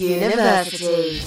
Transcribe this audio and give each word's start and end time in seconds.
University. 0.00 1.20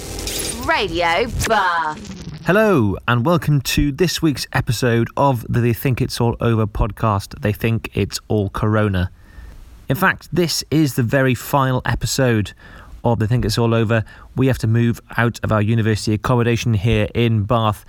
Radio 0.66 1.28
Bath. 1.48 2.42
Hello, 2.48 2.98
and 3.08 3.24
welcome 3.24 3.62
to 3.62 3.92
this 3.92 4.20
week's 4.20 4.48
episode 4.52 5.10
of 5.16 5.46
the 5.48 5.60
They 5.60 5.74
Think 5.74 6.02
It's 6.02 6.20
All 6.20 6.36
Over 6.40 6.66
podcast. 6.66 7.40
They 7.42 7.54
think 7.54 7.92
it's 7.94 8.20
all 8.28 8.50
Corona. 8.50 9.12
In 9.88 9.96
fact, 9.96 10.28
this 10.34 10.64
is 10.72 10.96
the 10.96 11.04
very 11.04 11.36
final 11.36 11.84
episode 11.86 12.54
of 13.04 13.20
They 13.20 13.28
Think 13.28 13.46
It's 13.46 13.60
All 13.60 13.76
Over. 13.76 14.04
We 14.36 14.48
have 14.48 14.58
to 14.58 14.68
move 14.68 15.00
out 15.18 15.40
of 15.44 15.52
our 15.52 15.62
university 15.62 16.14
accommodation 16.14 16.74
here 16.74 17.08
in 17.14 17.44
Bath, 17.44 17.86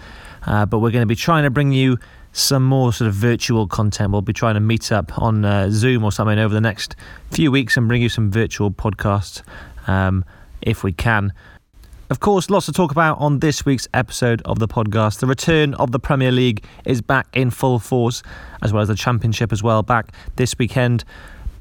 uh, 0.46 0.66
but 0.66 0.80
we're 0.80 0.90
going 0.90 1.00
to 1.00 1.06
be 1.06 1.16
trying 1.16 1.44
to 1.44 1.50
bring 1.50 1.72
you 1.72 1.98
some 2.34 2.62
more 2.62 2.92
sort 2.92 3.08
of 3.08 3.14
virtual 3.14 3.66
content. 3.66 4.12
We'll 4.12 4.20
be 4.20 4.34
trying 4.34 4.54
to 4.54 4.60
meet 4.60 4.92
up 4.92 5.18
on 5.18 5.46
uh, 5.46 5.70
Zoom 5.70 6.04
or 6.04 6.12
something 6.12 6.38
over 6.38 6.52
the 6.52 6.60
next 6.60 6.94
few 7.30 7.50
weeks 7.50 7.78
and 7.78 7.88
bring 7.88 8.02
you 8.02 8.10
some 8.10 8.30
virtual 8.30 8.70
podcasts 8.70 9.42
um, 9.86 10.26
if 10.64 10.82
we 10.82 10.92
can. 10.92 11.32
Of 12.11 12.20
course, 12.20 12.50
lots 12.50 12.66
to 12.66 12.72
talk 12.72 12.90
about 12.90 13.18
on 13.18 13.39
this 13.39 13.64
week's 13.64 13.89
episode 13.94 14.43
of 14.43 14.58
the 14.58 14.68
podcast. 14.68 15.20
The 15.20 15.26
return 15.26 15.72
of 15.75 15.90
the 15.90 15.98
Premier 15.98 16.30
League 16.30 16.64
is 16.84 17.00
back 17.00 17.26
in 17.32 17.50
full 17.50 17.79
force, 17.79 18.22
as 18.61 18.72
well 18.72 18.82
as 18.82 18.89
the 18.89 18.94
Championship 18.94 19.53
as 19.53 19.62
well, 19.62 19.82
back 19.82 20.12
this 20.36 20.54
weekend. 20.58 21.04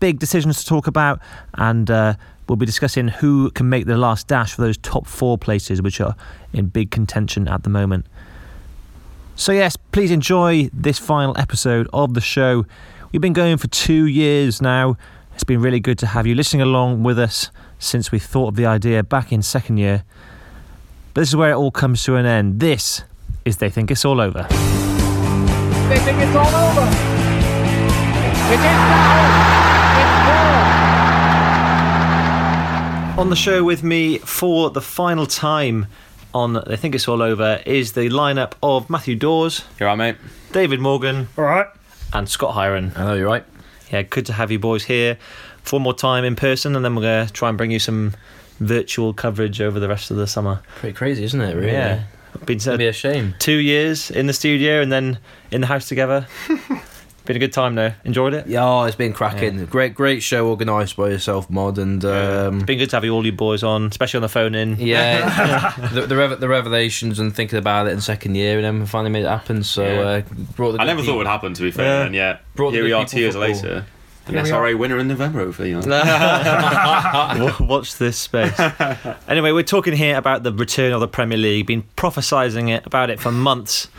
Big 0.02 0.20
decisions 0.20 0.59
to 0.62 0.66
talk 0.66 0.88
about, 0.88 1.22
and 1.54 1.90
uh, 1.90 2.16
we'll 2.50 2.58
be 2.58 2.66
discussing 2.66 3.08
who 3.08 3.52
can 3.52 3.70
make 3.70 3.86
the 3.86 3.95
last 3.95 4.28
dash 4.28 4.54
for 4.54 4.62
those 4.62 4.78
top 4.78 5.08
four 5.08 5.38
places, 5.38 5.81
which 5.81 6.02
are 6.02 6.16
in 6.52 6.66
big 6.66 6.92
contention 6.92 7.48
at 7.48 7.64
the 7.64 7.70
moment. 7.70 8.06
So, 9.36 9.54
yes, 9.54 9.78
please 9.78 10.12
enjoy 10.12 10.70
this 10.73 11.00
final 11.00 11.38
episode 11.38 11.88
of 11.94 12.16
the 12.16 12.22
show. 12.22 12.66
We've 13.12 13.22
been 13.22 13.34
going 13.34 13.58
for 13.58 13.67
two 13.67 14.08
years 14.08 14.62
now. 14.62 14.98
It's 15.36 15.44
been 15.45 15.62
really 15.62 15.80
good 15.80 15.98
to 16.00 16.08
have 16.08 16.28
you 16.28 16.36
listening 16.36 16.62
along 16.62 17.04
with 17.04 17.17
us 17.17 17.50
since 17.84 18.12
we 18.12 18.20
thought 18.20 18.50
of 18.50 18.55
the 18.55 18.66
idea 18.66 19.04
back 19.04 19.32
in 19.32 19.42
second 19.42 19.78
year. 19.78 20.04
But 21.14 21.22
this 21.22 21.30
is 21.30 21.36
where 21.36 21.52
it 21.52 21.55
all 21.55 21.72
comes 21.72 22.04
to 22.06 22.16
an 22.16 22.26
end. 22.26 22.59
This 22.59 23.03
is 23.45 23.58
They 23.58 23.70
Think 23.70 23.92
It's 23.92 24.03
All 24.06 24.20
Over. 24.20 24.44
They 24.50 26.00
think 26.00 26.17
it's 26.20 26.36
all 26.36 26.48
over. 26.48 26.88
It 28.52 28.56
is 28.56 28.64
now. 28.64 29.44
On 33.16 33.30
the 33.30 33.36
show 33.36 33.64
with 33.64 33.84
me 33.84 34.17
for 34.20 34.72
the 34.72 34.81
final 34.81 35.28
time 35.28 35.86
on 36.34 36.54
They 36.66 36.76
Think 36.78 36.95
It's 36.95 37.08
All 37.08 37.22
Over 37.22 37.61
is 37.66 37.92
the 37.94 38.09
lineup 38.09 38.54
of 38.64 38.89
Matthew 38.89 39.16
Dawes, 39.16 39.64
You're 39.80 39.88
right, 39.88 39.95
mate. 39.95 40.16
David 40.52 40.80
Morgan, 40.80 41.28
All 41.38 41.44
right. 41.44 41.67
and 42.11 42.28
Scott 42.28 42.56
Hiron. 42.56 42.89
Hello, 42.89 43.14
you're 43.14 43.28
right. 43.28 43.45
Yeah, 43.92 44.02
good 44.02 44.26
to 44.28 44.34
have 44.34 44.50
you 44.52 44.58
boys 44.58 44.86
here 44.86 45.20
for 45.64 45.78
one 45.78 45.83
more 45.83 45.94
time 45.94 46.23
in 46.23 46.36
person, 46.36 46.75
and 46.75 46.83
then 46.86 46.95
we're 46.95 47.02
going 47.02 47.28
to 47.28 47.33
try 47.33 47.50
and 47.50 47.58
bring 47.58 47.72
you 47.72 47.80
some 47.80 48.14
virtual 48.59 49.14
coverage 49.14 49.59
over 49.61 49.80
the 49.80 49.88
rest 49.89 50.11
of 50.11 50.17
the 50.17 50.28
summer. 50.28 50.61
Pretty 50.78 50.94
crazy, 50.95 51.23
isn't 51.23 51.42
it? 51.42 51.55
Really? 51.55 51.72
Yeah. 51.72 52.03
Been 52.45 52.58
It'd 52.58 52.78
be 52.80 52.88
uh, 52.88 52.89
a 52.89 52.94
shame. 52.94 53.36
two 53.39 53.58
years 53.58 54.09
in 54.11 54.28
the 54.28 54.33
studio 54.33 54.81
and 54.81 54.92
then 54.92 55.20
in 55.52 55.61
the 55.61 55.67
house 55.67 55.88
together. 55.88 56.28
Been 57.25 57.38
a 57.38 57.39
good 57.39 57.53
time 57.53 57.75
though. 57.75 57.94
Enjoyed 58.03 58.33
it. 58.33 58.47
Yeah, 58.47 58.66
oh, 58.67 58.83
it's 58.83 58.97
been 58.97 59.14
cracking. 59.14 59.64
Great, 59.67 59.95
great 59.95 60.22
show 60.22 60.50
organised 60.50 60.97
by 60.97 61.08
yourself, 61.08 61.50
Mod, 61.50 61.77
and 61.77 62.03
um, 62.03 62.59
Been 62.66 62.77
good 62.80 62.89
to 62.89 62.98
have 62.98 63.05
you 63.05 63.14
all 63.14 63.25
you 63.25 63.31
boys 63.31 63.64
on, 63.64 63.86
especially 63.86 64.17
on 64.17 64.23
the 64.23 64.27
phone 64.27 64.55
in. 64.55 64.75
yeah, 64.77 65.73
the 65.94 66.02
the, 66.02 66.17
rev- 66.17 66.42
the 66.42 66.50
revelations 66.50 67.20
and 67.20 67.33
thinking 67.33 67.58
about 67.59 67.88
it 67.88 67.92
in 67.92 68.02
second 68.02 68.36
year, 68.36 68.58
and 68.58 68.66
then 68.66 68.80
we 68.81 68.86
finally 68.88 69.09
made 69.09 69.23
it 69.23 69.30
happen. 69.30 69.64
So 69.64 69.86
Yeah. 69.86 70.02
uh, 70.02 70.22
brought 70.58 70.73
the 70.73 70.80
I 70.80 70.83
good 70.83 70.88
never 70.88 71.02
thought 71.03 71.14
it 71.14 71.17
would 71.20 71.27
happen, 71.27 71.53
to 71.53 71.61
be 71.61 71.72
fair. 71.72 72.00
Yeah. 72.02 72.05
And 72.08 72.14
yeah, 72.16 72.38
Brought 72.55 72.73
here 72.73 72.83
we 72.83 72.92
are 72.92 73.05
two 73.05 73.22
years 73.22 73.36
football. 73.36 73.53
later. 73.53 73.86
An 74.28 74.34
Here 74.36 74.44
we 74.44 74.50
SRA 74.50 74.78
winner 74.78 74.98
in 75.00 75.10
November, 75.10 75.40
hopefully. 75.40 75.72
You 75.72 75.82
know. 75.82 77.56
Watch 77.60 77.98
this 77.98 78.18
space. 78.18 78.58
anyway, 79.28 79.52
we're 79.52 79.64
talking 79.64 79.94
here 79.94 80.18
about 80.18 80.44
the 80.44 80.54
return 80.54 80.94
of 80.94 81.02
the 81.02 81.08
Premier 81.10 81.38
League. 81.38 81.66
Been 81.68 81.84
prophesying 81.98 82.70
it 82.70 82.86
about 82.86 83.10
it 83.10 83.20
for 83.20 83.32
months, 83.32 83.90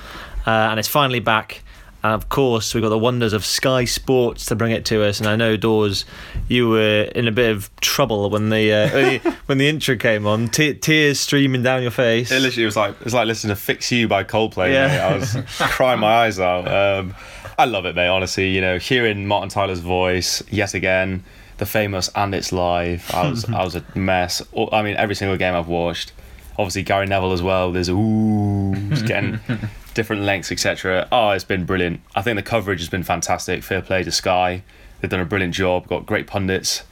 uh, 0.47 0.51
and 0.51 0.79
it's 0.79 0.89
finally 0.89 1.21
back. 1.21 1.63
And 2.03 2.13
of 2.13 2.29
course, 2.29 2.75
we've 2.75 2.83
got 2.83 2.91
the 2.91 2.99
wonders 2.99 3.33
of 3.33 3.47
Sky 3.47 3.87
Sports 3.87 4.45
to 4.47 4.55
bring 4.55 4.73
it 4.73 4.85
to 4.87 5.03
us. 5.03 5.21
And 5.21 5.29
I 5.29 5.37
know, 5.37 5.57
Dawes, 5.57 6.05
you 6.49 6.69
were 6.69 7.03
in 7.15 7.27
a 7.27 7.33
bit 7.33 7.51
of 7.51 7.75
trouble 7.81 8.29
when 8.29 8.51
the 8.51 8.73
uh, 8.73 9.31
when 9.47 9.57
the- 9.59 9.69
intro 9.69 9.97
came 9.97 10.27
on. 10.27 10.49
Te- 10.49 10.75
tears 10.75 11.19
streaming 11.21 11.63
down 11.63 11.81
your 11.81 11.91
face. 11.91 12.31
It 12.31 12.41
literally 12.41 12.67
was 12.67 12.77
like 12.77 12.93
it 12.93 13.05
was 13.05 13.15
like 13.15 13.27
listening 13.27 13.55
to 13.57 13.61
"Fix 13.61 13.91
You" 13.91 14.07
by 14.07 14.23
Coldplay. 14.25 14.73
Yeah. 14.73 14.89
mate. 14.89 15.01
I 15.01 15.17
was 15.17 15.37
crying 15.73 16.01
my 16.01 16.13
eyes 16.13 16.39
out. 16.39 16.69
Um, 16.69 17.15
I 17.59 17.65
love 17.67 17.87
it, 17.87 17.95
mate. 17.95 18.09
Honestly, 18.09 18.49
you 18.51 18.61
know, 18.61 18.79
hearing 18.79 19.27
Martin 19.27 19.49
Tyler's 19.49 19.81
voice 19.81 20.43
yet 20.51 20.75
again, 20.75 21.25
the 21.59 21.67
famous 21.67 22.11
"and 22.15 22.35
it's 22.35 22.53
live." 22.53 23.11
I 23.13 23.29
was 23.29 23.45
I 23.47 23.63
was 23.63 23.77
a 23.77 23.85
mess. 23.95 24.43
I 24.73 24.83
mean, 24.83 24.97
every 24.97 25.15
single 25.15 25.37
game 25.37 25.55
I've 25.55 25.69
watched. 25.69 26.13
Obviously, 26.59 26.83
Gary 26.83 27.07
Neville 27.07 27.33
as 27.33 27.43
well. 27.43 27.73
There's 27.73 27.89
ooh, 27.89 28.75
getting 29.07 29.41
different 29.95 30.23
lengths, 30.23 30.53
etc. 30.53 31.09
Oh, 31.11 31.31
it's 31.31 31.45
been 31.45 31.65
brilliant. 31.65 32.01
I 32.15 32.23
think 32.23 32.37
the 32.37 32.43
coverage 32.43 32.81
has 32.81 32.89
been 32.89 33.03
fantastic. 33.03 33.63
Fair 33.63 33.83
play 33.83 34.03
to 34.05 34.13
Sky. 34.13 34.63
They've 35.01 35.11
done 35.11 35.21
a 35.21 35.25
brilliant 35.25 35.55
job. 35.55 35.87
Got 35.89 36.07
great 36.07 36.27
pundits. 36.27 36.83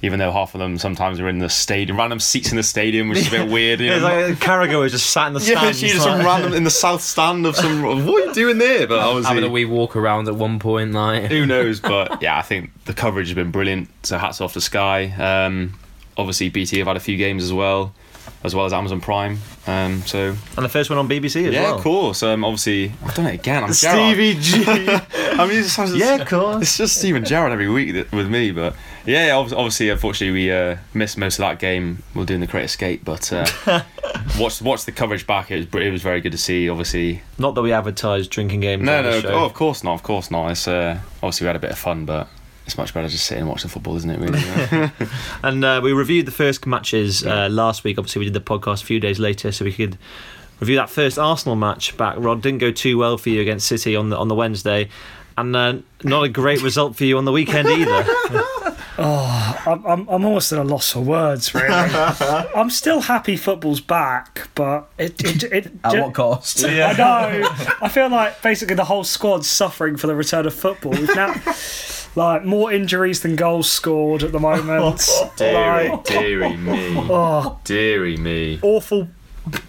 Even 0.00 0.20
though 0.20 0.30
half 0.30 0.54
of 0.54 0.60
them 0.60 0.78
sometimes 0.78 1.18
are 1.18 1.28
in 1.28 1.38
the 1.40 1.48
stadium, 1.48 1.98
random 1.98 2.20
seats 2.20 2.50
in 2.52 2.56
the 2.56 2.62
stadium, 2.62 3.08
which 3.08 3.18
is 3.18 3.26
a 3.28 3.30
bit 3.32 3.50
weird. 3.52 3.80
You 3.80 3.90
It's 3.92 4.00
know, 4.00 4.28
like 4.28 4.36
Carragher 4.36 4.78
was 4.78 4.92
just 4.92 5.10
sat 5.10 5.26
in 5.26 5.32
the 5.32 5.40
yeah, 5.40 5.58
stands. 5.58 5.80
just 5.80 6.02
some 6.04 6.18
like- 6.18 6.24
random 6.26 6.52
in 6.54 6.62
the 6.62 6.70
south 6.70 7.00
stand 7.02 7.44
of 7.46 7.56
some. 7.56 7.82
What 7.82 7.96
are 8.22 8.26
you 8.26 8.32
doing 8.32 8.58
there? 8.58 8.86
But 8.86 9.00
I 9.00 9.12
was 9.12 9.26
having 9.26 9.42
a 9.42 9.48
wee 9.50 9.64
walk 9.64 9.96
around 9.96 10.28
at 10.28 10.36
one 10.36 10.60
point, 10.60 10.92
like 10.92 11.24
who 11.24 11.46
knows? 11.46 11.80
But 11.80 12.22
yeah, 12.22 12.38
I 12.38 12.42
think 12.42 12.70
the 12.84 12.94
coverage 12.94 13.26
has 13.26 13.34
been 13.34 13.50
brilliant. 13.50 13.88
So 14.04 14.18
hats 14.18 14.40
off 14.40 14.52
to 14.52 14.60
Sky. 14.60 15.06
Um, 15.18 15.76
obviously, 16.16 16.48
BT 16.48 16.78
have 16.78 16.86
had 16.86 16.96
a 16.96 17.00
few 17.00 17.16
games 17.16 17.42
as 17.42 17.52
well, 17.52 17.92
as 18.44 18.54
well 18.54 18.66
as 18.66 18.72
Amazon 18.72 19.00
Prime. 19.00 19.38
Um, 19.66 20.02
so 20.02 20.28
and 20.56 20.64
the 20.64 20.68
first 20.68 20.90
one 20.90 20.98
on 21.00 21.08
BBC 21.08 21.44
as 21.48 21.52
yeah, 21.54 21.62
well. 21.62 21.70
Yeah, 21.72 21.76
of 21.76 21.82
course. 21.82 22.22
Um, 22.22 22.44
obviously, 22.44 22.92
I've 23.04 23.14
done 23.16 23.26
it 23.26 23.34
again. 23.34 23.64
I'm 23.64 23.72
Stevie 23.72 24.34
G. 24.34 24.64
Gerrard. 24.64 25.02
I 25.40 25.46
mean, 25.46 25.58
it's 25.58 25.74
just, 25.76 25.96
yeah, 25.96 26.14
of 26.16 26.28
course. 26.28 26.62
It's 26.62 26.76
just 26.78 26.96
Steven 26.98 27.24
Gerrard 27.24 27.50
every 27.50 27.68
week 27.68 27.92
that- 27.94 28.12
with 28.12 28.28
me, 28.30 28.52
but 28.52 28.74
yeah, 29.08 29.26
yeah, 29.28 29.36
obviously, 29.36 29.88
unfortunately, 29.88 30.32
we 30.38 30.52
uh, 30.52 30.76
missed 30.92 31.16
most 31.16 31.38
of 31.38 31.42
that 31.44 31.58
game. 31.58 32.02
We're 32.14 32.26
doing 32.26 32.40
the 32.40 32.46
Great 32.46 32.64
Escape, 32.64 33.04
but 33.04 33.32
uh, 33.32 33.46
watch 34.38 34.60
watch 34.60 34.84
the 34.84 34.92
coverage 34.92 35.26
back. 35.26 35.50
It 35.50 35.72
was 35.72 35.82
it 35.82 35.90
was 35.90 36.02
very 36.02 36.20
good 36.20 36.32
to 36.32 36.38
see. 36.38 36.68
Obviously, 36.68 37.22
Not 37.38 37.54
that 37.54 37.62
we 37.62 37.72
advertised 37.72 38.30
drinking 38.30 38.60
games. 38.60 38.82
no, 38.82 38.98
on 38.98 39.04
the 39.04 39.10
no, 39.10 39.20
show. 39.20 39.28
oh, 39.30 39.44
of 39.46 39.54
course 39.54 39.82
not, 39.82 39.94
of 39.94 40.02
course 40.02 40.30
not. 40.30 40.50
It's 40.50 40.68
uh, 40.68 41.00
obviously 41.22 41.44
we 41.44 41.48
had 41.48 41.56
a 41.56 41.60
bit 41.60 41.70
of 41.70 41.78
fun, 41.78 42.04
but 42.04 42.28
it's 42.66 42.76
much 42.76 42.92
better 42.92 43.08
just 43.08 43.24
sitting 43.24 43.42
and 43.42 43.48
watch 43.50 43.62
the 43.62 43.68
football, 43.70 43.96
isn't 43.96 44.10
it? 44.10 44.18
Really. 44.18 44.40
yeah? 44.40 44.90
And 45.42 45.64
uh, 45.64 45.80
we 45.82 45.92
reviewed 45.92 46.26
the 46.26 46.32
first 46.32 46.66
matches 46.66 47.24
uh, 47.24 47.48
last 47.50 47.84
week. 47.84 47.98
Obviously, 47.98 48.20
we 48.20 48.24
did 48.26 48.34
the 48.34 48.40
podcast 48.40 48.82
a 48.82 48.86
few 48.86 49.00
days 49.00 49.18
later, 49.18 49.52
so 49.52 49.64
we 49.64 49.72
could 49.72 49.96
review 50.60 50.76
that 50.76 50.90
first 50.90 51.18
Arsenal 51.18 51.56
match 51.56 51.96
back. 51.96 52.16
Rod 52.18 52.42
didn't 52.42 52.58
go 52.58 52.70
too 52.70 52.98
well 52.98 53.16
for 53.16 53.30
you 53.30 53.40
against 53.40 53.66
City 53.66 53.96
on 53.96 54.10
the 54.10 54.18
on 54.18 54.28
the 54.28 54.34
Wednesday, 54.34 54.90
and 55.38 55.56
uh, 55.56 55.78
not 56.04 56.24
a 56.24 56.28
great 56.28 56.62
result 56.62 56.94
for 56.94 57.04
you 57.04 57.16
on 57.16 57.24
the 57.24 57.32
weekend 57.32 57.68
either. 57.68 58.04
Oh, 59.00 59.62
I'm, 59.64 59.86
I'm, 59.86 60.08
I'm 60.08 60.24
almost 60.24 60.50
at 60.52 60.58
a 60.58 60.64
loss 60.64 60.92
for 60.92 61.00
words, 61.00 61.54
really. 61.54 61.68
I'm 61.70 62.68
still 62.70 63.00
happy 63.02 63.36
football's 63.36 63.80
back, 63.80 64.48
but 64.56 64.90
it. 64.98 65.22
it, 65.24 65.42
it 65.44 65.66
at 65.84 65.92
ju- 65.92 66.02
what 66.02 66.14
cost? 66.14 66.64
I 66.64 66.92
know. 66.94 67.48
I 67.80 67.88
feel 67.88 68.08
like 68.10 68.42
basically 68.42 68.74
the 68.74 68.84
whole 68.84 69.04
squad's 69.04 69.48
suffering 69.48 69.96
for 69.96 70.08
the 70.08 70.16
return 70.16 70.46
of 70.46 70.54
football. 70.54 70.92
We've 70.92 71.14
now 71.14 71.32
like 72.16 72.44
more 72.44 72.72
injuries 72.72 73.22
than 73.22 73.36
goals 73.36 73.70
scored 73.70 74.24
at 74.24 74.32
the 74.32 74.40
moment. 74.40 74.80
Oh, 75.08 75.32
deary, 75.36 75.88
like, 75.90 76.04
deary 76.04 76.56
me, 76.56 76.94
oh, 76.96 77.60
deary 77.64 78.16
me. 78.16 78.58
awful. 78.62 79.08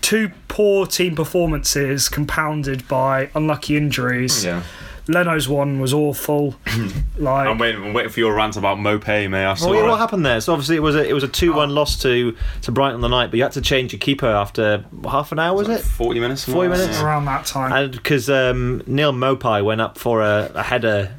Two 0.01 0.31
poor 0.47 0.85
team 0.87 1.15
performances 1.15 2.09
compounded 2.09 2.87
by 2.87 3.29
unlucky 3.35 3.77
injuries. 3.77 4.43
Yeah, 4.43 4.63
Leno's 5.09 5.49
one 5.49 5.79
was 5.79 5.93
awful. 5.93 6.55
like 7.17 7.47
I'm 7.47 7.57
waiting. 7.57 7.83
I'm 7.83 7.93
waiting 7.93 8.11
for 8.11 8.19
your 8.19 8.33
rant 8.33 8.55
about 8.57 8.77
Maupay, 8.77 9.29
mate. 9.29 9.45
I 9.45 9.53
saw 9.55 9.71
Well, 9.71 9.83
it. 9.85 9.89
what 9.89 9.97
happened 9.99 10.25
there? 10.25 10.39
So 10.39 10.53
obviously 10.53 10.75
it 10.75 10.81
was 10.81 10.95
a 10.95 11.05
it 11.07 11.13
was 11.13 11.23
a 11.23 11.27
two 11.27 11.51
one 11.53 11.71
loss 11.71 11.99
to 12.03 12.35
to 12.61 12.71
Brighton 12.71 12.95
on 12.95 13.01
the 13.01 13.07
night, 13.07 13.31
but 13.31 13.37
you 13.37 13.43
had 13.43 13.51
to 13.53 13.61
change 13.61 13.91
your 13.91 13.99
keeper 13.99 14.27
after 14.27 14.85
half 15.05 15.31
an 15.31 15.39
hour, 15.39 15.57
was 15.57 15.67
it? 15.67 15.81
Forty 15.81 16.19
minutes. 16.19 16.45
40 16.45 16.69
minutes? 16.69 16.99
Yeah. 16.99 17.05
around 17.05 17.25
that 17.25 17.45
time. 17.45 17.89
Because 17.91 18.29
um, 18.29 18.83
Neal 18.85 19.11
Maupay 19.11 19.63
went 19.65 19.81
up 19.81 19.97
for 19.97 20.21
a, 20.21 20.51
a 20.55 20.63
header. 20.63 21.11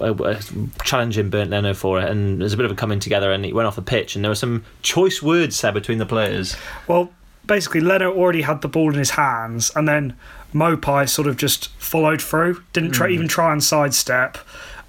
Uh, 0.00 0.12
uh, 0.12 0.40
challenging 0.84 1.28
Bernd 1.28 1.50
Leno 1.50 1.74
for 1.74 2.00
it, 2.00 2.08
and 2.08 2.40
there's 2.40 2.52
a 2.52 2.56
bit 2.56 2.64
of 2.66 2.70
a 2.70 2.76
coming 2.76 3.00
together, 3.00 3.32
and 3.32 3.44
he 3.44 3.52
went 3.52 3.66
off 3.66 3.74
the 3.74 3.82
pitch, 3.82 4.14
and 4.14 4.24
there 4.24 4.30
were 4.30 4.36
some 4.36 4.64
choice 4.80 5.20
words 5.20 5.56
said 5.56 5.74
between 5.74 5.98
the 5.98 6.06
players. 6.06 6.54
Well, 6.86 7.10
basically, 7.46 7.80
Leno 7.80 8.12
already 8.14 8.42
had 8.42 8.60
the 8.62 8.68
ball 8.68 8.92
in 8.92 8.98
his 8.98 9.10
hands, 9.10 9.72
and 9.74 9.88
then 9.88 10.14
Maupay 10.54 11.08
sort 11.08 11.28
of 11.28 11.36
just 11.36 11.68
followed 11.74 12.22
through, 12.22 12.62
didn't 12.72 12.92
try, 12.92 13.08
mm. 13.08 13.12
even 13.12 13.28
try 13.28 13.52
and 13.52 13.62
sidestep, 13.62 14.38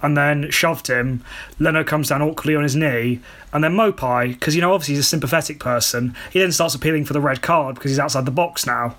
and 0.02 0.16
then 0.16 0.50
shoved 0.50 0.88
him. 0.88 1.22
Leno 1.58 1.84
comes 1.84 2.08
down 2.08 2.22
awkwardly 2.22 2.56
on 2.56 2.62
his 2.62 2.74
knee, 2.74 3.20
and 3.52 3.62
then 3.62 3.74
Maupay, 3.74 4.32
because 4.32 4.54
you 4.54 4.62
know 4.62 4.72
obviously 4.72 4.94
he's 4.94 5.04
a 5.04 5.08
sympathetic 5.08 5.60
person, 5.60 6.14
he 6.32 6.38
then 6.38 6.52
starts 6.52 6.74
appealing 6.74 7.04
for 7.04 7.12
the 7.12 7.20
red 7.20 7.42
card 7.42 7.74
because 7.74 7.90
he's 7.90 7.98
outside 7.98 8.24
the 8.24 8.30
box 8.30 8.66
now. 8.66 8.96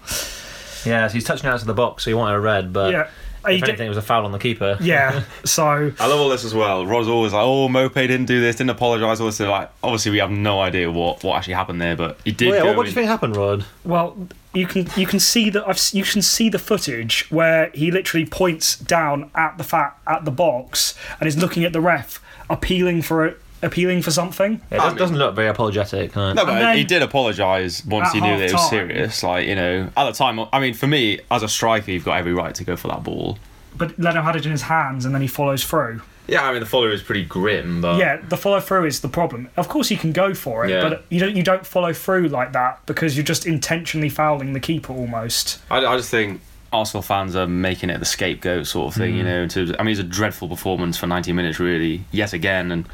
Yeah, 0.86 1.08
so 1.08 1.14
he's 1.14 1.24
touching 1.24 1.50
out 1.50 1.60
to 1.60 1.66
the 1.66 1.74
box, 1.74 2.04
so 2.04 2.10
he 2.10 2.14
wanted 2.14 2.36
a 2.36 2.40
red, 2.40 2.74
but 2.74 2.92
Yeah. 2.92 3.08
Oh, 3.44 3.50
he 3.50 3.56
If 3.56 3.62
did- 3.62 3.70
anything, 3.70 3.86
it 3.88 3.90
was 3.90 3.98
a 3.98 4.02
foul 4.04 4.26
on 4.26 4.32
the 4.32 4.40
keeper. 4.40 4.78
yeah. 4.82 5.24
So 5.46 5.64
I 6.00 6.08
love 6.08 6.20
all 6.20 6.30
this 6.30 6.46
as 6.46 6.54
well. 6.54 6.86
Rod's 6.86 7.08
always 7.08 7.34
like, 7.34 7.44
"Oh, 7.44 7.68
Mope 7.68 7.94
didn't 7.96 8.26
do 8.26 8.40
this, 8.40 8.56
didn't 8.58 8.70
apologise." 8.72 9.20
All 9.20 9.26
this, 9.26 9.40
like, 9.40 9.70
obviously, 9.84 10.12
we 10.12 10.20
have 10.20 10.32
no 10.32 10.62
idea 10.62 10.90
what, 10.92 11.24
what 11.24 11.38
actually 11.38 11.56
happened 11.56 11.82
there, 11.82 11.96
but 11.96 12.18
he 12.24 12.32
did. 12.32 12.48
Well, 12.50 12.56
yeah, 12.58 12.62
go 12.62 12.68
what, 12.70 12.78
what 12.78 12.84
do 12.84 12.90
you 12.90 12.96
think 12.96 13.08
happened, 13.08 13.36
Rod? 13.36 13.66
Well, 13.84 14.28
you 14.54 14.68
can 14.68 14.88
you 14.96 15.08
can 15.08 15.20
see 15.20 15.50
that 15.50 15.68
I've, 15.68 15.80
you 15.94 16.04
can 16.04 16.22
see 16.22 16.50
the 16.50 16.60
footage 16.60 17.26
where 17.32 17.70
he 17.74 17.90
literally 17.92 18.26
points 18.26 18.78
down 18.78 19.32
at 19.36 19.58
the 19.58 19.64
fat 19.64 19.98
at 20.08 20.26
the 20.26 20.32
box 20.32 20.94
and 21.20 21.28
is 21.28 21.38
looking 21.38 21.64
at 21.64 21.74
the 21.74 21.82
ref, 21.82 22.22
appealing 22.50 23.02
for 23.02 23.26
a, 23.28 23.34
appealing 23.62 24.02
for 24.02 24.12
something. 24.12 24.62
It 24.72 24.78
does, 24.78 24.96
doesn't 24.96 25.18
look 25.18 25.36
very 25.36 25.48
apologetic. 25.48 26.16
No. 26.16 26.34
No, 26.34 26.46
but 26.46 26.60
then- 26.60 26.78
he 26.78 26.84
did 26.84 27.02
apologise 27.02 27.86
once 27.86 28.12
he 28.12 28.22
knew 28.22 28.38
that 28.38 28.40
it 28.40 28.54
was 28.54 28.62
half-time- 28.62 28.90
serious. 28.90 29.24
Like, 29.24 29.48
you 29.48 29.56
know, 29.56 29.90
at 29.96 30.06
the 30.06 30.14
time, 30.14 30.40
I 30.52 30.60
mean, 30.60 30.74
for 30.74 30.88
me, 30.88 31.20
as 31.30 31.44
a 31.44 31.50
striker, 31.50 31.92
you've 31.92 32.06
got 32.06 32.18
every 32.18 32.34
right 32.34 32.54
to 32.56 32.64
go 32.64 32.76
for 32.76 32.88
that 32.90 33.04
ball. 33.04 33.38
But 33.76 33.98
Leno 34.00 34.22
had 34.22 34.36
it 34.36 34.46
in 34.46 34.52
his 34.52 34.64
hands 34.64 35.06
and 35.06 35.14
then 35.14 35.22
he 35.22 35.28
follows 35.28 35.64
through. 35.64 36.02
Yeah, 36.28 36.48
I 36.48 36.52
mean, 36.52 36.60
the 36.60 36.66
follower 36.66 36.92
is 36.92 37.02
pretty 37.02 37.26
grim, 37.26 37.82
but 37.82 37.98
Yeah, 37.98 38.18
the 38.28 38.38
follow 38.38 38.60
through 38.60 38.86
is 38.86 39.02
the 39.02 39.10
problem. 39.10 39.50
Of 39.58 39.70
course, 39.70 39.90
you 39.92 39.98
can 39.98 40.12
go 40.12 40.34
for 40.34 40.66
it, 40.66 40.72
Yeah. 40.72 40.88
but 40.88 41.04
you 41.10 41.20
don't 41.20 41.36
you 41.36 41.44
don't 41.44 41.66
follow 41.66 41.94
through 41.94 42.28
like 42.30 42.54
that 42.54 42.80
because 42.86 43.18
you're 43.18 43.26
just 43.26 43.46
intentionally 43.46 44.10
fouling 44.10 44.54
the 44.54 44.60
keeper 44.60 44.94
almost. 44.94 45.60
I, 45.70 45.86
I 45.86 45.98
just 45.98 46.10
think 46.10 46.42
Arsenal 46.72 47.02
fans 47.02 47.36
are 47.36 47.48
making 47.48 47.90
it 47.90 48.00
the 48.00 48.06
scapegoat 48.06 48.68
sort 48.68 48.94
of 48.94 49.02
thing, 49.02 49.16
you 49.16 49.24
mm. 49.24 49.28
know. 49.28 49.42
In 49.42 49.50
terms, 49.50 49.74
I 49.78 49.84
mean, 49.84 49.92
it's 49.92 50.00
a 50.00 50.04
dreadful 50.04 50.48
performance 50.48 50.98
for 50.98 51.08
90 51.08 51.34
minutes, 51.34 51.60
really, 51.60 52.06
yet 52.12 52.34
again. 52.34 52.72
And 52.72 52.86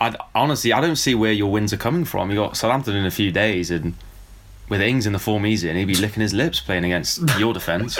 I 0.00 0.14
honestly, 0.34 0.72
I 0.72 0.80
don't 0.80 0.96
see 0.96 1.14
where 1.14 1.32
your 1.32 1.50
wins 1.50 1.72
are 1.72 1.76
coming 1.78 2.04
from. 2.04 2.30
You 2.30 2.36
got 2.36 2.56
Southampton 2.56 2.94
in 2.96 3.04
a 3.04 3.10
few 3.10 3.30
days, 3.32 3.70
and 3.70 3.94
with 4.68 4.80
Ings 4.80 5.06
in 5.06 5.12
the 5.12 5.18
form 5.18 5.44
he's 5.44 5.64
in, 5.64 5.76
he'd 5.76 5.86
be 5.86 5.94
licking 5.94 6.20
his 6.20 6.34
lips 6.34 6.60
playing 6.60 6.84
against 6.84 7.20
your 7.38 7.52
defence. 7.54 7.98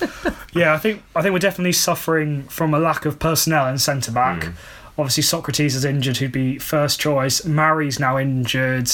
Yeah, 0.54 0.72
I 0.72 0.78
think 0.78 1.02
I 1.14 1.20
think 1.20 1.34
we're 1.34 1.38
definitely 1.38 1.72
suffering 1.72 2.44
from 2.44 2.72
a 2.72 2.78
lack 2.78 3.04
of 3.04 3.18
personnel 3.18 3.66
in 3.68 3.76
centre 3.76 4.10
back. 4.10 4.44
Hmm. 4.44 4.50
Obviously, 4.98 5.22
Sokratis 5.22 5.74
is 5.74 5.84
injured, 5.84 6.16
who'd 6.16 6.32
be 6.32 6.58
first 6.58 6.98
choice. 6.98 7.44
Mari's 7.44 8.00
now 8.00 8.16
injured, 8.18 8.90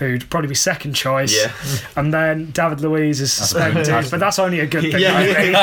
who'd 0.00 0.28
probably 0.28 0.48
be 0.48 0.56
second 0.56 0.94
choice. 0.94 1.32
Yeah. 1.32 1.52
And 1.94 2.12
then 2.12 2.50
David 2.50 2.80
Luiz 2.80 3.20
is 3.20 3.32
suspended, 3.32 3.86
but 4.10 4.18
that's 4.18 4.40
only 4.40 4.58
a 4.58 4.66
good 4.66 4.82
thing. 4.82 4.94
really. 4.94 5.54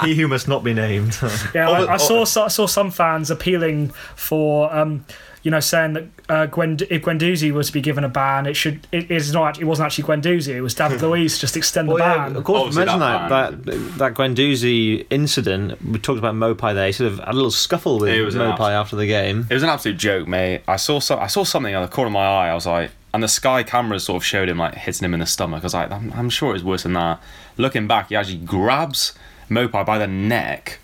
he 0.06 0.14
who 0.20 0.28
must 0.28 0.46
not 0.48 0.62
be 0.62 0.74
named. 0.74 1.16
Yeah, 1.54 1.70
Oh, 1.70 1.72
I, 1.72 1.92
I 1.92 1.94
oh, 1.94 2.24
saw 2.24 2.44
I 2.44 2.48
saw 2.48 2.66
some 2.66 2.90
fans 2.90 3.30
appealing 3.30 3.88
for, 4.16 4.70
um, 4.74 5.06
you 5.42 5.50
know, 5.50 5.60
saying 5.60 5.92
that 5.94 6.04
uh, 6.28 6.46
Gwen, 6.46 6.78
if 6.88 7.02
Guendouzi 7.02 7.52
was 7.52 7.66
to 7.68 7.72
be 7.72 7.80
given 7.80 8.04
a 8.04 8.08
ban, 8.08 8.46
it 8.46 8.54
should 8.54 8.86
it 8.92 9.10
is 9.10 9.32
not 9.32 9.60
it 9.60 9.64
wasn't 9.64 9.86
actually 9.86 10.04
Guendouzi, 10.04 10.54
it 10.54 10.60
was 10.62 10.74
David 10.74 11.02
Luiz. 11.02 11.38
Just 11.38 11.56
extend 11.56 11.88
the 11.88 11.94
Well, 11.94 12.04
yeah, 12.16 12.28
ban. 12.28 12.36
of 12.36 12.44
course, 12.44 12.76
Obviously 12.76 12.84
mention 12.84 13.00
that 13.00 13.28
that, 13.28 13.64
that 13.64 13.98
that 13.98 14.14
Guendouzi 14.14 15.06
incident. 15.10 15.82
We 15.84 15.98
talked 15.98 16.18
about 16.18 16.34
Maupay 16.34 16.74
there. 16.74 16.86
He 16.86 16.92
sort 16.92 17.12
of 17.12 17.18
had 17.18 17.28
a 17.28 17.32
little 17.32 17.50
scuffle 17.50 17.98
with 17.98 18.10
It 18.10 18.22
was 18.22 18.34
an 18.34 18.42
Maupay 18.42 18.50
absolute- 18.52 18.72
after 18.74 18.96
the 18.96 19.06
game. 19.06 19.46
It 19.50 19.54
was 19.54 19.62
an 19.62 19.68
absolute 19.68 19.98
joke, 19.98 20.28
mate. 20.28 20.62
I 20.68 20.76
saw 20.76 21.00
so, 21.00 21.18
I 21.18 21.26
saw 21.26 21.44
something 21.44 21.74
on 21.74 21.82
the 21.82 21.88
corner 21.88 22.06
of 22.06 22.12
my 22.12 22.24
eye. 22.24 22.48
I 22.50 22.54
was 22.54 22.66
like, 22.66 22.90
and 23.14 23.22
the 23.22 23.28
Sky 23.28 23.62
cameras 23.62 24.04
sort 24.04 24.16
of 24.22 24.24
showed 24.24 24.48
him 24.48 24.58
like 24.58 24.74
hitting 24.74 25.04
him 25.04 25.12
in 25.12 25.20
the 25.20 25.26
stomach. 25.26 25.62
I 25.62 25.66
was 25.66 25.74
like, 25.74 25.90
I'm, 25.90 26.12
I'm 26.14 26.30
sure 26.30 26.54
it's 26.54 26.64
worse 26.64 26.84
than 26.84 26.94
that. 26.94 27.20
Looking 27.58 27.86
back, 27.86 28.08
he 28.08 28.16
actually 28.16 28.38
grabs 28.38 29.12
Maupay 29.50 29.84
by 29.84 29.98
the 29.98 30.06
neck. 30.06 30.78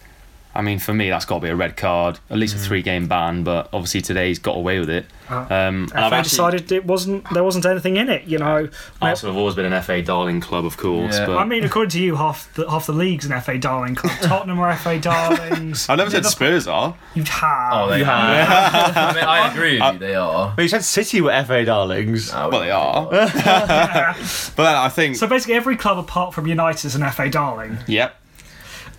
I 0.59 0.61
mean, 0.61 0.81
for 0.81 0.93
me, 0.93 1.09
that's 1.09 1.25
got 1.25 1.37
to 1.37 1.41
be 1.41 1.51
a 1.51 1.55
red 1.55 1.77
card, 1.77 2.19
at 2.31 2.37
least 2.37 2.57
a 2.57 2.59
mm. 2.59 2.67
three-game 2.67 3.07
ban. 3.07 3.45
But 3.45 3.69
obviously, 3.73 4.01
today 4.01 4.27
he's 4.27 4.41
got 4.41 4.57
away 4.57 4.81
with 4.81 4.91
it. 4.91 5.07
Uh, 5.31 5.37
um, 5.37 5.47
and 5.49 5.93
I've 5.93 6.11
FA 6.11 6.17
actually, 6.17 6.23
decided 6.23 6.73
it 6.73 6.85
wasn't 6.85 7.31
there 7.33 7.45
wasn't 7.45 7.65
anything 7.65 7.97
in 7.97 8.09
it. 8.09 8.25
You 8.25 8.39
know, 8.39 8.69
Arsenal 9.01 9.35
have 9.35 9.39
always 9.39 9.55
been 9.55 9.73
an 9.73 9.83
FA 9.83 10.03
darling 10.03 10.41
club, 10.41 10.65
of 10.65 10.77
course. 10.77 11.17
Yeah. 11.17 11.27
But 11.27 11.37
I 11.37 11.45
mean, 11.45 11.63
according 11.63 11.91
to 11.91 12.03
you, 12.03 12.17
half 12.17 12.53
the 12.55 12.69
half 12.69 12.87
the 12.87 12.93
league's 12.93 13.25
an 13.25 13.41
FA 13.41 13.57
darling 13.57 13.95
club. 13.95 14.19
Tottenham 14.23 14.59
are 14.59 14.75
FA 14.75 14.99
darlings. 14.99 15.87
I 15.89 15.95
never 15.95 16.11
said 16.11 16.25
Liverpool- 16.25 16.49
Spurs 16.49 16.67
are. 16.67 16.97
You 17.15 17.23
have. 17.23 17.73
Oh, 17.73 17.89
they 17.89 18.03
are. 18.03 18.09
I 18.11 19.13
mean, 19.15 19.25
I 19.25 19.53
agree 19.53 19.75
with 19.75 19.83
uh, 19.83 19.93
you. 19.93 19.99
They 20.01 20.15
are. 20.17 20.55
Well, 20.57 20.65
you 20.65 20.69
said 20.69 20.83
City 20.83 21.21
were 21.21 21.45
FA 21.45 21.65
darlings. 21.65 22.33
Oh, 22.35 22.49
Well, 22.49 22.61
they 22.63 22.73
are. 22.73 23.07
but 23.09 24.57
then 24.57 24.75
I 24.75 24.89
think, 24.89 25.15
So 25.15 25.29
basically, 25.29 25.55
every 25.55 25.77
club 25.77 25.99
apart 25.99 26.35
from 26.35 26.49
United 26.49 26.85
is 26.85 26.97
an 26.97 27.09
FA 27.13 27.31
darling. 27.31 27.79
yep. 27.87 28.17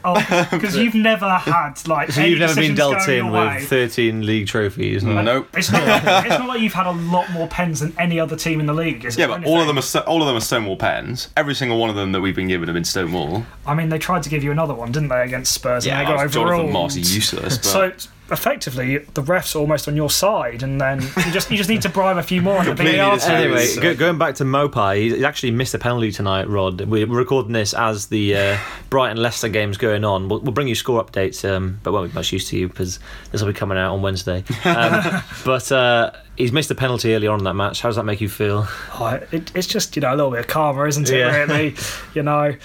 Oh, 0.04 0.48
because 0.52 0.78
you've 0.78 0.96
never 0.96 1.30
had 1.30 1.88
like. 1.88 2.10
So 2.20 2.22
you've 2.22 2.40
never 2.40 2.56
been 2.56 2.76
dealt 2.76 3.08
in 3.08 3.26
your 3.26 3.32
way. 3.34 3.56
with 3.56 3.68
13 3.70 4.26
league 4.26 4.48
trophies. 4.48 5.04
no? 5.04 5.22
Nope. 5.22 5.50
It's 5.58 5.72
not, 5.72 5.86
like, 5.86 6.26
it's 6.26 6.40
not 6.40 6.48
like 6.48 6.62
you've 6.62 6.74
had 6.74 6.88
a 6.88 6.92
lot 6.92 7.30
more 7.32 7.48
pens 7.48 7.82
than 7.82 7.94
any 8.00 8.20
other 8.20 8.36
team 8.36 8.60
in 8.60 8.66
the 8.66 8.74
league, 8.74 9.04
is 9.06 9.18
it? 9.18 9.20
Yeah, 9.22 9.26
Or 9.28 9.40
but 9.40 9.46
all 9.48 9.60
of 9.62 9.68
them 9.68 9.78
are 9.78 10.04
all 10.08 10.22
of 10.22 10.28
them 10.28 10.36
are 10.38 10.42
Stonewall 10.42 10.78
pens. 10.78 11.30
Every 11.36 11.54
single 11.54 11.78
one 11.80 11.90
of 11.90 11.96
them 11.96 12.12
that 12.14 12.22
we've 12.22 12.36
been 12.36 12.48
given 12.48 12.68
have 12.68 12.74
been 12.76 12.84
Stonewall. 12.86 13.46
I 13.66 13.74
mean, 13.74 13.90
they 13.90 14.00
tried 14.00 14.24
to 14.24 14.30
give 14.30 14.44
you 14.44 14.52
another 14.52 14.74
one, 14.74 14.92
didn't 14.92 15.10
they, 15.10 15.22
against 15.22 15.52
Spurs, 15.52 15.86
and 15.86 16.00
they 16.00 16.04
got 16.06 16.18
Jonathan 16.32 16.42
overruled. 16.42 16.72
Moss 16.72 16.96
useless. 16.96 17.58
But 17.74 18.02
So 18.02 18.10
effectively, 18.32 18.98
the 19.00 19.22
refs 19.24 19.56
are 19.56 19.60
almost 19.60 19.88
on 19.88 19.96
your 19.96 20.10
side, 20.10 20.64
and 20.64 20.80
then 20.80 21.02
you 21.02 21.32
just 21.32 21.50
you 21.52 21.58
just 21.58 21.70
need 21.70 21.82
to 21.84 21.90
bribe 21.90 22.18
a 22.18 22.24
few 22.24 22.42
more. 22.42 22.58
on 22.60 22.66
the 22.66 22.72
Completely 22.72 22.98
VAR 22.98 23.16
disagree. 23.16 23.36
team. 23.38 23.44
Anyway, 23.48 23.66
So- 23.66 23.82
go, 23.82 23.96
going 23.96 24.18
back 24.18 24.36
to 24.36 24.44
Maupay, 24.44 24.98
he 24.98 25.18
he 25.18 25.26
actually 25.26 25.52
missed 25.52 25.74
a 25.74 25.80
penalty 25.80 26.12
tonight, 26.12 26.48
Rod. 26.50 26.82
We're 26.82 27.06
recording 27.08 27.52
this 27.54 27.74
as 27.74 28.08
the 28.08 28.36
uh, 28.36 28.58
Brighton 28.90 29.18
Leicester 29.18 29.50
game's 29.50 29.78
going 29.78 30.04
on. 30.06 30.30
We'll, 30.30 30.40
we'll 30.40 30.52
bring 30.54 30.68
you 30.68 30.76
score 30.76 31.04
updates, 31.04 31.48
um, 31.50 31.80
but 31.84 31.92
won't 31.94 32.12
be 32.12 32.16
much 32.16 32.32
use 32.32 32.50
to 32.50 32.58
you 32.58 32.68
because 32.68 33.00
this 33.32 33.42
will 33.42 33.48
be 33.52 33.58
coming 33.58 33.78
out 33.78 33.94
on 33.94 34.02
Wednesday. 34.02 34.44
Um, 34.66 35.22
but 35.46 35.72
uh, 35.72 36.12
he's 36.38 36.52
missed 36.52 36.72
a 36.72 36.76
penalty 36.76 37.14
early 37.16 37.28
on 37.28 37.40
in 37.40 37.46
that 37.46 37.54
match. 37.56 37.82
How 37.82 37.90
does 37.90 37.96
that 37.96 38.06
make 38.06 38.22
you 38.22 38.30
feel? 38.30 38.68
Oh, 38.94 39.20
it, 39.32 39.52
it's 39.56 39.68
just 39.68 39.96
you 39.96 40.02
know 40.02 40.14
a 40.14 40.16
little 40.16 40.32
bit 40.32 40.40
of 40.42 40.48
karma, 40.48 40.86
isn't 40.86 41.10
it? 41.10 41.18
Yeah. 41.18 41.36
Really, 41.36 41.76
you 42.14 42.24
know, 42.24 42.56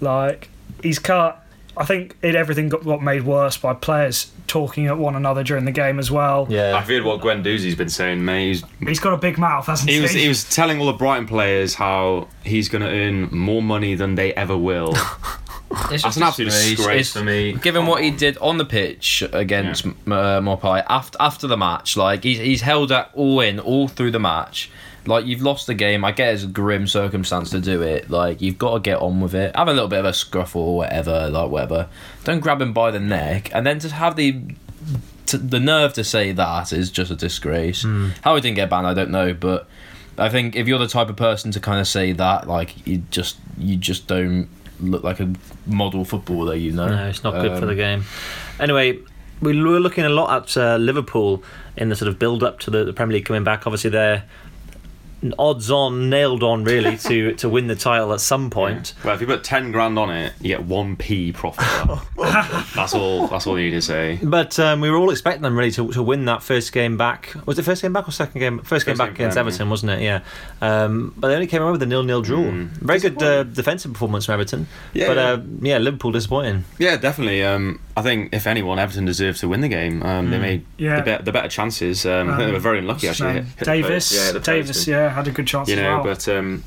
like 0.00 0.48
he's 0.82 0.98
cut. 0.98 1.40
I 1.76 1.84
think 1.84 2.16
it 2.22 2.34
everything 2.34 2.68
got, 2.68 2.84
got 2.84 3.02
made 3.02 3.22
worse 3.24 3.56
by 3.56 3.74
players 3.74 4.30
talking 4.46 4.86
at 4.86 4.96
one 4.98 5.16
another 5.16 5.42
during 5.42 5.64
the 5.64 5.72
game 5.72 5.98
as 5.98 6.10
well. 6.10 6.46
Yeah. 6.48 6.76
I've 6.76 6.86
heard 6.86 7.02
what 7.04 7.20
Guendouzi's 7.20 7.74
been 7.74 7.88
saying, 7.88 8.24
mate. 8.24 8.46
He's, 8.48 8.64
He's 8.88 9.00
got 9.00 9.12
a 9.12 9.16
big 9.16 9.38
mouth, 9.38 9.66
hasn't 9.66 9.90
he? 9.90 9.96
he 9.96 10.02
was 10.02 10.10
he 10.12 10.28
was 10.28 10.44
telling 10.44 10.78
all 10.80 10.86
the 10.86 10.92
Brighton 10.92 11.26
players 11.26 11.74
how 11.74 12.28
he's 12.44 12.68
going 12.68 12.82
to 12.82 12.88
earn 12.88 13.28
more 13.36 13.62
money 13.62 13.94
than 13.94 14.14
they 14.14 14.32
ever 14.34 14.56
will. 14.56 14.94
It's 15.90 15.90
That's 15.90 16.02
just 16.04 16.16
an 16.18 16.22
absolute 16.22 16.50
disgrace 16.50 17.10
It's- 17.10 17.12
for 17.12 17.24
me. 17.24 17.54
Given 17.54 17.86
what 17.86 18.00
he 18.00 18.12
did 18.12 18.38
on 18.38 18.58
the 18.58 18.64
pitch 18.64 19.24
against 19.32 19.84
uh, 19.84 19.90
Maupay 20.40 20.84
after 20.88 21.16
after 21.18 21.48
the 21.48 21.56
match, 21.56 21.96
like 21.96 22.22
he's 22.22 22.38
he's 22.38 22.60
held 22.60 22.90
that 22.90 23.10
all 23.12 23.40
in 23.40 23.58
all 23.58 23.88
through 23.88 24.12
the 24.12 24.20
match. 24.20 24.70
Like 25.06 25.26
you've 25.26 25.42
lost 25.42 25.66
the 25.66 25.74
game. 25.74 26.04
I 26.04 26.12
get 26.12 26.34
it's 26.34 26.44
a 26.44 26.46
grim 26.46 26.86
circumstance 26.86 27.50
to 27.50 27.60
do 27.60 27.82
it. 27.82 28.08
Like 28.10 28.40
you've 28.40 28.58
got 28.58 28.74
to 28.74 28.80
get 28.80 28.98
on 28.98 29.20
with 29.20 29.34
it. 29.34 29.54
Have 29.54 29.68
a 29.68 29.72
little 29.72 29.88
bit 29.88 29.98
of 29.98 30.06
a 30.06 30.10
scruffle 30.12 30.56
or 30.56 30.76
whatever. 30.78 31.28
Like 31.30 31.50
whatever. 31.50 31.88
Don't 32.24 32.40
grab 32.40 32.60
him 32.62 32.72
by 32.72 32.90
the 32.90 33.00
neck 33.00 33.54
and 33.54 33.66
then 33.66 33.78
to 33.80 33.88
have 33.90 34.16
the 34.16 34.40
to, 35.26 35.38
the 35.38 35.60
nerve 35.60 35.92
to 35.94 36.04
say 36.04 36.32
that 36.32 36.72
is 36.72 36.90
just 36.90 37.10
a 37.10 37.16
disgrace. 37.16 37.84
How 38.22 38.34
he 38.34 38.40
didn't 38.40 38.56
get 38.56 38.68
banned, 38.70 38.86
I 38.86 38.94
don't 38.94 39.10
know, 39.10 39.32
but 39.34 39.66
I 40.18 40.28
think 40.28 40.54
if 40.54 40.68
you're 40.68 40.78
the 40.78 40.86
type 40.86 41.08
of 41.08 41.16
person 41.16 41.50
to 41.52 41.60
kind 41.60 41.80
of 41.80 41.88
say 41.88 42.12
that, 42.12 42.46
like 42.46 42.86
you 42.86 42.98
just 43.10 43.36
you 43.58 43.76
just 43.76 44.06
don't 44.06 44.48
look 44.80 45.02
like 45.02 45.20
a 45.20 45.32
model 45.66 46.04
footballer, 46.04 46.54
you 46.54 46.72
know. 46.72 46.88
No, 46.88 47.08
it's 47.08 47.24
not 47.24 47.34
good 47.40 47.52
for 47.58 47.64
Um, 47.64 47.68
the 47.68 47.74
game. 47.74 48.04
Anyway, 48.60 48.98
we 49.40 49.60
were 49.60 49.80
looking 49.80 50.04
a 50.04 50.08
lot 50.08 50.42
at 50.42 50.56
uh, 50.56 50.76
Liverpool 50.76 51.42
in 51.76 51.88
the 51.88 51.96
sort 51.96 52.08
of 52.08 52.18
build 52.18 52.42
up 52.42 52.58
to 52.60 52.70
the, 52.70 52.84
the 52.84 52.92
Premier 52.92 53.14
League 53.16 53.24
coming 53.24 53.44
back. 53.44 53.66
Obviously, 53.66 53.90
they're 53.90 54.24
odds 55.38 55.70
on, 55.70 56.10
nailed 56.10 56.42
on, 56.42 56.64
really, 56.64 56.96
to, 56.98 57.32
to 57.36 57.48
win 57.48 57.66
the 57.68 57.74
title 57.76 58.12
at 58.12 58.20
some 58.20 58.50
point. 58.50 58.94
Well, 59.04 59.14
if 59.14 59.20
you 59.20 59.26
put 59.26 59.44
ten 59.44 59.72
grand 59.72 59.98
on 59.98 60.10
it, 60.10 60.32
you 60.40 60.48
get 60.48 60.64
one 60.64 60.96
p 60.96 61.32
profit. 61.32 61.64
that's 62.74 62.94
all. 62.94 63.28
That's 63.28 63.46
all 63.46 63.58
you 63.58 63.66
need 63.66 63.76
to 63.76 63.82
say. 63.82 64.18
But 64.22 64.58
um, 64.58 64.80
we 64.80 64.90
were 64.90 64.96
all 64.96 65.10
expecting 65.10 65.42
them 65.42 65.56
really 65.56 65.70
to, 65.72 65.92
to 65.92 66.02
win 66.02 66.24
that 66.26 66.42
first 66.42 66.72
game 66.72 66.96
back. 66.96 67.34
Was 67.46 67.58
it 67.58 67.62
first 67.62 67.82
game 67.82 67.92
back 67.92 68.08
or 68.08 68.12
second 68.12 68.38
game? 68.40 68.58
First, 68.60 68.86
game 68.86 68.92
First 68.94 68.98
back 68.98 69.08
game 69.10 69.14
against 69.26 69.34
back, 69.36 69.40
Everton, 69.40 69.70
wasn't 69.70 69.92
it? 69.92 70.02
Yeah. 70.02 70.20
Um, 70.60 71.14
but 71.16 71.28
they 71.28 71.34
only 71.34 71.46
came 71.46 71.62
away 71.62 71.72
with 71.72 71.82
a 71.82 71.86
nil-nil 71.86 72.22
draw. 72.22 72.38
Mm. 72.38 72.68
Very 72.70 72.98
good 73.00 73.22
uh, 73.22 73.42
defensive 73.44 73.92
performance 73.92 74.26
from 74.26 74.34
Everton. 74.34 74.66
Yeah, 74.92 75.06
but 75.08 75.16
yeah. 75.16 75.22
uh, 75.30 75.42
yeah, 75.60 75.78
Liverpool 75.78 76.12
disappointing. 76.12 76.64
Yeah, 76.78 76.96
definitely. 76.96 77.44
Um, 77.44 77.80
I 77.96 78.02
think 78.02 78.32
if 78.34 78.46
anyone, 78.46 78.78
Everton 78.78 79.04
deserved 79.04 79.40
to 79.40 79.48
win 79.48 79.60
the 79.60 79.68
game. 79.68 80.02
Um, 80.02 80.30
They 80.30 80.38
made 80.38 80.64
Yeah. 80.78 81.00
the, 81.00 81.18
be- 81.18 81.24
the 81.24 81.32
better 81.32 81.48
chances. 81.48 82.04
Um, 82.06 82.30
I 82.30 82.36
think 82.36 82.48
they 82.48 82.52
were 82.52 82.58
very 82.58 82.78
unlucky 82.80 83.08
actually. 83.08 83.28
his 83.28 83.34
name? 83.36 83.44
Hit- 83.44 83.46
hit 83.46 83.58
the 83.58 83.64
Davies. 83.64 84.12
Yeah. 84.34 84.38
Davies, 84.40 84.88
yeah, 84.88 85.13
had 85.14 85.28
a 85.28 85.30
good 85.30 85.46
chance 85.46 85.68
you 85.68 85.74
as 85.76 85.80
know, 85.80 85.94
well. 85.96 86.04
but 86.04 86.28
um, 86.28 86.62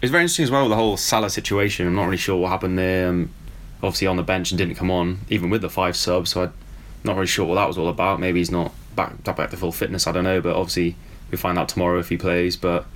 it's 0.00 0.10
very 0.10 0.22
interesting 0.24 0.44
as 0.44 0.50
well 0.50 0.68
the 0.68 0.76
whole 0.76 0.96
Salah 0.96 1.30
situation. 1.30 1.86
I'm 1.86 1.94
not 1.94 2.04
really 2.04 2.16
sure 2.16 2.36
what 2.36 2.50
happened 2.50 2.78
there. 2.78 3.08
Um, 3.08 3.30
obviously 3.82 4.06
on 4.06 4.16
the 4.16 4.22
bench 4.22 4.52
and 4.52 4.58
didn't 4.58 4.76
come 4.76 4.90
on 4.90 5.18
even 5.28 5.50
with 5.50 5.60
the 5.62 5.70
five 5.70 5.96
subs, 5.96 6.30
so 6.30 6.44
I'm 6.44 6.52
not 7.04 7.16
really 7.16 7.26
sure 7.26 7.46
what 7.46 7.56
that 7.56 7.66
was 7.66 7.78
all 7.78 7.88
about. 7.88 8.20
Maybe 8.20 8.38
he's 8.40 8.50
not 8.50 8.72
back 8.94 9.22
back 9.24 9.50
to 9.50 9.56
full 9.56 9.72
fitness. 9.72 10.06
I 10.06 10.12
don't 10.12 10.24
know, 10.24 10.40
but 10.40 10.54
obviously 10.54 10.96
we 11.30 11.36
find 11.38 11.58
out 11.58 11.68
tomorrow 11.68 11.98
if 11.98 12.08
he 12.08 12.16
plays. 12.16 12.56
But 12.56 12.86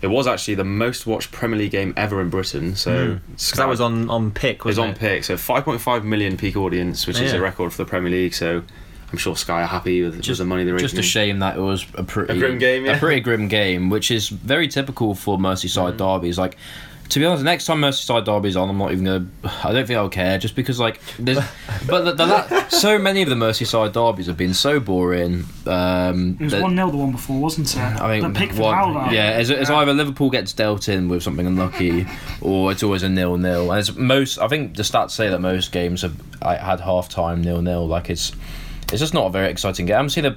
it 0.00 0.08
was 0.08 0.26
actually 0.26 0.54
the 0.56 0.64
most 0.64 1.06
watched 1.06 1.32
Premier 1.32 1.58
League 1.58 1.70
game 1.70 1.94
ever 1.96 2.20
in 2.20 2.30
Britain. 2.30 2.76
So 2.76 3.18
Because 3.30 3.52
that 3.52 3.68
was 3.68 3.80
on, 3.80 4.10
on 4.10 4.30
pick, 4.30 4.58
it 4.58 4.64
was 4.64 4.78
wasn't 4.78 4.94
on 4.96 5.00
pick. 5.00 5.24
So 5.24 5.34
5.5 5.34 6.04
million 6.04 6.36
peak 6.36 6.56
audience, 6.56 7.06
which 7.06 7.20
is 7.20 7.32
a 7.32 7.40
record 7.40 7.72
for 7.72 7.78
the 7.78 7.88
Premier 7.88 8.10
League. 8.10 8.34
So 8.34 8.62
I'm 9.12 9.18
sure 9.18 9.36
Sky 9.36 9.62
are 9.62 9.66
happy 9.66 10.02
with, 10.02 10.16
with 10.26 10.38
the 10.38 10.44
money 10.44 10.64
they're 10.64 10.78
Just 10.78 10.96
a 10.98 11.02
shame 11.02 11.38
that 11.40 11.56
it 11.56 11.60
was 11.60 11.86
a 11.94 12.02
pretty 12.02 12.32
A 12.32 12.36
grim 12.38 12.58
game, 12.58 12.86
yeah. 12.86 12.96
a 12.96 12.98
pretty 12.98 13.20
grim 13.20 13.46
game, 13.48 13.90
which 13.90 14.10
is 14.10 14.28
very 14.28 14.68
typical 14.68 15.14
for 15.14 15.36
Merseyside 15.38 15.98
derbies. 15.98 16.38
Like 16.38 16.56
To 17.10 17.18
be 17.18 17.26
honest, 17.26 17.40
the 17.40 17.44
next 17.44 17.66
time 17.66 17.82
Merseyside 17.82 18.24
derby's 18.24 18.56
on, 18.56 18.70
I'm 18.70 18.78
not 18.78 18.90
even 18.92 19.04
gonna. 19.04 19.26
I 19.64 19.72
don't 19.72 19.86
think 19.86 19.98
I'll 19.98 20.08
care, 20.08 20.38
just 20.38 20.56
because 20.56 20.80
like, 20.80 20.98
there's, 21.18 21.36
but 21.86 22.04
the, 22.06 22.12
the 22.12 22.26
la- 22.26 22.68
so 22.68 22.98
many 22.98 23.20
of 23.20 23.28
the 23.28 23.34
Merseyside 23.34 23.92
derbies 23.92 24.28
have 24.28 24.38
been 24.38 24.54
so 24.54 24.80
boring. 24.80 25.44
Um, 25.66 26.38
It 26.40 26.44
was 26.44 26.54
one 26.54 26.74
0 26.74 26.90
the 26.90 26.96
one 26.96 27.12
before, 27.12 27.38
wasn't 27.38 27.74
it? 27.74 27.78
I 27.78 28.18
mean, 28.18 28.32
the 28.32 28.38
Pickford 28.38 28.60
one- 28.60 28.74
howler. 28.74 29.12
yeah, 29.12 29.32
as, 29.32 29.50
as 29.50 29.68
Yeah. 29.68 29.76
either 29.76 29.92
Liverpool 29.92 30.30
gets 30.30 30.54
dealt 30.54 30.88
in 30.88 31.10
with 31.10 31.22
something 31.22 31.46
unlucky, 31.46 32.06
or 32.40 32.72
it's 32.72 32.82
always 32.82 33.02
a 33.02 33.10
nil 33.10 33.36
nil. 33.36 33.70
And 33.72 33.78
it's 33.78 33.94
most, 33.94 34.38
I 34.38 34.48
think 34.48 34.74
the 34.76 34.82
stats 34.84 35.10
say 35.10 35.28
that 35.28 35.40
most 35.42 35.70
games 35.70 36.00
have 36.00 36.14
like, 36.42 36.60
had 36.60 36.80
half 36.80 37.10
time 37.10 37.42
nil 37.42 37.60
nil. 37.60 37.86
Like 37.86 38.08
it's, 38.08 38.32
it's 38.90 39.00
just 39.00 39.14
not 39.14 39.26
a 39.26 39.30
very 39.30 39.48
exciting 39.50 39.86
game. 39.86 39.94
I 39.94 39.98
haven't 39.98 40.10
seen 40.10 40.26
a 40.26 40.36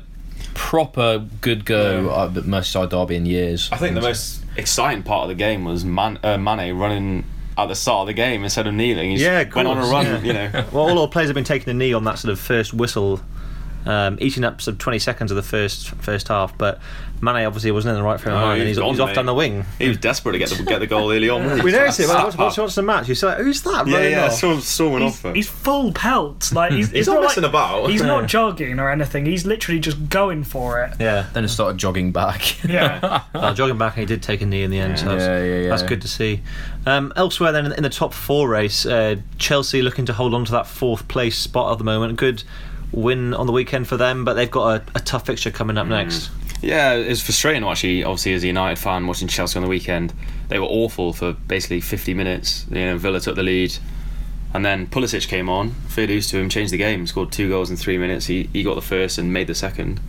proper 0.54 1.26
good 1.42 1.66
go 1.66 2.14
at 2.24 2.34
the 2.34 2.42
Merseyside 2.42 2.90
derby 2.90 3.16
in 3.16 3.26
years. 3.26 3.70
I 3.72 3.78
think 3.78 3.96
the 3.96 4.02
most 4.02 4.44
exciting 4.58 5.04
part 5.04 5.24
of 5.24 5.30
the 5.30 5.36
game 5.36 5.66
was 5.66 5.84
Man- 5.86 6.20
uh, 6.24 6.38
Mane 6.38 6.76
running 6.78 7.26
at 7.58 7.68
the 7.68 7.76
start 7.76 8.02
of 8.02 8.08
the 8.08 8.14
game 8.14 8.44
instead 8.44 8.68
of 8.68 8.74
kneeling. 8.74 9.12
He 9.12 9.24
Yeah, 9.24 9.44
went 9.54 9.68
on 9.68 9.78
a 9.78 9.82
run. 9.86 10.06
yeah. 10.06 10.22
You 10.22 10.34
know, 10.34 10.66
Well, 10.72 10.90
all 10.90 11.00
our 11.00 11.08
players 11.08 11.28
have 11.30 11.36
been 11.36 11.44
taking 11.44 11.70
a 11.70 11.74
knee 11.74 11.94
on 11.94 12.04
that 12.06 12.20
sort 12.20 12.32
of 12.32 12.40
first 12.40 12.74
whistle, 12.74 13.22
um, 13.86 14.18
eating 14.22 14.44
up 14.44 14.62
sort 14.62 14.74
of 14.74 14.80
20 14.80 15.00
seconds 15.00 15.32
of 15.32 15.36
the 15.38 15.44
first 15.44 15.90
first 15.90 16.28
half. 16.30 16.58
But 16.58 16.80
Mane 17.22 17.46
obviously 17.46 17.72
wasn't 17.72 17.92
in 17.92 17.96
the 17.96 18.04
right 18.04 18.20
frame 18.20 18.36
of 18.36 18.42
No, 18.42 18.48
mind, 18.48 18.60
and 18.62 18.68
he's 18.68 18.78
he's, 18.78 18.84
gone, 18.84 18.90
he's 18.92 19.00
off 19.00 19.14
down 19.14 19.26
the 19.26 19.34
wing. 19.34 19.66
he 19.80 19.88
was 19.88 19.98
desperate 19.98 20.34
to 20.34 20.38
get 20.38 20.50
the 20.50 20.64
get 20.64 20.80
the 20.80 20.88
goal 20.88 21.12
early 21.12 21.30
on. 21.30 21.42
wasn't 21.44 21.62
he? 21.62 21.66
We 21.66 21.72
noticed 21.72 22.00
it. 22.02 22.04
Slap 22.08 22.24
Once, 22.26 22.38
once 22.38 22.58
up. 22.58 22.64
watch 22.66 22.76
the 22.76 22.82
match, 22.82 23.08
you 23.10 23.16
say, 23.16 23.36
"Who's 23.38 23.62
that?" 23.64 23.88
Yeah, 23.88 23.96
running 23.96 24.12
yeah. 24.12 24.26
off?" 24.26 24.34
Storm, 24.34 24.60
storming 24.62 25.02
He's, 25.04 25.14
off. 25.14 25.26
it. 25.26 25.36
he's 25.36 25.48
full 25.50 25.92
pelt. 25.94 26.52
Like 26.54 26.72
he's, 26.74 26.90
He's 26.92 27.00
it's 27.00 27.08
not 27.08 27.16
like- 27.22 27.30
messing 27.30 27.44
about. 27.46 27.90
He's 27.90 28.02
not 28.04 28.28
jogging 28.28 28.80
or 28.80 28.90
anything. 28.92 29.26
He's 29.26 29.46
literally 29.46 29.80
just 29.80 30.10
going 30.10 30.44
for 30.44 30.84
it. 30.84 30.94
yeah. 31.00 31.28
Then 31.34 31.44
he 31.44 31.48
started 31.50 31.78
jogging 31.78 32.12
back. 32.12 32.64
Yeah. 32.70 33.24
Uh, 33.36 33.54
jogging 33.54 33.78
back, 33.78 33.94
and 33.98 34.02
he 34.02 34.06
did 34.06 34.24
take 34.24 34.42
a 34.42 34.46
knee 34.46 34.64
in 34.64 34.72
the 34.72 34.80
end. 34.80 34.98
So 34.98 35.06
Yeah, 35.06 35.12
that's, 35.16 35.24
yeah, 35.28 35.46
yeah. 35.62 35.70
that's 35.70 35.84
good 35.84 36.02
to 36.02 36.08
see. 36.08 36.42
Um, 36.86 37.14
elsewhere, 37.16 37.52
then 37.52 37.66
in, 37.68 37.72
in 37.74 37.84
the 37.84 37.90
top 37.90 38.14
four 38.14 38.50
race, 38.50 38.86
uh, 38.86 39.16
Chelsea 39.38 39.82
looking 39.82 40.06
to 40.08 40.14
hold 40.14 40.34
on 40.34 40.46
to 40.46 40.52
that 40.54 40.66
fourth 40.68 41.08
place 41.08 41.38
spot 41.38 41.72
at 41.74 41.78
the 41.78 41.84
moment. 41.84 42.18
Good 42.18 42.44
win 42.92 43.34
on 43.34 43.46
the 43.46 43.52
weekend 43.54 43.88
for 43.88 43.98
them, 43.98 44.24
but 44.26 44.34
they've 44.34 44.50
got 44.50 44.82
a, 44.82 44.84
a 44.96 45.00
tough 45.02 45.26
fixture 45.26 45.52
coming 45.52 45.78
up 45.78 45.86
next. 45.88 46.30
Yeah, 46.66 46.96
it's 46.96 47.22
frustrating 47.22 47.64
actually. 47.64 48.04
Obviously, 48.04 48.34
as 48.34 48.44
a 48.44 48.48
United 48.48 48.80
fan 48.82 49.06
watching 49.06 49.28
Chelsea 49.28 49.56
on 49.60 49.62
the 49.62 49.70
weekend, 49.70 50.14
they 50.48 50.58
were 50.58 50.66
awful 50.66 51.14
for 51.14 51.34
basically 51.34 51.80
50 51.80 52.16
minutes. 52.16 52.66
You 52.72 52.86
know, 52.86 52.98
Villa 52.98 53.20
took 53.20 53.36
the 53.36 53.44
lead, 53.44 53.78
and 54.52 54.66
then 54.66 54.88
Pulisic 54.88 55.28
came 55.28 55.48
on. 55.48 55.70
Fair 55.90 56.08
dues 56.08 56.28
to 56.32 56.40
him, 56.40 56.50
changed 56.50 56.74
the 56.74 56.78
game, 56.78 57.06
scored 57.06 57.32
two 57.32 57.50
goals 57.50 57.70
in 57.70 57.78
three 57.78 58.00
minutes. 58.00 58.26
He 58.26 58.50
he 58.52 58.64
got 58.64 58.74
the 58.74 58.82
first 58.82 59.20
and 59.20 59.32
made 59.32 59.46
the 59.46 59.54
second. 59.54 60.00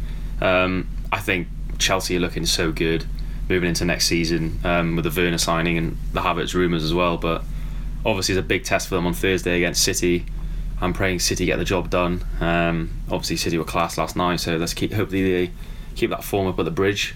Um, 0.40 0.88
I 1.12 1.18
think 1.18 1.48
Chelsea 1.76 2.16
are 2.16 2.20
looking 2.20 2.46
so 2.46 2.72
good 2.72 3.04
moving 3.50 3.68
into 3.68 3.84
next 3.84 4.06
season 4.06 4.58
um, 4.64 4.96
with 4.96 5.04
the 5.04 5.20
Werner 5.20 5.36
signing 5.36 5.76
and 5.76 5.98
the 6.14 6.20
Havertz 6.20 6.54
rumours 6.54 6.82
as 6.82 6.94
well. 6.94 7.18
But 7.18 7.44
obviously, 8.02 8.34
it's 8.34 8.40
a 8.40 8.48
big 8.48 8.64
test 8.64 8.88
for 8.88 8.94
them 8.94 9.06
on 9.06 9.12
Thursday 9.12 9.58
against 9.58 9.84
City. 9.84 10.24
I'm 10.80 10.94
praying 10.94 11.18
City 11.18 11.44
get 11.44 11.58
the 11.58 11.66
job 11.66 11.90
done. 11.90 12.24
Um, 12.40 12.92
obviously, 13.10 13.36
City 13.36 13.58
were 13.58 13.64
class 13.64 13.98
last 13.98 14.16
night, 14.16 14.40
so 14.40 14.56
let's 14.56 14.72
keep 14.72 14.94
hopefully 14.94 15.46
they 15.46 15.52
keep 15.96 16.10
that 16.10 16.22
form 16.24 16.46
up 16.46 16.58
at 16.58 16.64
the 16.64 16.70
bridge, 16.70 17.14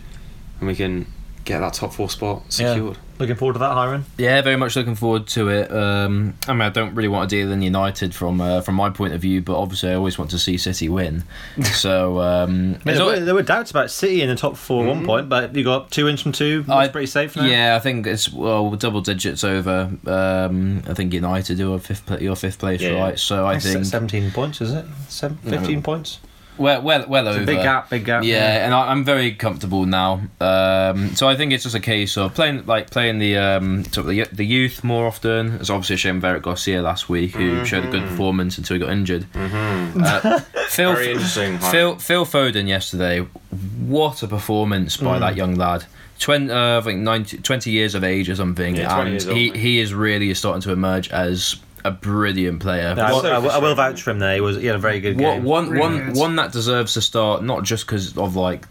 and 0.59 0.67
we 0.69 0.75
can 0.75 1.07
get 1.45 1.61
that 1.61 1.73
top 1.73 1.93
four 1.93 2.11
spot 2.11 2.43
secured. 2.53 2.99
Looking 3.19 3.35
forward 3.37 3.55
to 3.55 3.59
that, 3.59 3.73
Hiron. 3.73 4.05
Yeah, 4.17 4.41
very 4.41 4.57
much 4.57 4.77
looking 4.77 4.95
forward 4.95 5.27
to 5.29 5.49
it. 5.51 5.71
Um, 5.71 6.35
I 6.49 6.53
mean, 6.53 6.63
I 6.63 6.71
don't 6.71 6.95
really 6.95 7.09
want 7.09 7.29
to 7.29 7.37
deal 7.37 7.51
in 7.53 7.61
United 7.61 8.15
from 8.15 8.41
uh, 8.41 8.63
from 8.63 8.77
my 8.77 8.89
point 8.89 9.13
of 9.13 9.21
view, 9.21 9.43
but 9.43 9.59
obviously 9.61 9.91
I 9.91 9.95
always 9.95 10.17
want 10.19 10.31
to 10.31 10.39
see 10.39 10.57
City 10.57 10.89
win. 10.89 11.25
So 11.73 12.19
um, 12.21 12.51
I 12.51 12.89
mean, 12.89 12.97
there, 12.97 13.05
were, 13.05 13.21
there 13.21 13.35
were 13.35 13.43
doubts 13.43 13.71
about 13.71 13.91
City 13.91 14.23
in 14.23 14.29
the 14.29 14.37
top 14.37 14.57
four 14.57 14.85
at 14.85 14.89
one 14.89 15.05
point, 15.05 15.29
but 15.29 15.55
you 15.55 15.65
got 15.65 15.91
two 15.91 16.07
wins 16.07 16.23
from 16.23 16.33
two. 16.33 16.63
That's 16.63 16.89
I- 16.89 16.89
pretty 16.89 17.07
safe 17.09 17.37
now. 17.37 17.45
Yeah, 17.45 17.77
I 17.77 17.79
think 17.81 18.07
it's 18.07 18.33
well 18.33 18.71
double 18.73 19.01
digits 19.03 19.45
over. 19.45 19.91
Um, 20.07 20.83
I 20.89 20.95
think 20.95 21.13
United 21.13 21.57
do 21.59 21.75
a 21.75 21.79
fifth, 21.79 22.11
your 22.23 22.37
fifth 22.37 22.59
place, 22.59 22.81
Yeah. 22.81 22.93
right? 23.03 23.19
So 23.19 23.47
I 23.47 23.55
That's 23.55 23.71
think 23.71 23.85
17 23.85 24.31
points, 24.31 24.61
is 24.63 24.73
it? 24.73 24.87
Seven, 25.09 25.37
15 25.39 25.83
points? 25.83 26.21
Well, 26.61 26.83
well, 26.83 27.05
well 27.09 27.27
over. 27.29 27.45
big 27.45 27.63
gap, 27.63 27.89
big 27.89 28.05
gap. 28.05 28.23
Yeah, 28.23 28.65
and 28.65 28.75
I, 28.75 28.91
I'm 28.91 29.03
very 29.03 29.33
comfortable 29.33 29.87
now. 29.87 30.21
Um, 30.41 31.15
so 31.17 31.27
I 31.27 31.35
think 31.35 31.53
it's 31.53 31.65
just 31.65 31.75
a 31.75 31.81
case 31.81 32.17
of 32.19 32.35
playing 32.35 32.67
like 32.67 32.91
playing 32.91 33.19
the 33.19 33.37
um, 33.39 33.85
sort 33.85 34.07
of 34.07 34.07
the, 34.09 34.25
the 34.31 34.45
youth 34.45 34.85
more 34.85 35.07
often. 35.07 35.55
It's 35.55 35.71
obviously 35.71 35.95
a 35.95 35.99
shame 35.99 36.17
with 36.17 36.25
Eric 36.27 36.43
Garcia 36.43 36.83
last 36.83 37.09
week, 37.09 37.35
who 37.35 37.65
showed 37.65 37.87
a 37.87 37.91
good 37.91 38.07
performance 38.07 38.59
until 38.59 38.75
he 38.75 38.81
got 38.81 38.91
injured. 38.91 39.27
Uh, 39.35 40.41
Phil, 40.69 40.93
Very 40.95 41.13
interesting. 41.13 41.59
Phil 41.59 41.99
Phil 41.99 42.27
Foden 42.27 42.69
yesterday, 42.69 43.21
what 43.21 44.23
a 44.23 44.29
performance 44.29 44.97
by 44.99 45.19
that 45.19 45.37
young 45.37 45.55
lad. 45.55 45.87
20, 46.21 46.51
uh, 46.51 46.79
I 46.79 46.81
think 46.83 47.01
90, 47.01 47.39
20 47.39 47.71
years 47.71 47.95
of 47.95 48.05
age 48.05 48.29
or 48.29 48.37
something, 48.37 48.77
Yeah, 48.77 49.01
and 49.01 49.27
old, 49.27 49.37
he, 49.37 49.51
he 49.53 49.81
is 49.81 49.95
really 49.95 50.33
starting 50.35 50.61
to 50.63 50.71
emerge 50.73 51.09
as 51.09 51.57
a 51.85 51.91
brilliant 51.91 52.61
player. 52.61 52.95
No, 52.95 53.03
I, 53.03 53.13
What- 53.13 53.25
I- 53.27 53.37
I 53.57 53.59
will 53.59 53.75
vouch 53.75 54.03
for 54.03 54.11
him 54.11 54.19
there. 54.19 54.35
He 54.35 54.41
was 54.41 54.57
he 54.57 54.67
had 54.67 54.77
a 54.77 54.79
very 54.81 55.01
good 55.01 55.21
What 55.21 55.35
game. 55.37 55.45
one 55.45 55.69
Really 55.71 55.81
one 55.81 56.05
good. 56.07 56.17
one 56.17 56.37
that 56.37 56.53
deserves 56.53 56.95
to 56.95 57.01
start 57.01 57.43
not 57.45 57.65
just 57.65 57.87
because 57.87 58.17
of 58.17 58.37
like 58.37 58.67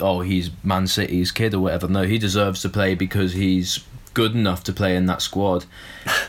oh 0.00 0.20
he's 0.22 0.50
Man 0.62 0.86
City's 0.86 1.30
kid 1.32 1.54
or 1.54 1.60
whatever. 1.60 1.88
No, 1.88 2.02
he 2.02 2.18
deserves 2.18 2.62
to 2.62 2.68
play 2.68 2.94
because 2.94 3.32
he's 3.34 3.84
good 4.12 4.34
enough 4.34 4.62
to 4.64 4.72
play 4.72 4.94
in 4.96 5.06
that 5.06 5.20
squad. 5.22 5.64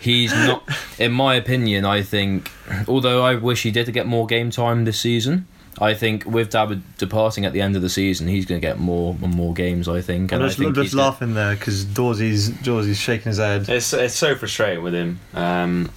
He's 0.01 0.31
not, 0.47 0.63
in 0.99 1.11
my 1.11 1.35
opinion. 1.35 1.85
I 1.85 2.01
think, 2.01 2.51
although 2.87 3.23
I 3.23 3.35
wish 3.35 3.63
he 3.63 3.71
did 3.71 3.91
get 3.93 4.07
more 4.07 4.25
game 4.25 4.49
time 4.51 4.85
this 4.85 4.99
season. 4.99 5.47
I 5.77 5.93
think 5.93 6.25
with 6.25 6.51
David 6.51 6.83
departing 6.97 7.43
at 7.45 7.51
the 7.51 7.59
end 7.59 7.75
of 7.75 7.81
the 7.81 7.89
season, 7.89 8.27
he's 8.29 8.45
going 8.45 8.61
to 8.61 8.65
get 8.65 8.79
more 8.79 9.13
and 9.21 9.35
more 9.35 9.53
games. 9.53 9.89
I 9.89 9.99
think, 9.99 10.31
and 10.31 10.41
I'm 10.41 10.47
just, 10.47 10.57
think 10.57 10.69
I'm 10.69 10.73
just 10.73 10.83
he's 10.85 10.93
gonna- 10.95 11.03
laughing 11.09 11.33
there 11.33 11.53
because 11.53 11.83
Dawsey's, 11.83 12.47
Dawsey's 12.49 12.97
shaking 12.97 13.25
his 13.31 13.39
head. 13.39 13.67
It's 13.67 13.91
it's 13.93 14.15
so 14.15 14.35
frustrating 14.35 14.83
with 14.83 14.93
him. 14.93 15.19
Um, 15.33 15.91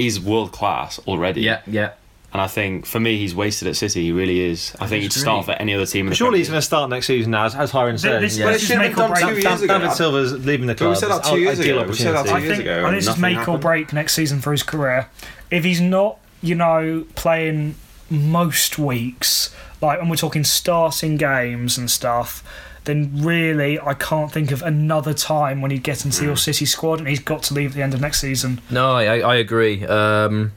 he's 0.00 0.18
world 0.20 0.52
class 0.52 0.98
already. 1.06 1.42
Yeah, 1.42 1.60
yeah. 1.66 1.92
And 2.32 2.40
I 2.40 2.46
think 2.46 2.86
for 2.86 3.00
me, 3.00 3.18
he's 3.18 3.34
wasted 3.34 3.66
at 3.66 3.74
City. 3.74 4.02
He 4.04 4.12
really 4.12 4.38
is. 4.38 4.72
I 4.78 4.86
think 4.86 5.02
he'd 5.02 5.12
start 5.12 5.46
for 5.46 5.50
any 5.52 5.74
other 5.74 5.84
team 5.84 6.06
in 6.06 6.10
the 6.10 6.14
Surely 6.16 6.38
he's 6.38 6.48
going 6.48 6.58
to 6.60 6.64
start 6.64 6.88
next 6.88 7.06
season 7.08 7.32
now, 7.32 7.46
as, 7.46 7.56
as 7.56 7.72
Hiron 7.72 7.98
said. 7.98 8.22
This, 8.22 8.38
Yeah. 8.38 8.52
this 8.52 8.62
is 8.62 8.68
Should've 8.68 8.82
make 8.82 8.94
done 8.94 9.10
or 9.10 9.14
break. 9.14 9.20
two 9.26 9.40
Dan- 9.40 9.50
years 9.50 9.62
ago. 9.62 9.78
David 9.80 9.92
Silva's 9.94 10.32
leaving 10.46 10.66
the 10.68 10.74
But 10.74 10.78
club. 10.78 10.90
we 10.90 10.94
said 11.00 11.10
that 11.10 11.18
It's 11.18 11.28
two 11.30 11.38
years 11.40 11.58
ideal 11.60 11.78
ago. 11.80 11.88
We 11.88 11.94
said 11.96 12.12
that 12.14 12.18
opportunity. 12.28 12.36
I 12.36 12.38
two 12.40 12.44
years 12.46 12.56
think, 12.58 12.68
ago 12.68 12.86
and 12.86 12.96
this 12.96 13.02
is 13.04 13.08
nothing 13.08 13.22
make 13.22 13.48
or 13.48 13.58
break 13.58 13.92
next 13.92 14.12
season 14.12 14.40
for 14.40 14.52
his 14.52 14.62
career. 14.62 15.08
If 15.50 15.64
he's 15.64 15.80
not, 15.80 16.18
you 16.40 16.54
know, 16.54 17.04
playing 17.16 17.74
most 18.08 18.78
weeks, 18.78 19.52
like, 19.80 19.98
and 20.00 20.08
we're 20.08 20.14
talking 20.14 20.44
starting 20.44 21.16
games 21.16 21.76
and 21.78 21.90
stuff, 21.90 22.44
then 22.84 23.10
really 23.22 23.78
I 23.78 23.94
can't 23.94 24.32
think 24.32 24.50
of 24.52 24.62
another 24.62 25.12
time 25.14 25.60
when 25.60 25.70
he'd 25.70 25.82
get 25.82 26.04
into 26.04 26.22
Mm. 26.22 26.26
your 26.26 26.36
City 26.36 26.64
squad 26.66 26.98
and 26.98 27.08
he's 27.08 27.20
got 27.20 27.42
to 27.44 27.54
leave 27.54 27.70
at 27.70 27.76
the 27.76 27.82
end 27.82 27.94
of 27.94 28.00
next 28.00 28.20
season. 28.20 28.60
No, 28.70 28.92
I, 28.92 29.18
I 29.20 29.34
agree. 29.36 29.84
Um, 29.86 30.52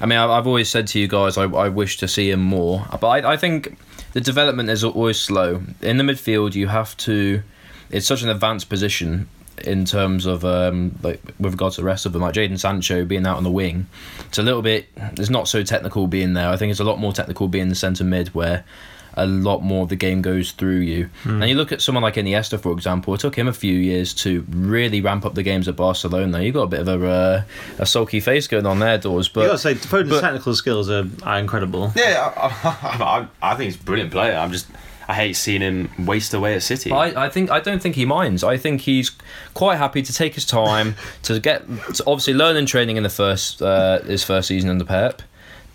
I 0.00 0.06
mean, 0.06 0.18
I've 0.18 0.46
always 0.46 0.68
said 0.68 0.86
to 0.88 0.98
you 0.98 1.06
guys, 1.08 1.36
I, 1.38 1.44
I 1.44 1.68
wish 1.68 1.98
to 1.98 2.08
see 2.08 2.30
him 2.30 2.40
more. 2.40 2.86
But 3.00 3.06
I, 3.08 3.32
I 3.32 3.36
think 3.36 3.76
the 4.14 4.20
development 4.20 4.68
is 4.70 4.82
always 4.82 5.18
slow. 5.20 5.62
In 5.82 5.96
the 5.98 6.04
midfield, 6.04 6.54
you 6.54 6.68
have 6.68 6.96
to. 6.98 7.42
It's 7.90 8.06
such 8.06 8.22
an 8.22 8.28
advanced 8.30 8.68
position 8.68 9.28
in 9.64 9.84
terms 9.84 10.24
of 10.24 10.42
um, 10.44 10.98
like 11.02 11.20
with 11.38 11.52
regards 11.52 11.74
to 11.76 11.82
the 11.82 11.86
rest 11.86 12.06
of 12.06 12.12
them, 12.14 12.22
like 12.22 12.34
Jadon 12.34 12.58
Sancho 12.58 13.04
being 13.04 13.26
out 13.26 13.36
on 13.36 13.44
the 13.44 13.50
wing. 13.50 13.86
It's 14.26 14.38
a 14.38 14.42
little 14.42 14.62
bit. 14.62 14.88
It's 14.96 15.28
not 15.28 15.48
so 15.48 15.62
technical 15.62 16.06
being 16.06 16.32
there. 16.32 16.48
I 16.48 16.56
think 16.56 16.70
it's 16.70 16.80
a 16.80 16.84
lot 16.84 16.98
more 16.98 17.12
technical 17.12 17.46
being 17.46 17.68
the 17.68 17.74
centre 17.74 18.04
mid 18.04 18.28
where. 18.34 18.64
A 19.14 19.26
lot 19.26 19.62
more 19.62 19.82
of 19.84 19.88
the 19.88 19.96
game 19.96 20.22
goes 20.22 20.52
through 20.52 20.78
you. 20.78 21.10
And 21.24 21.48
you 21.48 21.54
look 21.54 21.72
at 21.72 21.80
someone 21.82 22.02
like 22.02 22.14
Iniesta, 22.14 22.60
for 22.60 22.72
example. 22.72 23.14
It 23.14 23.20
took 23.20 23.34
him 23.36 23.48
a 23.48 23.52
few 23.52 23.74
years 23.74 24.14
to 24.14 24.44
really 24.50 25.00
ramp 25.00 25.24
up 25.26 25.34
the 25.34 25.42
games 25.42 25.68
at 25.68 25.76
Barcelona. 25.76 26.40
You 26.42 26.52
got 26.52 26.62
a 26.62 26.66
bit 26.68 26.80
of 26.80 27.02
a 27.02 27.08
uh, 27.10 27.42
a 27.78 27.86
sulky 27.86 28.20
face 28.20 28.46
going 28.46 28.66
on 28.66 28.78
there, 28.78 28.98
Dawes. 28.98 29.28
you 29.34 29.42
got 29.42 29.52
to 29.52 29.58
say, 29.58 29.74
Foden's 29.74 30.10
but- 30.10 30.20
technical 30.20 30.54
skills 30.54 30.88
are, 30.90 31.04
are 31.22 31.38
incredible. 31.38 31.92
Yeah, 31.96 32.32
I, 32.36 33.26
I, 33.42 33.52
I 33.52 33.54
think 33.56 33.72
he's 33.72 33.80
a 33.80 33.84
brilliant 33.84 34.12
player. 34.12 34.36
I'm 34.36 34.52
just 34.52 34.66
I 35.08 35.14
hate 35.14 35.32
seeing 35.34 35.60
him 35.60 35.90
waste 36.06 36.32
away 36.34 36.54
at 36.54 36.62
City. 36.62 36.92
I, 36.92 37.26
I 37.26 37.28
think 37.30 37.50
I 37.50 37.58
don't 37.58 37.82
think 37.82 37.96
he 37.96 38.04
minds. 38.04 38.44
I 38.44 38.56
think 38.56 38.82
he's 38.82 39.10
quite 39.54 39.76
happy 39.76 40.02
to 40.02 40.12
take 40.12 40.34
his 40.36 40.44
time 40.46 40.94
to 41.24 41.40
get 41.40 41.66
to 41.94 42.04
obviously 42.06 42.34
learn 42.34 42.54
and 42.56 42.68
training 42.68 42.96
in 42.96 43.02
the 43.02 43.08
first 43.10 43.60
uh, 43.60 44.00
his 44.02 44.22
first 44.22 44.46
season 44.46 44.70
under 44.70 44.84
Pep, 44.84 45.22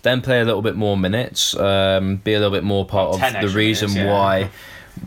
then 0.06 0.20
play 0.22 0.40
a 0.40 0.44
little 0.44 0.62
bit 0.62 0.76
more 0.76 0.96
minutes, 0.96 1.56
um, 1.56 2.16
be 2.16 2.34
a 2.34 2.38
little 2.38 2.52
bit 2.52 2.64
more 2.64 2.86
part 2.86 3.20
of 3.20 3.40
the 3.40 3.48
reason 3.48 3.90
yeah. 3.92 4.10
why 4.10 4.50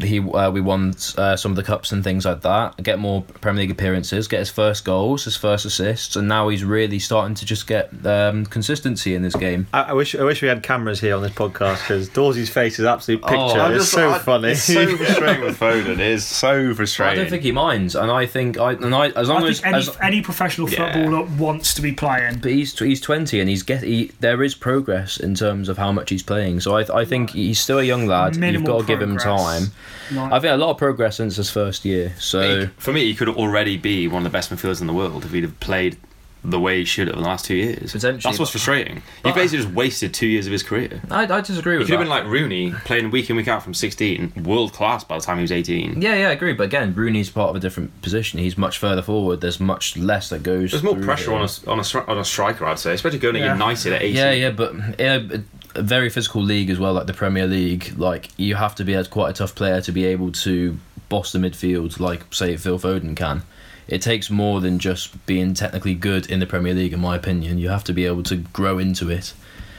he 0.01 0.19
uh, 0.19 0.51
we 0.51 0.61
won 0.61 0.93
uh, 1.17 1.35
some 1.35 1.51
of 1.51 1.55
the 1.55 1.63
cups 1.63 1.91
and 1.91 2.03
things 2.03 2.25
like 2.25 2.41
that. 2.41 2.81
Get 2.83 2.99
more 2.99 3.23
Premier 3.41 3.61
League 3.61 3.71
appearances, 3.71 4.27
get 4.27 4.39
his 4.39 4.49
first 4.49 4.85
goals, 4.85 5.25
his 5.25 5.35
first 5.35 5.65
assists, 5.65 6.15
and 6.15 6.27
now 6.27 6.49
he's 6.49 6.63
really 6.63 6.99
starting 6.99 7.35
to 7.35 7.45
just 7.45 7.67
get 7.67 7.89
um, 8.05 8.45
consistency 8.45 9.15
in 9.15 9.21
this 9.21 9.35
game. 9.35 9.67
I, 9.73 9.81
I 9.83 9.93
wish 9.93 10.15
I 10.15 10.23
wish 10.23 10.41
we 10.41 10.47
had 10.47 10.63
cameras 10.63 10.99
here 10.99 11.15
on 11.15 11.21
this 11.21 11.31
podcast 11.31 11.79
because 11.81 12.09
Dawsey's 12.09 12.49
face 12.49 12.79
is 12.79 12.85
absolute 12.85 13.21
picture. 13.21 13.35
Oh, 13.37 13.71
it's 13.71 13.83
just- 13.85 13.91
so 13.93 14.11
I- 14.11 14.19
funny. 14.19 14.49
It's 14.51 14.63
so 14.63 14.95
frustrating 14.97 15.43
with 15.43 15.59
Foden. 15.59 15.89
It 15.89 15.99
is 15.99 16.25
so 16.25 16.73
frustrating. 16.73 17.19
I 17.19 17.21
don't 17.23 17.29
think 17.29 17.43
he 17.43 17.51
minds, 17.51 17.95
and 17.95 18.11
I 18.11 18.25
think 18.25 18.57
I 18.57 18.73
and 18.73 18.93
I 18.93 19.09
as 19.09 19.29
long 19.29 19.43
I 19.43 19.47
as, 19.49 19.63
any, 19.63 19.77
as 19.77 19.97
any 20.01 20.21
professional 20.21 20.69
Yeah. 20.69 20.93
footballer 20.93 21.25
wants 21.37 21.73
to 21.75 21.81
be 21.81 21.91
playing. 21.91 22.39
But 22.39 22.51
he's 22.51 22.77
he's 22.77 23.01
twenty 23.01 23.39
and 23.39 23.49
he's 23.49 23.63
get 23.63 23.83
he, 23.83 24.11
there 24.19 24.43
is 24.43 24.55
progress 24.55 25.17
in 25.17 25.35
terms 25.35 25.69
of 25.69 25.77
how 25.77 25.91
much 25.91 26.09
he's 26.09 26.23
playing. 26.23 26.59
So 26.59 26.77
I 26.77 27.01
I 27.01 27.05
think 27.05 27.31
he's 27.31 27.59
still 27.59 27.79
a 27.79 27.83
young 27.83 28.05
lad. 28.05 28.37
Minimal 28.37 28.59
You've 28.59 28.65
got 28.79 28.81
to 28.81 28.87
give 28.87 29.01
him 29.01 29.17
time. 29.17 29.71
Right. 30.11 30.33
I 30.33 30.39
think 30.39 30.51
a 30.53 30.57
lot 30.57 30.71
of 30.71 30.77
progress 30.77 31.17
since 31.17 31.35
his 31.35 31.49
first 31.49 31.85
year. 31.85 32.13
So 32.19 32.61
He- 32.61 32.65
for 32.77 32.91
me, 32.91 33.05
he 33.05 33.13
could 33.15 33.29
already 33.29 33.77
be 33.77 34.07
one 34.07 34.25
of 34.25 34.31
the 34.31 34.35
best 34.35 34.51
midfielders 34.51 34.81
in 34.81 34.87
the 34.87 34.93
world 34.93 35.23
if 35.25 35.31
he'd 35.31 35.43
have 35.43 35.59
played 35.59 35.97
the 36.41 36.57
way 36.59 36.79
he 36.79 36.85
should 36.85 37.07
have 37.09 37.17
in 37.17 37.21
the 37.21 37.27
last 37.27 37.43
two 37.43 37.53
years. 37.55 37.91
Potentially, 37.91 38.13
That's 38.13 38.25
what's 38.25 38.37
but- 38.39 38.47
frustrating. 38.61 39.01
He 39.25 39.31
basically 39.33 39.57
just 39.63 39.73
wasted 39.75 40.13
two 40.13 40.25
years 40.25 40.45
of 40.45 40.53
his 40.53 40.63
career. 40.63 41.01
I, 41.11 41.23
I 41.23 41.41
disagree 41.41 41.77
with. 41.77 41.87
He 41.87 41.91
with 41.93 41.99
could 41.99 41.99
have 41.99 41.99
been 41.99 42.07
like 42.07 42.23
Rooney, 42.25 42.71
playing 42.85 43.11
week 43.11 43.29
in, 43.29 43.35
week 43.35 43.49
out 43.49 43.61
from 43.61 43.73
16, 43.73 44.45
world 44.45 44.71
class 44.71 45.03
by 45.03 45.17
the 45.17 45.21
time 45.23 45.35
he 45.35 45.41
was 45.41 45.51
18. 45.51 46.01
yeah, 46.01 46.15
yeah, 46.15 46.29
I 46.29 46.31
agree. 46.31 46.53
But 46.53 46.63
again, 46.63 46.93
Rooney's 46.95 47.29
part 47.29 47.49
of 47.49 47.57
a 47.57 47.59
different 47.59 48.01
position. 48.01 48.39
He's 48.39 48.57
much 48.57 48.77
further 48.77 49.01
forward. 49.01 49.41
There's 49.41 49.59
much 49.59 49.97
less 49.97 50.29
that 50.29 50.41
goes. 50.41 50.71
There's 50.71 50.81
more 50.81 50.95
pressure 50.95 51.31
him. 51.31 51.39
on 51.39 51.41
a, 51.41 51.69
on, 51.69 51.79
a, 51.81 52.09
on 52.11 52.17
a 52.17 52.25
striker, 52.25 52.65
I'd 52.65 52.79
say, 52.79 52.93
especially 52.93 53.19
going 53.19 53.33
to 53.33 53.41
Yeah. 53.41 53.53
United 53.53 53.91
at 53.93 54.01
18. 54.01 54.15
Yeah, 54.15 54.31
yeah, 54.31 54.51
but 54.51 54.73
in 54.97 55.45
a, 55.79 55.81
a 55.81 55.83
very 55.83 56.09
physical 56.09 56.41
league 56.41 56.69
as 56.69 56.79
well, 56.79 56.93
like 56.93 57.07
the 57.07 57.13
Premier 57.13 57.47
League, 57.47 57.93
like 57.97 58.29
you 58.37 58.55
have 58.55 58.75
to 58.75 58.83
be 58.83 58.93
a, 58.93 59.05
quite 59.05 59.29
a 59.29 59.33
tough 59.33 59.55
player 59.55 59.81
to 59.81 59.91
be 59.91 60.05
able 60.05 60.31
to 60.31 60.77
boss 61.09 61.31
the 61.31 61.39
midfield, 61.39 61.99
like 61.99 62.33
say 62.33 62.55
Phil 62.57 62.79
Foden 62.79 63.15
can. 63.15 63.43
It 63.87 64.01
takes 64.01 64.29
more 64.29 64.61
than 64.61 64.77
just 64.77 65.25
being 65.25 65.55
technically 65.55 65.95
good 65.95 66.29
in 66.29 66.39
the 66.39 66.45
Premier 66.45 66.75
League, 66.75 66.93
in 66.93 66.99
my 66.99 67.15
opinion. 67.15 67.57
You 67.57 67.69
have 67.69 67.83
to 67.85 67.93
be 67.93 68.05
able 68.05 68.23
to 68.23 68.35
grow 68.37 68.77
into 68.77 69.09
it, 69.09 69.33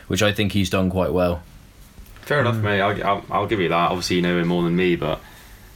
which 0.09 0.23
I 0.23 0.33
think 0.33 0.53
he's 0.53 0.69
done 0.69 0.91
quite 0.91 1.13
well. 1.13 1.43
Fair 2.23 2.41
enough, 2.41 2.57
hmm. 2.57 2.63
mate. 2.63 2.81
I'll, 2.81 3.07
I'll, 3.07 3.25
I'll 3.31 3.47
give 3.47 3.61
you 3.61 3.69
that. 3.69 3.91
Obviously, 3.91 4.17
you 4.17 4.23
know 4.23 4.39
him 4.39 4.49
more 4.49 4.65
than 4.65 4.75
me, 4.75 4.97
but 4.97 5.21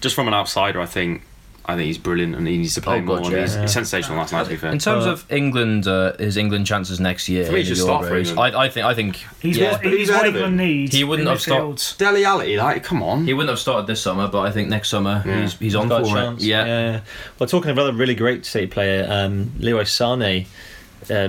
just 0.00 0.16
from 0.16 0.26
an 0.26 0.34
outsider, 0.34 0.80
I 0.80 0.86
think 0.86 1.22
I 1.66 1.76
think 1.76 1.86
he's 1.86 1.96
brilliant 1.96 2.34
and 2.36 2.46
he 2.46 2.58
needs 2.58 2.74
to 2.74 2.82
play 2.82 2.98
Oh, 2.98 3.00
more. 3.00 3.16
God, 3.16 3.24
and 3.26 3.34
yeah. 3.36 3.40
he's, 3.40 3.54
Yeah. 3.54 3.62
he's 3.62 3.72
sensational 3.72 4.18
last 4.18 4.32
night, 4.34 4.44
to 4.44 4.50
be 4.50 4.56
fair. 4.56 4.70
In 4.70 4.78
terms 4.78 5.06
But- 5.06 5.12
of 5.14 5.32
England, 5.32 5.86
uh, 5.86 6.12
his 6.18 6.36
England 6.36 6.66
chances 6.66 7.00
next 7.00 7.26
year, 7.28 7.46
For 7.46 7.52
me, 7.52 7.60
in 7.60 7.66
just 7.66 7.80
the 7.80 7.86
start 7.86 8.04
for 8.06 8.16
England. 8.18 8.38
I, 8.38 8.64
I 8.64 8.68
think 8.68 8.84
I 8.86 8.92
think 8.92 9.24
He's 9.40 9.56
yeah, 9.56 9.72
what, 9.72 9.82
he's 9.84 9.98
he's 10.00 10.10
what 10.10 10.26
of 10.28 10.34
England 10.34 10.60
him. 10.60 10.66
needs. 10.66 10.94
He 10.94 11.04
wouldn't 11.04 11.26
in 11.26 11.32
have 11.32 11.40
stopped- 11.40 11.78
midfield. 11.78 11.96
Dele 11.98 12.24
Alli, 12.26 12.56
like, 12.58 12.84
come 12.84 13.02
on. 13.02 13.24
he 13.26 13.32
wouldn't 13.32 13.48
have 13.48 13.58
started 13.58 13.86
this 13.86 14.02
summer, 14.02 14.28
but 14.28 14.40
I 14.42 14.50
think 14.50 14.68
next 14.68 14.90
summer 14.90 15.22
Yeah. 15.26 15.40
he's 15.40 15.54
he's 15.54 15.74
on 15.74 15.88
got 15.88 16.02
for 16.06 16.14
chance. 16.14 16.42
it. 16.42 16.46
Yeah. 16.48 16.66
yeah. 16.66 17.00
Well, 17.38 17.46
talking 17.48 17.70
of 17.70 17.78
another 17.78 17.94
really 17.96 18.14
great 18.14 18.44
City 18.44 18.66
player, 18.66 19.06
um, 19.10 19.52
Leroy 19.58 19.84
Sane. 19.84 20.46
Uh, 21.10 21.28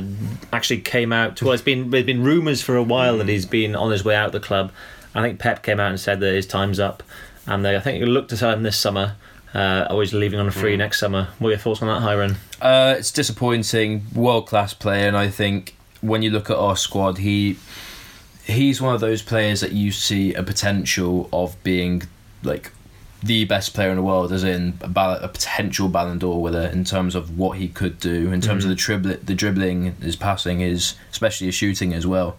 actually 0.54 0.80
came 0.80 1.12
out. 1.12 1.42
Well, 1.42 1.52
it's 1.52 1.62
been 1.62 1.90
there's 1.92 2.06
been 2.06 2.24
rumours 2.24 2.62
for 2.62 2.78
a 2.78 2.84
while 2.84 3.18
that 3.18 3.28
he's 3.28 3.46
been 3.46 3.76
on 3.76 3.92
his 3.92 4.06
way 4.06 4.16
out 4.16 4.28
of 4.28 4.32
the 4.32 4.40
club. 4.40 4.72
I 5.14 5.22
think 5.22 5.38
Pep 5.40 5.64
came 5.64 5.80
out 5.82 5.90
and 5.92 6.00
said 6.00 6.20
that 6.22 6.34
his 6.34 6.46
time's 6.48 6.80
up, 6.80 7.04
and 7.46 7.64
they, 7.66 7.76
I 7.76 7.80
think 7.82 8.00
he 8.00 8.06
looked 8.06 8.30
to 8.30 8.38
sell 8.38 8.52
him 8.52 8.64
this 8.64 8.78
summer. 8.78 9.16
Uh, 9.56 9.88
always 9.90 10.14
leaving 10.14 10.38
on 10.38 10.48
a 10.48 10.52
free 10.52 10.76
next 10.76 11.00
summer. 11.00 11.30
What 11.40 11.48
are 11.48 11.52
your 11.52 11.60
thoughts 11.60 11.82
on 11.82 11.88
that, 11.88 12.02
Hiron? 12.02 12.36
Uh, 12.62 12.96
it's 12.98 13.10
disappointing. 13.10 14.04
World 14.14 14.48
class 14.48 14.74
player, 14.74 15.08
and 15.08 15.16
I 15.16 15.30
think 15.30 15.76
when 16.02 16.22
you 16.22 16.30
look 16.30 16.50
at 16.50 16.58
our 16.58 16.76
squad, 16.76 17.20
he 17.20 17.58
he's 18.44 18.82
one 18.82 18.94
of 18.94 19.00
those 19.00 19.22
players 19.22 19.62
that 19.62 19.72
you 19.72 19.94
see 19.94 20.34
a 20.34 20.44
potential 20.44 21.30
of 21.32 21.56
being 21.64 22.04
like 22.44 22.74
the 23.24 23.46
best 23.46 23.74
player 23.74 23.90
in 23.90 23.96
the 23.96 24.04
world, 24.04 24.34
as 24.34 24.44
in 24.44 24.78
a, 24.82 24.90
ball- 24.90 25.18
a 25.22 25.30
potential 25.30 25.88
Ballon 25.88 26.20
d'Or 26.20 26.42
winner 26.42 26.68
in 26.68 26.84
terms 26.84 27.16
of 27.16 27.38
what 27.40 27.58
he 27.58 27.70
could 27.70 27.98
do, 27.98 28.34
in 28.34 28.42
terms 28.42 28.66
of 28.66 28.70
the 28.70 28.76
dribble, 28.76 29.18
the 29.24 29.34
dribbling, 29.34 29.96
his 30.02 30.18
passing, 30.18 30.60
his 30.60 30.96
especially 31.12 31.48
his 31.48 31.56
shooting 31.56 31.94
as 31.94 32.06
well. 32.06 32.36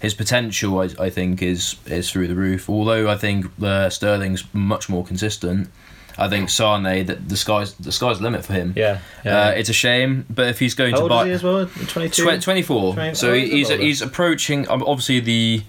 His 0.00 0.14
potential, 0.14 0.80
I, 0.80 0.88
I 0.98 1.10
think, 1.10 1.42
is 1.42 1.76
is 1.86 2.10
through 2.10 2.26
the 2.26 2.34
roof. 2.34 2.68
Although 2.68 3.08
I 3.08 3.16
think 3.16 3.46
uh, 3.62 3.88
Sterling's 3.88 4.42
much 4.52 4.88
more 4.88 5.04
consistent. 5.04 5.70
I 6.18 6.28
think 6.28 6.48
Sane, 6.50 7.04
that 7.06 7.28
the 7.28 7.36
sky's 7.36 7.74
the 7.74 7.92
sky's 7.92 8.18
the 8.18 8.24
limit 8.24 8.44
for 8.44 8.52
him. 8.54 8.72
Yeah, 8.76 8.98
Uh, 9.24 9.52
it's 9.56 9.68
a 9.68 9.72
shame, 9.74 10.24
but 10.30 10.48
if 10.48 10.58
he's 10.58 10.74
going 10.74 10.94
How 10.94 11.02
to 11.02 11.08
buy 11.08 11.28
as 11.30 11.42
well? 11.42 11.66
Twenty-two. 11.66 12.38
Tw- 12.38 12.42
24. 12.42 12.94
Twenty- 12.94 13.14
so 13.14 13.30
oh, 13.30 13.34
he- 13.34 13.50
he's 13.50 13.68
he's 13.68 13.78
he's 13.80 14.02
approaching. 14.02 14.68
um, 14.70 14.82
Obviously, 14.86 15.20
the 15.20 15.62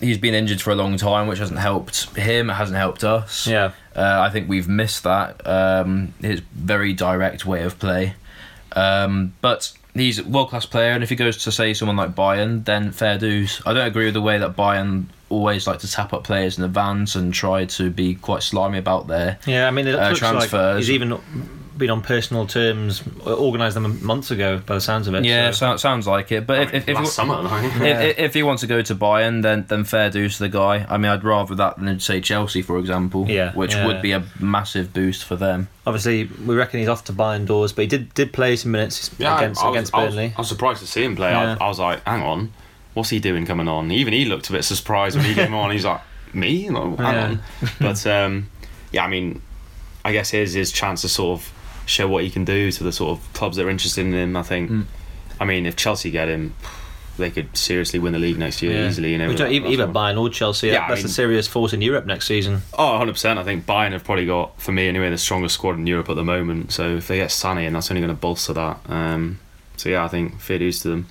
he's 0.00 0.18
been 0.18 0.34
injured 0.34 0.60
for 0.60 0.70
a 0.70 0.74
long 0.74 0.96
time, 0.96 1.26
which 1.28 1.38
hasn't 1.38 1.60
helped 1.60 2.16
him. 2.16 2.50
It 2.50 2.54
hasn't 2.54 2.76
helped 2.76 3.04
us. 3.04 3.46
Yeah. 3.46 3.70
Uh, 3.94 4.20
I 4.26 4.30
think 4.30 4.48
we've 4.48 4.68
missed 4.68 5.04
that. 5.04 5.46
Um, 5.46 6.12
his 6.20 6.40
very 6.54 6.92
direct 6.92 7.46
way 7.46 7.62
of 7.62 7.78
play. 7.78 8.14
Um, 8.74 9.34
but 9.42 9.72
he's 9.94 10.18
a 10.18 10.24
world 10.24 10.48
class 10.50 10.66
player, 10.66 10.92
and 10.92 11.02
if 11.04 11.10
he 11.10 11.16
goes 11.16 11.36
to 11.44 11.52
say 11.52 11.74
someone 11.74 11.96
like 11.96 12.14
Bayern, 12.14 12.64
then 12.64 12.90
fair 12.90 13.18
dues. 13.18 13.60
I 13.66 13.72
don't 13.74 13.86
agree 13.86 14.06
with 14.06 14.14
the 14.14 14.22
way 14.22 14.38
that 14.38 14.56
Bayern 14.56 15.04
always 15.32 15.66
like 15.66 15.78
to 15.80 15.90
tap 15.90 16.12
up 16.12 16.24
players 16.24 16.58
in 16.58 16.64
advance 16.64 17.14
and 17.14 17.32
try 17.34 17.64
to 17.64 17.90
be 17.90 18.14
quite 18.14 18.42
slimy 18.42 18.78
about 18.78 19.06
their 19.08 19.38
Yeah, 19.46 19.66
I 19.66 19.70
mean, 19.70 19.86
it 19.86 19.94
Uh, 19.94 20.08
looks 20.10 20.22
like 20.22 20.32
transfers. 20.32 20.86
he's 20.86 20.90
even 20.94 21.18
been 21.76 21.88
on 21.90 22.02
personal 22.02 22.46
terms, 22.46 23.02
organised 23.26 23.74
them 23.74 23.98
months 24.04 24.30
ago, 24.30 24.60
by 24.66 24.74
the 24.74 24.80
sounds 24.80 25.08
of 25.08 25.14
it. 25.14 25.24
yeah. 25.24 25.50
so. 25.50 25.72
So, 25.72 25.76
sounds 25.78 26.06
like 26.06 26.30
it. 26.30 26.46
But 26.46 26.60
if, 26.60 26.74
if, 26.74 26.88
if 26.90 26.94
last 26.96 27.04
you- 27.06 27.10
summer, 27.12 27.42
like. 27.42 27.64
if, 27.64 27.80
if, 27.82 28.18
if 28.18 28.34
he 28.34 28.42
wants 28.42 28.60
to 28.60 28.66
go 28.66 28.82
to 28.82 28.94
Bayern, 28.94 29.42
then 29.42 29.64
then 29.68 29.82
fair 29.84 30.10
dues 30.10 30.36
to 30.36 30.44
the 30.44 30.48
guy. 30.50 30.86
I 30.88 30.98
mean, 30.98 31.10
I'd 31.10 31.24
rather 31.24 31.54
that 31.56 31.78
than 31.78 31.98
say 31.98 32.20
Chelsea, 32.20 32.60
for 32.62 32.78
example. 32.78 33.26
Yeah, 33.28 33.52
which 33.54 33.72
yeah. 33.74 33.86
would 33.86 34.02
be 34.02 34.12
a 34.12 34.22
massive 34.38 34.92
boost 34.92 35.24
for 35.24 35.34
them. 35.34 35.68
Obviously, 35.86 36.24
we 36.46 36.54
reckon 36.54 36.78
he's 36.80 36.88
off 36.90 37.04
to 37.04 37.12
Bayern 37.12 37.46
Dawes, 37.46 37.72
but 37.72 37.82
he 37.82 37.88
did 37.88 38.12
did 38.14 38.32
play 38.34 38.54
some 38.54 38.70
minutes 38.72 39.10
Yeah, 39.18 39.36
against 39.38 39.62
I, 39.62 39.66
I 39.66 39.68
was, 39.70 39.76
against 39.76 39.94
I 39.94 40.04
was- 40.04 40.14
Burnley. 40.14 40.34
I 40.36 40.40
was 40.42 40.48
surprised 40.48 40.80
to 40.82 40.86
see 40.86 41.02
him 41.04 41.16
play. 41.16 41.30
Yeah. 41.30 41.56
I, 41.58 41.64
I 41.64 41.68
was 41.68 41.78
like, 41.80 42.04
hang 42.06 42.22
on, 42.22 42.52
what's 42.94 43.10
he 43.10 43.18
doing 43.20 43.46
coming 43.46 43.68
on? 43.68 43.90
Even 43.90 44.12
he 44.12 44.24
looked 44.24 44.48
a 44.48 44.52
bit 44.52 44.64
surprised 44.64 45.16
when 45.16 45.24
he 45.24 45.34
came 45.34 45.54
on. 45.54 45.70
He's 45.70 45.84
like, 45.84 46.00
me? 46.34 46.68
Like, 46.70 46.98
hang 46.98 47.14
Yeah. 47.14 47.24
on. 47.28 47.42
But 47.80 48.06
um, 48.06 48.48
yeah, 48.90 49.04
I 49.04 49.08
mean, 49.08 49.42
I 50.04 50.12
guess 50.12 50.30
here's 50.30 50.52
his 50.52 50.72
chance 50.72 51.02
to 51.02 51.08
sort 51.08 51.40
of 51.40 51.52
show 51.86 52.06
what 52.08 52.24
he 52.24 52.30
can 52.30 52.44
do 52.44 52.70
to 52.72 52.84
the 52.84 52.92
sort 52.92 53.18
of 53.18 53.32
clubs 53.32 53.56
that 53.56 53.66
are 53.66 53.70
interested 53.70 54.06
in 54.06 54.12
him. 54.12 54.36
I 54.36 54.42
think. 54.42 54.70
Mm. 54.70 54.84
I 55.40 55.44
mean, 55.44 55.66
if 55.66 55.74
Chelsea 55.76 56.10
get 56.10 56.28
him, 56.28 56.54
they 57.18 57.30
could 57.30 57.54
seriously 57.56 57.98
win 57.98 58.12
the 58.12 58.18
league 58.18 58.38
next 58.38 58.62
year 58.62 58.72
Yeah. 58.72 58.88
easily. 58.88 59.12
You 59.12 59.18
know, 59.18 59.28
Which, 59.28 59.40
with 59.40 59.48
that- 59.48 59.52
either, 59.52 59.66
that 59.66 59.72
either 59.72 59.82
squad. 59.90 59.94
Bayern 60.14 60.20
or 60.20 60.28
Chelsea, 60.30 60.68
Yeah, 60.68 60.84
I 60.86 60.88
that's 60.90 61.04
a 61.04 61.08
serious 61.08 61.46
force 61.48 61.72
in 61.72 61.82
Europe 61.82 62.06
next 62.06 62.26
season. 62.28 62.62
Oh, 62.78 62.98
100%. 62.98 63.36
I 63.38 63.42
think 63.44 63.66
Bayern 63.66 63.92
have 63.92 64.04
probably 64.04 64.24
got, 64.26 64.58
for 64.60 64.72
me 64.72 64.86
anyway, 64.88 65.10
the 65.10 65.18
strongest 65.18 65.54
squad 65.56 65.72
in 65.78 65.86
Europe 65.86 66.08
at 66.08 66.16
the 66.16 66.24
moment. 66.24 66.72
So 66.72 66.96
if 66.96 67.08
they 67.08 67.16
get 67.16 67.30
Sané 67.30 67.66
and 67.66 67.74
that's 67.76 67.90
only 67.90 68.00
going 68.00 68.14
to 68.14 68.20
bolster 68.20 68.52
that. 68.54 68.78
Um, 68.88 69.40
so 69.76 69.88
yeah, 69.88 70.04
I 70.04 70.08
think 70.08 70.40
fair 70.40 70.58
dues 70.58 70.80
to 70.82 70.88
them. 70.88 71.06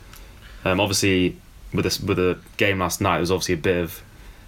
Um, 0.66 0.80
obviously, 0.80 1.38
with 1.74 1.84
this 1.84 2.00
with 2.00 2.18
the 2.18 2.40
game 2.58 2.80
last 2.80 3.02
night, 3.02 3.14
there 3.14 3.20
was 3.22 3.32
obviously 3.32 3.56
a 3.56 3.58
bit 3.58 3.78
of 3.78 4.02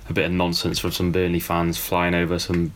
a 0.10 0.14
bit 0.14 0.26
of 0.26 0.32
nonsense 0.32 0.80
from 0.80 0.92
some 0.92 1.12
Burnley 1.12 1.40
fans 1.40 1.78
flying 1.78 2.14
over 2.14 2.38
some 2.40 2.74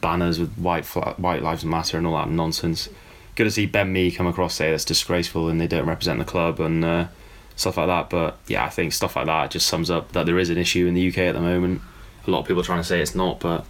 banners 0.00 0.38
with 0.38 0.52
white 0.56 0.84
fla- 0.84 1.14
white 1.16 1.42
lives 1.42 1.64
matter 1.64 1.98
and 1.98 2.06
all 2.06 2.16
that 2.16 2.28
nonsense. 2.30 2.88
Good 3.34 3.44
to 3.44 3.50
see 3.50 3.66
Ben 3.66 3.92
Mee 3.92 4.10
come 4.10 4.26
across 4.26 4.54
say 4.54 4.70
that's 4.70 4.84
disgraceful 4.84 5.48
and 5.48 5.60
they 5.60 5.66
don't 5.66 5.86
represent 5.86 6.18
the 6.18 6.24
club 6.24 6.60
and 6.60 6.84
uh, 6.84 7.06
stuff 7.56 7.76
like 7.76 7.86
that. 7.88 8.10
But 8.10 8.36
yeah, 8.46 8.64
I 8.64 8.68
think 8.68 8.92
stuff 8.92 9.16
like 9.16 9.26
that 9.26 9.50
just 9.50 9.66
sums 9.66 9.90
up 9.90 10.12
that 10.12 10.26
there 10.26 10.38
is 10.38 10.50
an 10.50 10.58
issue 10.58 10.86
in 10.86 10.94
the 10.94 11.08
UK 11.08 11.18
at 11.18 11.32
the 11.34 11.40
moment. 11.40 11.80
A 12.26 12.30
lot 12.30 12.40
of 12.40 12.46
people 12.46 12.60
are 12.62 12.64
trying 12.64 12.80
to 12.80 12.84
say 12.84 13.00
it's 13.00 13.14
not, 13.14 13.40
but 13.40 13.64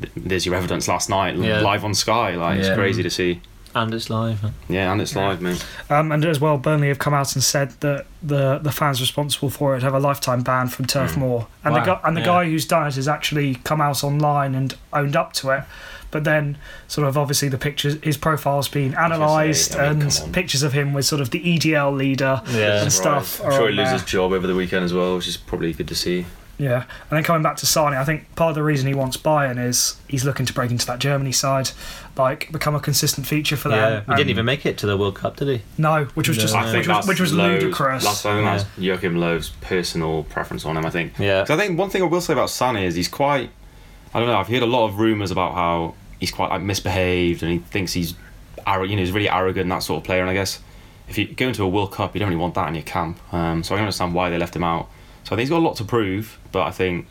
th- 0.00 0.12
there's 0.16 0.44
your 0.46 0.54
evidence 0.54 0.86
last 0.88 1.08
night 1.08 1.36
Yeah. 1.36 1.60
live 1.60 1.84
on 1.84 1.94
Sky. 1.94 2.34
Like 2.36 2.58
Yeah. 2.60 2.66
it's 2.66 2.76
crazy 2.76 3.02
to 3.02 3.10
see. 3.10 3.40
And 3.76 3.92
it's 3.92 4.08
live. 4.08 4.40
Yeah, 4.68 4.92
and 4.92 5.00
it's 5.00 5.16
live, 5.16 5.42
man. 5.42 5.56
Um, 5.90 6.12
and 6.12 6.24
as 6.24 6.40
well, 6.40 6.58
Burnley 6.58 6.88
have 6.88 7.00
come 7.00 7.12
out 7.14 7.34
and 7.34 7.42
said 7.42 7.70
that 7.80 8.06
the 8.22 8.58
the 8.58 8.70
fans 8.70 9.00
responsible 9.00 9.50
for 9.50 9.76
it 9.76 9.82
have 9.82 9.94
a 9.94 9.98
lifetime 9.98 10.42
ban 10.42 10.68
from 10.68 10.84
Turf 10.86 11.16
Moor, 11.16 11.48
and 11.64 11.74
the 11.74 11.80
Wow. 11.80 11.84
guy 11.86 12.00
and 12.04 12.16
the 12.16 12.20
Yeah. 12.20 12.26
guy 12.26 12.44
who's 12.44 12.66
done 12.66 12.86
it 12.86 12.94
has 12.94 13.08
actually 13.08 13.56
come 13.64 13.80
out 13.80 14.04
online 14.04 14.54
and 14.54 14.74
owned 14.92 15.16
up 15.16 15.32
to 15.34 15.50
it. 15.50 15.64
But 16.12 16.22
then, 16.22 16.58
sort 16.86 17.08
of 17.08 17.18
obviously, 17.18 17.48
the 17.48 17.58
pictures, 17.58 17.96
his 18.00 18.16
profile's 18.16 18.68
been 18.68 18.94
analysed, 18.94 19.74
I 19.74 19.92
mean, 19.92 20.02
and 20.02 20.12
come 20.12 20.22
on. 20.26 20.32
pictures 20.32 20.62
of 20.62 20.72
him 20.72 20.92
with 20.92 21.06
sort 21.06 21.20
of 21.20 21.30
the 21.30 21.40
EDL 21.40 21.90
leader 21.90 22.40
Yeah. 22.52 22.82
and 22.82 22.92
stuff. 22.92 23.40
I'm 23.40 23.48
are 23.48 23.52
sure 23.52 23.62
on 23.64 23.70
he 23.70 23.74
loses 23.74 23.92
his 23.94 24.04
job 24.04 24.30
over 24.32 24.46
the 24.46 24.54
weekend 24.54 24.84
as 24.84 24.94
well, 24.94 25.16
which 25.16 25.26
is 25.26 25.36
probably 25.36 25.72
good 25.72 25.88
to 25.88 25.96
see. 25.96 26.26
Yeah, 26.56 26.82
and 26.82 27.10
then 27.10 27.24
coming 27.24 27.42
back 27.42 27.56
to 27.56 27.66
Sane, 27.66 27.94
I 27.94 28.04
think 28.04 28.32
part 28.36 28.50
of 28.50 28.54
the 28.54 28.62
reason 28.62 28.86
he 28.86 28.94
wants 28.94 29.16
Bayern 29.16 29.58
is 29.58 29.96
he's 30.08 30.24
looking 30.24 30.46
to 30.46 30.52
break 30.52 30.70
into 30.70 30.86
that 30.86 31.00
Germany 31.00 31.32
side, 31.32 31.70
like 32.16 32.52
become 32.52 32.76
a 32.76 32.80
consistent 32.80 33.26
feature 33.26 33.56
for 33.56 33.70
them. 33.70 33.78
Yeah, 33.78 33.90
them. 34.00 34.04
he 34.08 34.14
didn't 34.14 34.30
even 34.30 34.44
make 34.44 34.64
it 34.64 34.78
to 34.78 34.86
the 34.86 34.96
World 34.96 35.16
Cup, 35.16 35.36
did 35.36 35.48
he? 35.48 35.62
No, 35.78 36.04
which 36.14 36.28
was 36.28 36.36
just 36.38 36.54
No. 36.54 36.60
I 36.60 36.64
think 36.70 36.86
which 36.86 36.88
was, 36.88 37.06
which 37.08 37.20
was 37.20 37.32
Löw's- 37.32 37.62
ludicrous. 37.62 38.04
That's, 38.04 38.24
I 38.24 38.34
think 38.34 38.44
that's 38.44 38.78
Joachim 38.78 39.16
Löw's 39.16 39.50
personal 39.62 40.22
preference 40.24 40.64
on 40.64 40.76
him. 40.76 40.86
I 40.86 40.90
think. 40.90 41.18
Yeah. 41.18 41.40
'Cause 41.44 41.50
I 41.50 41.56
think 41.66 41.76
one 41.78 41.90
thing 41.90 42.02
I 42.02 42.06
will 42.06 42.20
say 42.20 42.32
about 42.34 42.48
Sané 42.50 42.84
is 42.84 42.94
he's 42.94 43.08
quite. 43.08 43.50
I 44.14 44.20
don't 44.20 44.28
know. 44.28 44.38
I've 44.38 44.46
heard 44.48 44.62
a 44.62 44.66
lot 44.66 44.86
of 44.86 45.00
rumours 45.00 45.32
about 45.32 45.54
how 45.54 45.94
he's 46.20 46.30
quite 46.30 46.50
like 46.50 46.62
misbehaved 46.62 47.42
and 47.42 47.50
he 47.50 47.58
thinks 47.58 47.92
he's, 47.94 48.14
arro- 48.64 48.88
you 48.88 48.94
know, 48.94 49.02
he's 49.02 49.10
really 49.10 49.28
arrogant 49.28 49.62
and 49.64 49.72
that 49.72 49.82
sort 49.82 49.98
of 49.98 50.04
player. 50.04 50.20
And 50.20 50.30
I 50.30 50.34
guess 50.34 50.60
if 51.08 51.18
you 51.18 51.26
go 51.26 51.48
into 51.48 51.64
a 51.64 51.68
World 51.68 51.90
Cup, 51.90 52.14
you 52.14 52.20
don't 52.20 52.28
really 52.28 52.40
want 52.40 52.54
that 52.54 52.68
in 52.68 52.74
your 52.76 52.84
camp. 52.84 53.18
Um, 53.34 53.64
so 53.64 53.74
I 53.74 53.78
can 53.78 53.86
understand 53.86 54.14
why 54.14 54.30
they 54.30 54.38
left 54.38 54.54
him 54.54 54.62
out. 54.62 54.88
So 55.34 55.36
I 55.36 55.40
think 55.40 55.48
he's 55.48 55.50
got 55.50 55.58
a 55.58 55.66
lot 55.66 55.76
to 55.78 55.84
prove, 55.84 56.38
but 56.52 56.62
I 56.62 56.70
think 56.70 57.06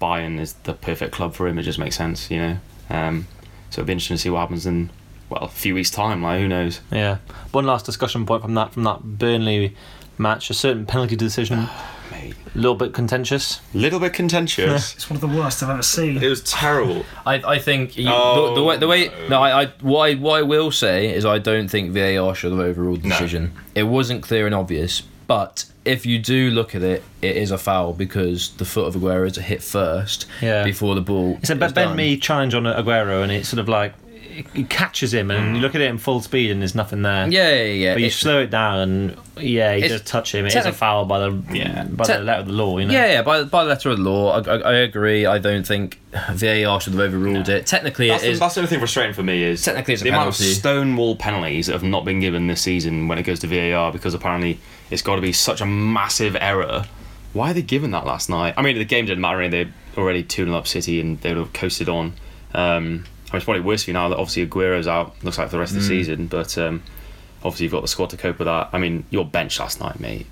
Bayern 0.00 0.40
is 0.40 0.54
the 0.64 0.72
perfect 0.72 1.12
club 1.12 1.34
for 1.34 1.46
him. 1.46 1.58
It 1.58 1.62
just 1.64 1.78
makes 1.78 1.94
sense, 1.96 2.30
you 2.30 2.38
know. 2.38 2.56
Um, 2.88 3.26
so 3.70 3.82
it'll 3.82 3.86
be 3.88 3.92
interesting 3.92 4.16
to 4.16 4.22
see 4.22 4.30
what 4.30 4.40
happens 4.40 4.64
in 4.64 4.88
well 5.28 5.42
a 5.42 5.48
few 5.48 5.74
weeks' 5.74 5.90
time. 5.90 6.22
Like 6.22 6.40
who 6.40 6.48
knows? 6.48 6.80
Yeah. 6.90 7.18
One 7.52 7.66
last 7.66 7.84
discussion 7.84 8.24
point 8.24 8.40
from 8.42 8.54
that 8.54 8.72
from 8.72 8.84
that 8.84 9.02
Burnley 9.02 9.76
match. 10.16 10.48
A 10.48 10.54
certain 10.54 10.86
penalty 10.86 11.16
decision, 11.16 11.58
a 12.12 12.32
little 12.54 12.76
bit 12.76 12.94
contentious. 12.94 13.60
little 13.74 14.00
bit 14.00 14.14
contentious. 14.14 14.94
It's 14.96 15.10
one 15.10 15.16
of 15.16 15.20
the 15.20 15.36
worst 15.36 15.62
I've 15.62 15.68
ever 15.68 15.82
seen. 15.82 16.22
it 16.22 16.28
was 16.28 16.42
terrible. 16.44 17.04
I, 17.26 17.34
I 17.34 17.58
think 17.58 17.90
he, 17.90 18.06
Oh, 18.08 18.54
the, 18.54 18.54
the 18.54 18.64
way 18.64 18.76
the 18.78 18.88
way 18.88 19.28
no 19.28 19.42
I, 19.42 19.64
I 19.64 19.66
what 19.82 20.00
I 20.10 20.14
what 20.14 20.38
I 20.38 20.42
will 20.42 20.70
say 20.70 21.12
is 21.14 21.26
I 21.26 21.38
don't 21.38 21.68
think 21.68 21.90
VAR 21.92 22.34
should 22.34 22.52
have 22.52 22.60
overruled 22.60 23.02
the 23.02 23.08
No. 23.08 23.14
decision. 23.16 23.52
It 23.74 23.82
wasn't 23.82 24.22
clear 24.22 24.46
and 24.46 24.54
obvious, 24.54 25.02
But 25.26 25.64
if 25.84 26.06
you 26.06 26.18
do 26.18 26.50
look 26.50 26.74
at 26.74 26.82
it, 26.82 27.02
it 27.22 27.36
is 27.36 27.50
a 27.50 27.58
foul 27.58 27.92
because 27.92 28.50
the 28.56 28.64
foot 28.64 28.86
of 28.86 28.94
Aguero 29.00 29.26
is 29.26 29.36
a 29.38 29.42
hit 29.42 29.62
first 29.62 30.26
Yeah. 30.40 30.62
before 30.64 30.94
the 30.94 31.00
ball. 31.00 31.36
It's 31.40 31.50
a 31.50 31.54
is 31.54 31.72
Ben 31.72 31.88
done. 31.88 31.96
Me 31.96 32.16
challenge 32.16 32.54
on 32.54 32.64
Aguero, 32.64 33.22
and 33.22 33.32
it's 33.32 33.48
sort 33.48 33.58
of 33.60 33.68
like 33.68 33.94
he 34.54 34.64
catches 34.64 35.14
him, 35.14 35.30
and 35.30 35.56
you 35.56 35.62
look 35.62 35.74
at 35.74 35.80
it 35.80 35.88
in 35.90 35.98
full 35.98 36.20
speed, 36.20 36.50
and 36.50 36.60
there's 36.60 36.74
nothing 36.74 37.02
there. 37.02 37.28
Yeah, 37.28 37.54
yeah, 37.54 37.62
yeah. 37.64 37.92
But 37.94 38.00
you 38.00 38.06
It- 38.08 38.12
slow 38.12 38.40
it 38.40 38.50
down, 38.50 38.78
and 38.80 39.16
yeah, 39.40 39.74
he 39.74 39.82
It's 39.82 39.92
does 39.92 40.02
touch 40.02 40.34
him. 40.34 40.44
It 40.44 40.48
is 40.48 40.54
a 40.54 40.58
technic- 40.58 40.74
foul 40.74 41.04
by 41.04 41.18
the 41.20 41.42
Yeah. 41.52 41.84
by 41.84 42.04
Te- 42.04 42.12
the 42.14 42.18
letter 42.20 42.40
of 42.40 42.46
the 42.46 42.52
law. 42.52 42.78
You 42.78 42.86
know. 42.86 42.92
Yeah, 42.94 43.06
yeah. 43.12 43.22
By 43.22 43.44
by 43.44 43.64
the 43.64 43.70
letter 43.70 43.90
of 43.90 43.98
the 43.98 44.02
law, 44.02 44.40
I, 44.40 44.50
I, 44.50 44.56
I 44.58 44.74
agree. 44.78 45.26
I 45.26 45.38
don't 45.38 45.66
think 45.66 45.98
VAR 46.32 46.80
should 46.80 46.92
have 46.94 47.00
overruled 47.02 47.48
it. 47.48 47.66
Technically, 47.66 48.08
That's, 48.08 48.22
it 48.22 48.26
the, 48.26 48.32
is. 48.32 48.38
that's 48.40 48.54
the 48.54 48.60
only 48.60 48.68
thing 48.70 48.78
frustrating 48.78 49.12
for 49.14 49.22
me 49.22 49.42
is 49.42 49.62
Technically 49.62 49.94
it's 49.94 50.02
a 50.02 50.04
the 50.04 50.10
amount 50.10 50.28
of 50.28 50.34
penalty. 50.36 50.54
stonewall 50.54 51.16
penalties 51.16 51.66
that 51.66 51.72
have 51.74 51.82
not 51.82 52.04
been 52.04 52.20
given 52.20 52.46
this 52.46 52.60
season 52.62 53.08
when 53.08 53.18
it 53.18 53.22
goes 53.24 53.40
to 53.40 53.46
VAR 53.46 53.92
because 53.92 54.14
apparently 54.14 54.58
it's 54.90 55.02
got 55.02 55.16
to 55.16 55.22
be 55.22 55.32
such 55.32 55.60
a 55.60 55.66
massive 55.66 56.36
error. 56.40 56.84
Why 57.32 57.50
are 57.50 57.54
they 57.54 57.60
giving 57.62 57.90
that 57.90 58.06
last 58.06 58.30
night? 58.30 58.54
I 58.56 58.62
mean, 58.62 58.78
the 58.78 58.84
game 58.86 59.04
didn't 59.04 59.20
matter. 59.20 59.46
They're 59.48 59.68
already 59.98 60.22
2 60.22 60.44
0 60.46 60.56
up 60.56 60.66
City 60.66 61.00
and 61.00 61.20
they 61.20 61.30
would 61.30 61.38
have 61.38 61.52
coasted 61.52 61.88
on. 61.88 62.14
Um, 62.54 62.64
I 62.74 62.80
mean, 62.80 63.04
it's 63.36 63.44
probably 63.44 63.62
worse 63.62 63.84
for 63.84 63.90
you 63.90 63.94
now 63.94 64.08
that 64.08 64.16
obviously 64.16 64.42
Aguero's 64.46 64.86
out, 64.88 65.14
looks 65.22 65.38
like 65.38 65.48
for 65.48 65.52
the 65.52 65.58
rest 65.60 65.72
of 65.72 65.78
Mm. 65.78 65.80
the 65.82 65.86
season, 65.88 66.26
but 66.26 66.56
um, 66.58 66.82
obviously 67.44 67.64
you've 67.64 67.72
got 67.72 67.82
the 67.82 67.88
squad 67.88 68.10
to 68.10 68.16
cope 68.16 68.38
with 68.38 68.46
that. 68.46 68.70
I 68.72 68.78
mean, 68.78 69.04
your 69.10 69.24
bench 69.24 69.58
last 69.60 69.80
night, 69.80 70.00
mate. 70.00 70.26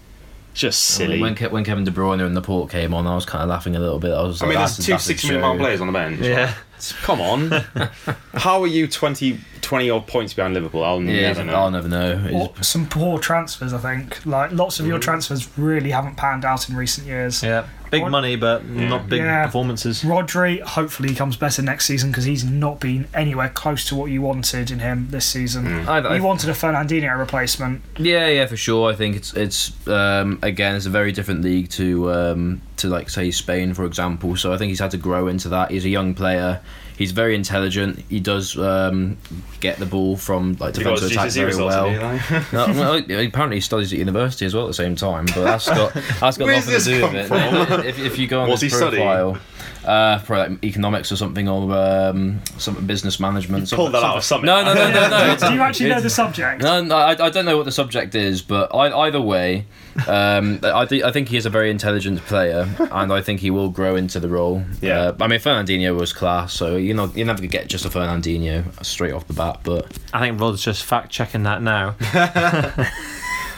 Just 0.55 1.01
I 1.01 1.03
mean, 1.05 1.09
silly. 1.11 1.21
when, 1.21 1.35
Ke- 1.35 1.53
when 1.53 1.65
Kevin 1.65 1.83
De 1.85 1.91
Bruyne 1.91 2.25
and 2.25 2.35
Laporte 2.35 2.71
came 2.71 2.95
on, 2.95 3.07
I 3.09 3.15
was 3.17 3.27
kind 3.27 3.43
of 3.43 3.49
laughing 3.49 3.75
a 3.75 3.81
little 3.81 3.99
bit. 3.99 4.13
I 4.13 4.23
was 4.23 4.41
I 4.41 4.47
like, 4.47 4.55
mean, 4.55 4.59
there's 4.61 4.77
two 4.77 4.99
60 4.99 5.27
million 5.29 5.43
pound 5.43 5.59
players 5.59 5.81
on 5.81 5.89
the 5.89 5.93
bench. 5.93 6.21
Yeah. 6.21 6.55
Come 7.03 7.21
on. 7.21 7.51
How 8.35 8.61
are 8.63 8.67
you 8.67 8.87
20, 8.87 9.39
20 9.63 9.91
odd 9.91 10.07
points 10.07 10.35
behind 10.35 10.55
Liverpool? 10.55 10.85
I'll 10.85 11.03
Yeah, 11.03 11.29
never 11.33 11.45
know. 11.45 11.55
I'll 11.55 11.71
never 11.71 11.89
know. 11.89 12.11
It's- 12.27 12.67
some 12.69 12.87
poor 12.89 13.19
transfers, 13.19 13.73
I 13.73 13.79
think. 13.79 14.25
Like 14.27 14.53
lots 14.53 14.81
of 14.81 14.87
your 14.87 14.99
transfers 14.99 15.49
really 15.59 15.91
haven't 15.91 16.17
panned 16.17 16.45
out 16.45 16.69
in 16.69 16.77
recent 16.77 17.07
years. 17.07 17.43
Yeah. 17.43 17.67
Big 17.91 18.09
money, 18.09 18.35
but 18.35 18.65
not 18.67 19.09
big 19.09 19.21
Yeah. 19.21 19.47
performances. 19.47 20.03
Rodri, 20.03 20.61
hopefully, 20.61 21.11
he 21.11 21.15
comes 21.15 21.37
better 21.37 21.63
next 21.63 21.87
season 21.87 22.11
because 22.11 22.25
he's 22.25 22.43
not 22.45 22.81
been 22.81 23.07
anywhere 23.15 23.49
close 23.49 23.85
to 23.87 23.95
what 23.95 24.11
you 24.11 24.21
wanted 24.21 24.73
in 24.73 24.81
him 24.81 25.07
this 25.11 25.25
season. 25.25 25.89
I- 25.89 25.99
I- 25.99 26.17
you 26.17 26.23
wanted 26.25 26.51
a 26.51 26.55
Fernandinho 26.55 27.17
replacement. 27.17 27.83
Yeah, 27.97 28.27
yeah, 28.27 28.47
for 28.47 28.57
sure. 28.57 28.91
I 28.91 28.97
think 28.97 29.15
it's 29.15 29.33
it's 29.35 29.71
um, 29.87 30.41
again 30.43 30.75
it's 30.75 30.87
a 30.87 30.91
very 30.91 31.13
different 31.13 31.43
league 31.43 31.69
to 31.71 32.13
um, 32.13 32.63
to 32.77 32.89
like 32.89 33.09
say 33.11 33.31
Spain, 33.31 33.75
for 33.75 33.85
example. 33.85 34.37
So 34.37 34.53
I 34.53 34.59
think 34.59 34.71
he's 34.71 34.81
had 34.81 34.91
to 34.93 34.97
grow 34.97 35.29
into 35.29 35.49
that. 35.51 35.71
He's 35.71 35.85
a 35.85 35.89
young 35.89 36.15
player. 36.15 36.61
He's 36.97 37.11
very 37.11 37.35
intelligent. 37.35 38.05
He 38.09 38.21
does 38.21 38.57
um, 38.57 39.19
get 39.61 39.79
the 39.79 39.87
ball 39.87 40.17
from 40.17 40.57
like 40.61 40.75
defensive 40.75 41.11
his 41.11 41.17
attack 41.17 41.31
very 41.33 41.57
well. 41.57 41.91
no, 42.53 42.97
apparently 42.97 43.57
he 43.57 43.61
studies 43.61 43.93
at 43.93 43.99
university 43.99 44.47
as 44.47 44.55
well 44.55 44.65
at 44.65 44.69
the 44.69 44.75
same 44.75 44.95
time, 44.95 45.27
but 45.27 45.43
that's 45.43 45.69
got 45.69 45.93
that's 46.21 46.39
got 46.39 46.47
nothing 46.47 46.79
to 46.79 46.85
do 46.85 47.03
with 47.03 47.15
it. 47.15 47.27
from? 47.27 47.85
If, 47.85 47.99
if 47.99 48.19
you 48.19 48.27
go 48.27 48.43
on 48.43 48.49
What's 48.49 48.63
his 48.63 48.73
he 48.73 48.79
studying? 48.79 49.39
Profile, 49.65 50.15
uh, 50.15 50.19
probably 50.21 50.55
like 50.57 50.65
economics 50.65 51.11
or 51.13 51.17
something, 51.17 51.49
or 51.49 51.73
um, 51.77 52.41
some 52.59 52.87
business 52.87 53.19
management. 53.21 53.71
Pull 53.71 53.87
something- 53.87 53.93
that 53.93 54.05
out 54.07 54.17
of 54.19 54.25
something. 54.33 54.47
No, 54.47 54.65
no, 54.65 54.75
no, 54.75 54.91
no, 54.91 55.09
no. 55.11 55.17
it's- 55.33 55.41
Do 55.49 55.55
you 55.55 55.61
actually 55.63 55.91
know 55.91 56.01
the 56.01 56.11
subject? 56.11 56.63
no, 56.63 56.83
no 56.83 56.97
I, 56.97 57.11
I 57.27 57.31
don't 57.31 57.45
know 57.45 57.57
what 57.57 57.65
the 57.67 57.73
subject 57.73 58.15
is, 58.15 58.43
but 58.43 58.75
I, 58.75 58.91
either 59.07 59.21
way, 59.21 59.67
um, 60.09 60.61
I, 60.63 60.85
th- 60.87 61.03
I 61.03 61.13
think 61.13 61.29
he 61.29 61.37
is 61.37 61.47
a 61.47 61.51
very 61.51 61.71
intelligent 61.71 62.21
player, 62.27 62.69
and 62.91 63.13
I 63.13 63.21
think 63.21 63.41
he 63.41 63.51
will 63.51 63.69
grow 63.69 63.97
into 63.97 64.19
the 64.21 64.29
role. 64.29 64.65
Yeah. 64.81 64.99
Uh, 65.01 65.17
I 65.21 65.27
mean, 65.29 65.39
Fernandinho 65.41 65.97
was 65.97 66.13
class, 66.13 66.53
so 66.53 66.77
you 66.77 66.95
know 66.95 67.11
you're 67.15 67.27
never 67.27 67.39
gonna 67.39 67.49
get 67.49 67.69
just 67.69 67.85
a 67.85 67.89
Fernandinho 67.89 68.85
straight 68.85 69.13
off 69.13 69.27
the 69.27 69.35
bat. 69.35 69.61
But 69.63 69.97
I 70.13 70.21
think 70.21 70.41
Rod's 70.41 70.63
just 70.63 70.83
fact 70.85 71.11
checking 71.11 71.43
that 71.45 71.63
now. 71.63 71.95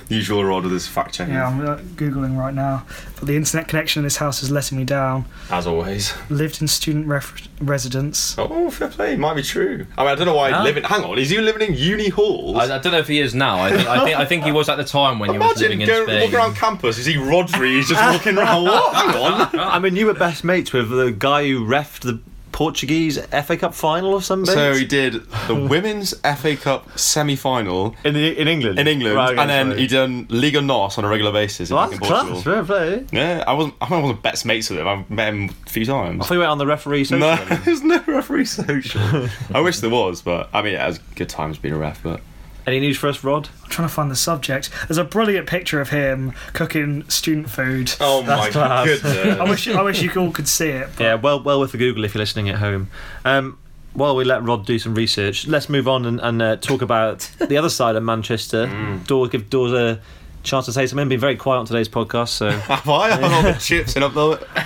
Usual 0.08 0.44
rod 0.44 0.62
with 0.62 0.72
his 0.72 0.86
fact 0.86 1.14
checking. 1.14 1.34
Yeah, 1.34 1.48
I'm 1.48 1.60
uh, 1.60 1.78
googling 1.96 2.38
right 2.38 2.54
now. 2.54 2.86
But 3.18 3.26
the 3.26 3.36
internet 3.36 3.66
connection 3.66 4.00
in 4.00 4.04
this 4.04 4.18
house 4.18 4.40
is 4.42 4.52
letting 4.52 4.78
me 4.78 4.84
down. 4.84 5.24
As 5.50 5.66
always. 5.66 6.14
Lived 6.30 6.62
in 6.62 6.68
student 6.68 7.08
ref- 7.08 7.48
residence. 7.60 8.36
Oh, 8.38 8.70
fair 8.70 8.88
play. 8.88 9.16
Might 9.16 9.34
be 9.34 9.42
true. 9.42 9.86
I 9.98 10.02
mean, 10.02 10.12
I 10.12 10.14
don't 10.14 10.26
know 10.26 10.36
why 10.36 10.52
he's 10.52 10.62
living. 10.62 10.84
Hang 10.84 11.02
on, 11.02 11.18
is 11.18 11.30
he 11.30 11.38
living 11.38 11.68
in 11.68 11.74
uni 11.74 12.08
halls? 12.08 12.56
I, 12.56 12.76
I 12.76 12.78
don't 12.78 12.92
know 12.92 12.98
if 12.98 13.08
he 13.08 13.18
is 13.20 13.34
now. 13.34 13.58
I 13.58 13.70
think 13.70 13.88
I 13.88 14.04
think, 14.04 14.18
I 14.18 14.24
think 14.24 14.44
he 14.44 14.52
was 14.52 14.68
at 14.68 14.76
the 14.76 14.84
time 14.84 15.18
when 15.18 15.30
he 15.32 15.38
was 15.38 15.60
living 15.60 15.80
in 15.80 15.88
going 15.88 16.06
Spain. 16.06 16.20
walking 16.20 16.36
around 16.36 16.54
campus. 16.54 16.98
Is 16.98 17.06
he 17.06 17.14
Rodri? 17.14 17.76
He's 17.76 17.88
just 17.88 18.00
walking 18.02 18.38
around. 18.38 18.64
What? 18.64 18.94
Hang 18.94 19.16
on. 19.16 19.58
I 19.58 19.78
mean, 19.80 19.96
you 19.96 20.06
were 20.06 20.14
best 20.14 20.44
mates 20.44 20.72
with 20.72 20.88
the 20.90 21.10
guy 21.10 21.48
who 21.48 21.66
refed 21.66 22.00
the 22.02 22.20
Portuguese 22.56 23.18
FA 23.44 23.54
Cup 23.58 23.74
final 23.74 24.14
or 24.14 24.22
something. 24.22 24.54
So 24.54 24.72
he 24.72 24.86
did 24.86 25.12
the 25.46 25.54
women's 25.70 26.14
FA 26.20 26.56
Cup 26.56 26.98
semi-final 26.98 27.94
in 28.02 28.14
the, 28.14 28.40
in 28.40 28.48
England. 28.48 28.78
in 28.78 28.88
England, 28.88 29.14
Right, 29.14 29.38
and 29.38 29.50
then 29.50 29.66
sorry. 29.72 29.80
he 29.82 29.86
done 29.86 30.26
Liga 30.30 30.62
Nos 30.62 30.96
on 30.96 31.04
a 31.04 31.08
regular 31.08 31.32
basis 31.32 31.68
in, 31.68 31.76
Well, 31.76 31.84
in 31.84 31.90
that's 31.98 32.08
Portugal. 32.08 32.32
class. 32.40 32.44
Fair 32.44 32.64
play. 32.64 33.04
Yeah, 33.12 33.44
I 33.46 33.52
wasn't. 33.52 33.74
I 33.82 34.00
wasn't 34.00 34.22
best 34.22 34.46
mates 34.46 34.70
with 34.70 34.78
him. 34.78 34.88
I 34.88 35.04
met 35.10 35.34
him 35.34 35.50
a 35.66 35.68
few 35.68 35.82
I 35.82 35.84
times. 35.84 36.26
thought 36.26 36.32
you 36.34 36.40
went 36.40 36.50
on 36.50 36.56
the 36.56 36.66
referee 36.66 37.04
social. 37.04 37.18
No, 37.28 37.36
there's 37.66 37.82
no 37.82 38.02
referee 38.06 38.46
social. 38.46 39.02
I 39.54 39.60
wish 39.60 39.80
there 39.80 39.90
was, 39.90 40.22
but 40.22 40.48
I 40.54 40.62
mean, 40.62 40.74
it 40.76 40.80
has 40.80 40.98
good 41.14 41.28
times 41.28 41.58
being 41.58 41.74
a 41.74 41.78
ref. 41.78 42.02
But 42.02 42.22
Any 42.66 42.80
news 42.80 42.98
for 42.98 43.06
us, 43.08 43.22
Rod? 43.22 43.48
I'm 43.64 43.70
trying 43.70 43.86
to 43.88 43.94
find 43.94 44.10
the 44.10 44.16
subject. 44.16 44.70
There's 44.88 44.98
a 44.98 45.04
brilliant 45.04 45.46
picture 45.46 45.80
of 45.80 45.90
him 45.90 46.32
cooking 46.52 47.08
student 47.08 47.48
food. 47.48 47.92
oh 48.00 48.22
my 48.22 48.50
class. 48.50 48.86
goodness. 48.86 49.38
I 49.38 49.44
wish 49.48 49.68
I 49.68 49.82
wish 49.82 50.02
you 50.02 50.10
all 50.16 50.32
could 50.32 50.48
see 50.48 50.68
it. 50.70 50.88
but- 50.96 51.02
Yeah, 51.04 51.14
well, 51.14 51.40
well 51.42 51.60
with 51.60 51.72
the 51.72 51.78
Google 51.78 52.04
if 52.04 52.14
you're 52.14 52.20
listening 52.20 52.48
at 52.48 52.56
home. 52.56 52.88
Um, 53.24 53.58
while 53.92 54.16
we 54.16 54.24
let 54.24 54.42
Rod 54.42 54.66
do 54.66 54.78
some 54.80 54.94
research, 54.94 55.46
let's 55.46 55.68
move 55.68 55.86
on 55.88 56.04
and, 56.06 56.20
and 56.20 56.42
uh, 56.42 56.56
talk 56.56 56.82
about 56.82 57.30
the 57.38 57.56
other 57.56 57.70
side 57.70 57.94
of 57.96 58.02
Manchester. 58.02 58.66
Dawes, 59.06 59.30
give 59.30 59.48
Dawes 59.48 59.72
a 59.72 60.00
chance 60.42 60.66
to 60.66 60.72
say 60.72 60.86
something. 60.86 61.08
Been 61.08 61.20
very 61.20 61.36
quiet 61.36 61.60
on 61.60 61.66
today's 61.66 61.88
podcast, 61.88 62.28
so 62.28 62.50
Have 62.50 62.88
I? 62.88 63.10
I've 63.12 63.20
had 63.20 63.32
all 63.32 63.42
the 63.52 63.58
chips 63.60 63.94
and 63.94 64.04
up 64.04 64.12
the 64.14 64.20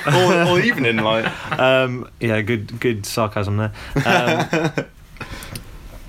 all, 0.07 0.49
all 0.49 0.59
evening, 0.59 0.97
like. 0.97 1.27
um, 1.59 2.09
yeah, 2.19 2.41
good 2.41 2.81
good 2.81 3.05
sarcasm 3.07 3.59
there. 3.59 3.73
Um, 4.07 4.85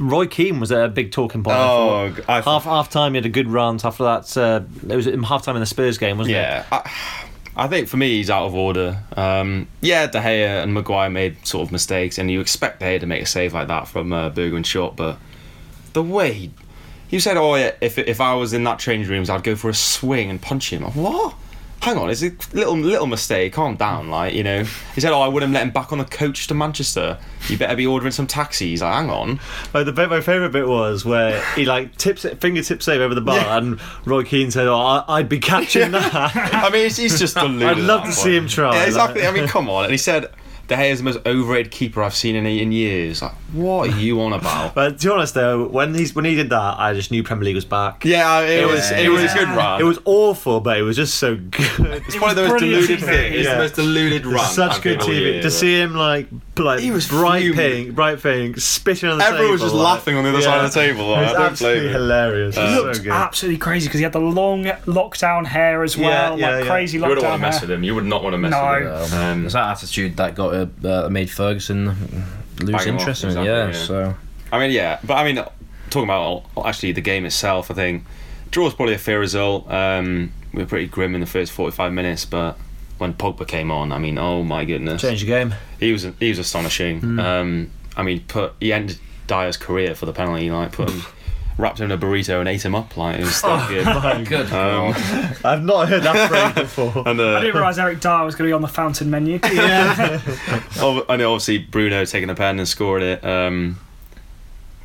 Roy 0.02 0.26
Keane 0.26 0.60
was 0.60 0.72
a 0.72 0.88
big 0.88 1.12
talking 1.12 1.44
point. 1.44 1.56
I 1.56 1.60
thought. 1.60 2.20
Oh, 2.20 2.24
I 2.28 2.42
half 2.42 2.64
half 2.64 2.90
time 2.90 3.14
he 3.14 3.18
had 3.18 3.26
a 3.26 3.30
good 3.30 3.48
rant. 3.48 3.86
After 3.86 4.04
that, 4.04 4.36
uh, 4.36 4.62
it 4.90 4.96
was 4.96 5.06
half 5.06 5.44
time 5.44 5.56
in 5.56 5.60
the 5.60 5.66
Spurs 5.66 5.98
game, 5.98 6.18
wasn't 6.18 6.36
it? 6.36 6.40
Yeah, 6.40 6.66
I, 6.72 6.92
I 7.56 7.68
think 7.68 7.88
for 7.88 7.98
me 7.98 8.18
he's 8.18 8.30
out 8.30 8.48
of 8.48 8.56
order. 8.56 9.04
Um, 9.16 9.68
yeah, 9.82 10.08
De 10.08 10.20
Gea 10.20 10.64
and 10.64 10.74
Maguire 10.74 11.10
made 11.10 11.46
sort 11.46 11.68
of 11.68 11.72
mistakes, 11.72 12.18
and 12.18 12.32
you 12.32 12.42
expect 12.42 12.80
De 12.80 12.86
Gea 12.86 13.00
to 13.00 13.06
make 13.06 13.22
a 13.22 13.26
save 13.26 13.54
like 13.54 13.68
that 13.68 13.88
from 13.88 14.12
uh, 14.12 14.32
Bergwijn 14.32 14.66
shot, 14.66 14.96
but 14.96 15.20
the 15.94 16.02
way 16.02 16.34
he, 16.34 16.52
you 17.10 17.20
said, 17.20 17.38
oh 17.38 17.56
yeah, 17.56 17.74
if 17.82 17.98
if 17.98 18.20
I 18.20 18.34
was 18.34 18.54
in 18.54 18.64
that 18.64 18.80
change 18.80 19.08
rooms, 19.08 19.30
I'd 19.30 19.44
go 19.44 19.56
for 19.56 19.70
a 19.70 19.74
swing 19.74 20.30
and 20.30 20.42
punch 20.42 20.72
him. 20.72 20.84
What? 20.84 21.36
Hang 21.82 21.98
on, 21.98 22.12
it's 22.12 22.22
a 22.22 22.32
little 22.54 22.78
little 22.78 23.08
mistake. 23.08 23.54
Calm 23.54 23.76
down, 23.76 24.12
like 24.12 24.36
you 24.36 24.44
know. 24.44 24.64
He 24.94 25.02
said, 25.02 25.12
"Oh, 25.14 25.22
I 25.22 25.28
wouldn't 25.28 25.52
let 25.52 25.64
him 25.64 25.72
back 25.72 25.92
on 25.92 25.98
the 25.98 26.06
coach 26.06 26.46
to 26.48 26.54
Manchester. 26.54 27.18
You 27.48 27.58
better 27.58 27.76
be 27.76 27.88
ordering 27.88 28.12
some 28.12 28.28
taxis." 28.28 28.84
Like, 28.84 28.94
hang 28.94 29.10
on. 29.10 29.40
Like 29.74 29.86
the 29.86 29.92
bit, 29.92 30.08
my 30.12 30.22
favourite 30.22 30.52
bit 30.52 30.68
was 30.68 31.06
where 31.06 31.44
he 31.56 31.66
like 31.66 31.96
tips 31.98 32.24
it, 32.24 32.40
fingertip 32.40 32.84
save 32.84 33.02
over 33.02 33.16
the 33.16 33.22
bar, 33.22 33.38
Yeah. 33.38 33.58
and 33.58 33.80
Roy 34.06 34.24
Keane 34.24 34.52
said, 34.52 34.68
"Oh, 34.68 34.78
I, 34.78 35.04
I'd 35.08 35.28
be 35.30 35.40
catching 35.40 35.90
that." 35.94 36.14
I 36.36 36.70
mean, 36.70 36.84
he's, 36.84 36.98
he's 36.98 37.20
just 37.20 37.34
deluded. 37.38 37.64
I'd 37.68 37.78
love 37.80 38.02
to 38.02 38.06
point. 38.06 38.16
see 38.16 38.36
him 38.38 38.48
try, 38.48 38.76
Yeah, 38.76 38.84
exactly. 38.86 39.22
like- 39.24 39.32
I 39.32 39.34
mean, 39.34 39.48
come 39.48 39.68
on. 39.68 39.86
And 39.86 39.92
he 39.92 39.98
said, 39.98 40.32
De 40.72 40.78
Gea 40.78 40.90
is 40.92 41.00
the 41.00 41.04
most 41.04 41.20
overrated 41.26 41.70
keeper 41.70 42.02
I've 42.02 42.16
seen 42.16 42.34
in 42.38 42.46
in 42.46 42.72
years. 42.72 43.22
Like, 43.22 43.34
what 43.52 43.90
are 43.90 43.98
you 43.98 44.22
on 44.22 44.32
about? 44.32 44.74
But 44.76 45.00
to 45.00 45.08
be 45.08 45.12
honest, 45.14 45.34
though, 45.34 45.68
when 45.68 45.94
he's 45.94 46.16
when 46.16 46.24
he 46.24 46.36
did 46.36 46.50
that, 46.52 46.80
I 46.80 46.94
just 46.94 47.12
knew 47.12 47.24
Premier 47.24 47.44
League 47.44 47.56
was 47.56 47.66
back. 47.66 48.06
yeah, 48.06 48.40
it 48.40 48.66
was 48.66 48.90
Yeah, 48.90 49.00
it 49.00 49.10
was 49.10 49.22
yeah. 49.24 49.34
a 49.34 49.38
good 49.40 49.50
run. 49.50 49.82
It 49.82 49.84
was 49.84 50.00
awful, 50.06 50.62
but 50.62 50.78
it 50.78 50.84
was 50.84 50.96
just 50.96 51.16
so 51.16 51.36
good. 51.36 52.04
It's 52.08 52.20
one 52.22 52.30
of 52.30 52.38
those 52.38 52.58
deluded 52.62 53.00
TV. 53.00 53.06
things. 53.06 53.36
It's 53.36 53.48
Yeah. 53.48 53.56
the 53.56 53.60
most 53.64 53.76
deluded 53.76 54.26
run. 54.26 54.46
Such 54.50 54.72
I've 54.76 54.82
good 54.82 55.00
TV 55.02 55.20
year, 55.20 55.34
to 55.42 55.48
but- 55.48 55.52
see 55.52 55.78
him 55.82 55.94
like 55.96 56.28
like 56.58 56.80
He 56.82 56.92
was 56.92 57.08
bright 57.08 57.42
fuming. 57.42 57.58
pink, 57.58 57.96
bright 57.96 58.22
pink, 58.22 58.58
spitting 58.60 59.10
on 59.10 59.18
the 59.18 59.24
table. 59.24 59.36
Everyone 59.36 59.52
was 59.54 59.62
just 59.62 59.74
like- 59.74 59.84
laughing 59.84 60.16
on 60.16 60.24
the 60.24 60.30
other 60.30 60.42
side 60.42 60.64
of 60.64 60.72
the 60.74 60.80
table. 60.80 61.10
Like, 61.10 61.18
it 61.18 61.22
was 61.24 61.30
I 61.32 61.34
don't 61.34 61.52
absolutely 61.52 61.80
blame 61.82 61.90
him. 61.96 62.02
hilarious. 62.02 62.58
It 62.58 62.60
was 62.62 62.70
Uh, 62.70 62.94
so 62.94 63.04
good. 63.04 63.12
Absolutely 63.12 63.58
crazy 63.58 63.88
because 63.88 63.98
he 64.00 64.04
had 64.04 64.14
the 64.14 64.20
long 64.20 64.64
lockdown 64.86 65.46
hair 65.48 65.82
as 65.84 65.98
well, 65.98 66.38
yeah, 66.40 66.50
like 66.52 66.64
yeah. 66.66 66.70
crazy 66.72 66.98
You 67.00 67.04
wouldn't 67.06 67.24
want 67.24 67.36
to 67.42 67.42
mess 67.42 67.62
with 67.62 67.72
him. 67.72 67.84
You 67.84 67.96
would 67.96 68.06
not 68.06 68.22
want 68.24 68.34
to 68.34 68.38
mess 68.38 68.52
No. 68.52 69.00
with 69.02 69.12
him. 69.12 69.20
Um, 69.20 69.46
It's 69.46 69.54
that 69.56 69.70
attitude 69.72 70.16
that 70.18 70.36
got 70.36 70.54
uh, 70.84 71.06
uh, 71.06 71.10
made 71.10 71.30
Ferguson 71.30 71.86
lose 72.60 72.76
Bang 72.76 72.88
interest 72.88 73.24
in 73.24 73.30
it. 73.30 73.32
exactly, 73.34 73.46
Yeah, 73.48 73.68
yeah. 73.68 73.72
so 73.74 74.16
I 74.52 74.60
mean, 74.60 74.72
yeah, 74.72 75.00
but 75.04 75.16
I 75.16 75.24
mean, 75.24 75.44
talking 75.90 76.04
about 76.06 76.44
actually 76.66 76.92
the 76.92 77.02
game 77.02 77.26
itself, 77.26 77.72
I 77.72 77.74
think 77.74 78.04
draw 78.52 78.66
was 78.66 78.74
probably 78.74 78.96
a 78.96 79.00
fair 79.00 79.20
result. 79.20 79.70
Um, 79.72 80.32
we 80.54 80.62
were 80.64 80.68
pretty 80.68 80.88
grim 80.88 81.16
in 81.16 81.22
the 81.22 81.28
first 81.28 81.52
forty-five 81.52 81.94
minutes, 81.94 82.26
but 82.26 82.58
when 82.98 83.14
Pogba 83.14 83.48
came 83.48 83.72
on, 83.72 83.92
I 83.92 83.98
mean, 83.98 84.18
oh 84.18 84.44
my 84.44 84.66
goodness, 84.66 85.02
changed 85.02 85.24
the 85.24 85.28
game. 85.28 85.56
he 85.80 85.92
was 85.92 86.06
he 86.20 86.30
was 86.30 86.40
astonishing. 86.40 87.20
Um, 87.20 87.72
I 87.98 88.04
mean, 88.04 88.22
put 88.28 88.54
he 88.60 88.72
ended 88.74 89.00
Dier's 89.28 89.58
career 89.58 89.96
for 89.96 90.06
the 90.06 90.14
penalty. 90.14 90.50
Like, 90.52 90.72
put 90.74 90.90
him, 90.90 91.02
wrapped 91.58 91.80
him 91.80 91.86
in 91.86 91.92
a 91.92 91.98
burrito 91.98 92.40
and 92.40 92.48
ate 92.50 92.64
him 92.66 92.74
up. 92.76 92.96
Like, 92.98 93.20
it 93.20 93.24
was 93.24 93.42
that 93.42 93.70
good. 93.70 94.28
good. 94.28 94.52
Um, 94.54 94.94
I've 95.46 95.64
not 95.64 95.88
heard 95.90 96.04
that 96.04 96.30
phrase 96.30 96.66
before. 96.66 97.04
and 97.08 97.22
I 97.22 97.24
uh, 97.36 97.40
didn't 97.40 97.56
realise 97.56 97.78
Eric 97.78 98.00
Dier 98.00 98.24
was 98.24 98.36
going 98.36 98.48
to 98.48 98.50
be 98.50 98.54
on 98.54 98.62
the 98.62 98.68
fountain 98.68 99.10
menu. 99.10 99.36
ob- 99.44 101.06
I 101.10 101.16
know 101.18 101.34
obviously 101.34 101.60
Bruno 101.60 102.06
taking 102.06 102.30
a 102.30 102.36
pen 102.36 102.60
and 102.60 102.68
scoring 102.68 103.04
it. 103.06 103.24
Um, 103.24 103.80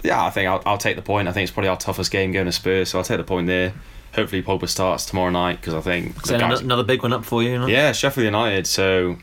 yeah, 0.02 0.24
I 0.24 0.30
think 0.30 0.48
I'll, 0.48 0.62
I'll 0.66 0.78
take 0.78 0.96
the 0.96 1.02
point. 1.02 1.28
I 1.28 1.32
think 1.32 1.44
it's 1.44 1.52
probably 1.52 1.68
our 1.68 1.76
toughest 1.76 2.10
game 2.10 2.32
going 2.32 2.46
to 2.46 2.52
Spurs, 2.52 2.90
so 2.90 2.98
I'll 2.98 3.04
take 3.04 3.18
the 3.18 3.24
point 3.24 3.46
there. 3.46 3.72
hopefully 4.14 4.42
Pogba 4.42 4.68
starts 4.68 5.04
tomorrow 5.06 5.30
night 5.30 5.60
because 5.60 5.74
I 5.74 5.80
think 5.80 6.14
the 6.22 6.28
So 6.28 6.38
guys- 6.38 6.42
another, 6.60 6.64
another 6.64 6.84
big 6.84 7.02
one 7.02 7.12
up 7.12 7.24
for 7.24 7.42
you. 7.42 7.62
you 7.62 7.66
yeah, 7.68 7.92
Sheffield 7.92 8.24
United. 8.24 8.66
So 8.66 9.16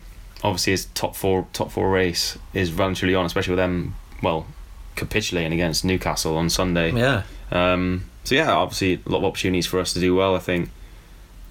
obviously 0.43 0.71
his 0.71 0.85
top 0.87 1.15
four 1.15 1.47
top 1.53 1.71
four 1.71 1.89
race 1.89 2.37
is 2.53 2.73
relatively 2.73 3.15
on, 3.15 3.25
especially 3.25 3.51
with 3.51 3.59
them 3.59 3.95
well 4.21 4.45
capitulating 4.95 5.53
against 5.53 5.83
Newcastle 5.85 6.37
on 6.37 6.49
Sunday. 6.49 6.91
Yeah. 6.91 7.23
Um, 7.51 8.05
so 8.23 8.35
yeah, 8.35 8.51
obviously 8.53 9.01
a 9.05 9.09
lot 9.09 9.19
of 9.19 9.25
opportunities 9.25 9.65
for 9.67 9.79
us 9.79 9.93
to 9.93 9.99
do 9.99 10.15
well. 10.15 10.35
I 10.35 10.39
think 10.39 10.69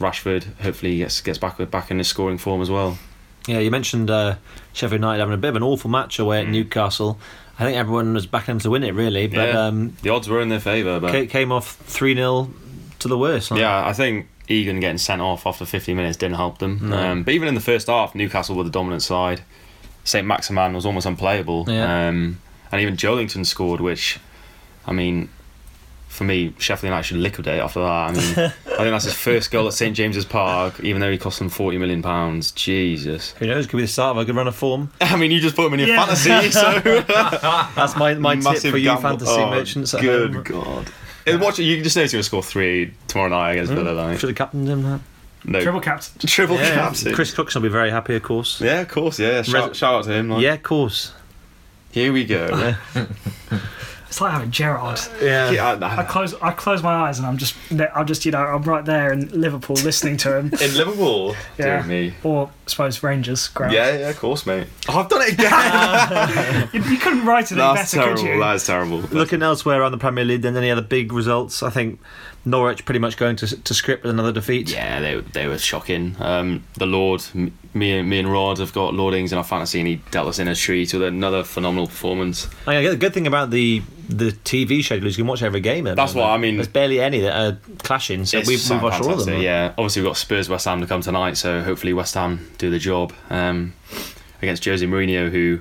Rashford 0.00 0.44
hopefully 0.60 0.98
gets 0.98 1.20
gets 1.20 1.38
back 1.38 1.58
back 1.70 1.90
in 1.90 1.98
his 1.98 2.08
scoring 2.08 2.38
form 2.38 2.60
as 2.62 2.70
well. 2.70 2.98
Yeah, 3.46 3.58
you 3.58 3.70
mentioned 3.70 4.10
uh, 4.10 4.36
Sheffield 4.72 5.00
United 5.00 5.20
having 5.20 5.34
a 5.34 5.38
bit 5.38 5.48
of 5.48 5.56
an 5.56 5.62
awful 5.62 5.90
match 5.90 6.18
away 6.18 6.40
at 6.40 6.48
Newcastle. 6.48 7.18
I 7.58 7.64
think 7.64 7.76
everyone 7.76 8.14
was 8.14 8.26
backing 8.26 8.54
them 8.54 8.60
to 8.60 8.70
win 8.70 8.82
it, 8.84 8.94
really, 8.94 9.26
but 9.26 9.48
Yeah. 9.48 9.66
um, 9.66 9.96
The 10.02 10.10
odds 10.10 10.28
were 10.28 10.40
in 10.40 10.48
their 10.48 10.60
favour, 10.60 10.98
but 11.00 11.12
ca- 11.12 11.26
came 11.26 11.52
off 11.52 11.76
3 11.76 12.14
0 12.14 12.50
to 13.00 13.08
the 13.08 13.18
worst. 13.18 13.50
yeah, 13.50 13.84
I 13.86 13.92
think 13.92 14.28
Egan 14.48 14.80
getting 14.80 14.98
sent 14.98 15.20
off 15.20 15.46
after 15.46 15.64
50 15.66 15.92
minutes 15.94 16.16
didn't 16.16 16.36
help 16.36 16.58
them. 16.58 16.92
Um, 16.92 17.22
but 17.24 17.34
even 17.34 17.48
in 17.48 17.54
the 17.54 17.60
first 17.60 17.88
half, 17.88 18.14
Newcastle 18.14 18.56
were 18.56 18.64
the 18.64 18.70
dominant 18.70 19.02
side. 19.02 19.42
St 20.04 20.26
Maximin 20.26 20.72
was 20.72 20.86
almost 20.86 21.06
unplayable. 21.06 21.64
Yeah. 21.68 22.08
Um, 22.08 22.38
and 22.72 22.80
even 22.80 22.96
Joelinton 22.96 23.44
scored, 23.46 23.80
which, 23.80 24.18
I 24.86 24.92
mean, 24.92 25.28
for 26.08 26.24
me, 26.24 26.52
Sheffield 26.58 26.90
United 26.90 27.04
should 27.04 27.16
liquidate 27.18 27.60
after 27.60 27.80
that. 27.80 27.86
I 27.86 28.12
mean, 28.12 28.22
I 28.66 28.76
think 28.76 28.90
that's 28.90 29.04
his 29.04 29.14
first 29.14 29.50
goal 29.50 29.66
at 29.66 29.72
St 29.72 29.96
James's 29.96 30.24
Park, 30.26 30.80
even 30.80 31.00
though 31.00 31.10
he 31.10 31.16
cost 31.18 31.38
them 31.38 31.48
£40 31.48 31.78
million. 31.78 32.42
Jesus. 32.54 33.32
Who 33.32 33.46
knows? 33.46 33.66
Could 33.66 33.76
be 33.78 33.82
the 33.82 33.88
start 33.88 34.16
of 34.16 34.22
a 34.22 34.24
good 34.26 34.34
run 34.36 34.46
of 34.48 34.54
form. 34.54 34.90
I 35.00 35.16
mean, 35.16 35.30
you 35.30 35.40
just 35.40 35.56
put 35.56 35.66
him 35.66 35.74
in 35.74 35.80
your 35.80 35.88
Yeah. 35.88 36.04
fantasy, 36.04 36.50
so. 36.50 36.80
That's 37.76 37.96
my, 37.96 38.14
my 38.14 38.34
tip 38.34 38.44
Massive 38.44 38.70
for 38.72 38.78
you 38.78 38.96
fantasy 38.98 39.30
Oh, 39.30 39.50
merchants. 39.50 39.94
At 39.94 40.00
Good 40.02 40.34
home. 40.34 40.42
God. 40.42 40.90
Uh, 41.26 41.38
Watch 41.40 41.58
it, 41.60 41.62
you 41.64 41.82
just 41.82 41.94
know 41.96 42.02
he's 42.02 42.12
going 42.12 42.20
to 42.20 42.26
score 42.26 42.42
three 42.42 42.92
tomorrow 43.06 43.28
night 43.30 43.52
against 43.52 43.72
Villa. 43.72 43.92
Like. 43.92 44.18
Should 44.18 44.30
have 44.30 44.36
captained 44.36 44.68
him. 44.68 44.82
That. 44.82 45.00
No, 45.44 45.60
Triple 45.60 45.80
captain. 45.80 46.26
triple 46.28 46.56
Yeah, 46.56 46.74
captain. 46.74 47.14
Chris 47.14 47.32
Cookson 47.34 47.62
will 47.62 47.68
be 47.68 47.72
very 47.72 47.90
happy, 47.90 48.14
of 48.16 48.22
course. 48.22 48.60
Yeah, 48.60 48.80
of 48.80 48.88
course. 48.88 49.18
Yeah, 49.18 49.42
shout, 49.42 49.68
Res- 49.70 49.76
shout 49.76 49.94
out 49.94 50.04
to 50.04 50.12
him. 50.12 50.28
Like. 50.30 50.42
Yeah, 50.42 50.54
of 50.54 50.62
course. 50.62 51.12
Here 51.92 52.10
we 52.12 52.24
go. 52.24 52.74
It's 54.12 54.20
like 54.20 54.32
having 54.32 54.50
Gerrard. 54.50 55.00
Yeah. 55.22 55.50
Yeah, 55.50 55.78
I 55.80 56.02
close 56.02 56.34
I 56.42 56.50
close 56.50 56.82
my 56.82 56.92
eyes 56.92 57.16
and 57.18 57.26
I'm 57.26 57.38
just 57.38 57.54
I'm 57.94 58.06
just 58.06 58.26
you 58.26 58.32
know 58.32 58.40
I'm 58.44 58.62
right 58.64 58.84
there 58.84 59.10
in 59.10 59.28
Liverpool 59.30 59.76
listening 59.76 60.18
to 60.18 60.36
him. 60.36 60.46
in 60.60 60.74
Liverpool. 60.76 61.34
Yeah. 61.56 61.80
Dear 61.80 61.82
me. 61.84 62.14
Or 62.22 62.48
I 62.48 62.50
suppose 62.70 63.02
Rangers. 63.02 63.48
Ground. 63.48 63.72
Yeah, 63.72 63.96
yeah, 64.00 64.08
of 64.10 64.18
course, 64.18 64.44
mate. 64.44 64.66
Oh, 64.86 64.98
I've 64.98 65.08
done 65.08 65.22
it 65.22 65.32
again. 65.32 66.68
You, 66.74 66.82
you 66.90 66.98
couldn't 66.98 67.24
write 67.24 67.46
it 67.52 67.52
any 67.52 67.60
That's 67.62 67.94
better, 67.94 68.08
could 68.10 68.16
terrible. 68.18 68.34
you? 68.34 68.40
That 68.40 68.56
is 68.56 68.66
terrible. 68.66 68.98
Looking 68.98 69.42
elsewhere 69.42 69.80
around 69.80 69.92
the 69.92 69.98
Premier 69.98 70.24
League 70.26 70.42
than 70.42 70.56
any 70.58 70.70
other 70.70 70.82
big 70.82 71.12
results, 71.12 71.62
I 71.62 71.70
think 71.70 71.98
Norwich 72.44 72.84
pretty 72.84 72.98
much 73.00 73.16
going 73.16 73.36
to 73.36 73.46
to 73.62 73.74
script 73.74 74.02
with 74.02 74.10
another 74.10 74.32
defeat. 74.32 74.70
Yeah, 74.70 75.00
they 75.00 75.20
they 75.20 75.46
were 75.46 75.58
shocking. 75.58 76.16
Um, 76.20 76.64
the 76.74 76.86
Lord, 76.86 77.22
m- 77.34 77.56
me 77.72 77.98
and 77.98 78.08
me 78.10 78.18
and 78.18 78.30
Rod 78.30 78.58
have 78.58 78.72
got 78.72 78.92
Lordings 78.94 79.32
in 79.32 79.38
our 79.38 79.44
fantasy, 79.44 79.78
and 79.80 79.88
he 79.88 79.96
dealt 80.10 80.28
us 80.28 80.38
in 80.38 80.48
a 80.48 80.54
treat 80.54 80.92
with 80.92 81.02
another 81.02 81.44
phenomenal 81.44 81.86
performance. 81.86 82.48
I 82.66 82.80
mean, 82.80 82.90
the 82.90 82.96
good 82.96 83.14
thing 83.14 83.26
about 83.26 83.50
the 83.50 83.82
the 84.08 84.32
TV 84.32 84.82
schedule 84.82 85.06
is 85.06 85.16
you 85.16 85.24
can 85.24 85.28
watch 85.28 85.42
every 85.42 85.60
game. 85.60 85.86
at 85.86 85.96
That's 85.96 86.14
what. 86.14 86.28
I 86.30 86.38
mean. 86.38 86.56
There's 86.56 86.68
barely 86.68 87.00
any 87.00 87.20
that 87.20 87.36
are 87.36 87.58
clashing, 87.78 88.24
so 88.24 88.38
we've, 88.46 88.70
watched 88.70 89.02
all 89.02 89.12
of 89.12 89.26
them. 89.26 89.40
Yeah, 89.40 89.74
obviously 89.78 90.02
we've 90.02 90.10
got 90.10 90.16
Spurs 90.16 90.48
West 90.48 90.64
Ham 90.66 90.80
to 90.80 90.86
come 90.86 91.00
tonight, 91.00 91.36
so 91.36 91.62
hopefully 91.62 91.92
West 91.92 92.14
Ham 92.14 92.50
do 92.58 92.70
the 92.70 92.78
job 92.78 93.12
um, 93.30 93.74
against 94.40 94.64
Jose 94.64 94.84
Mourinho, 94.84 95.30
who 95.30 95.60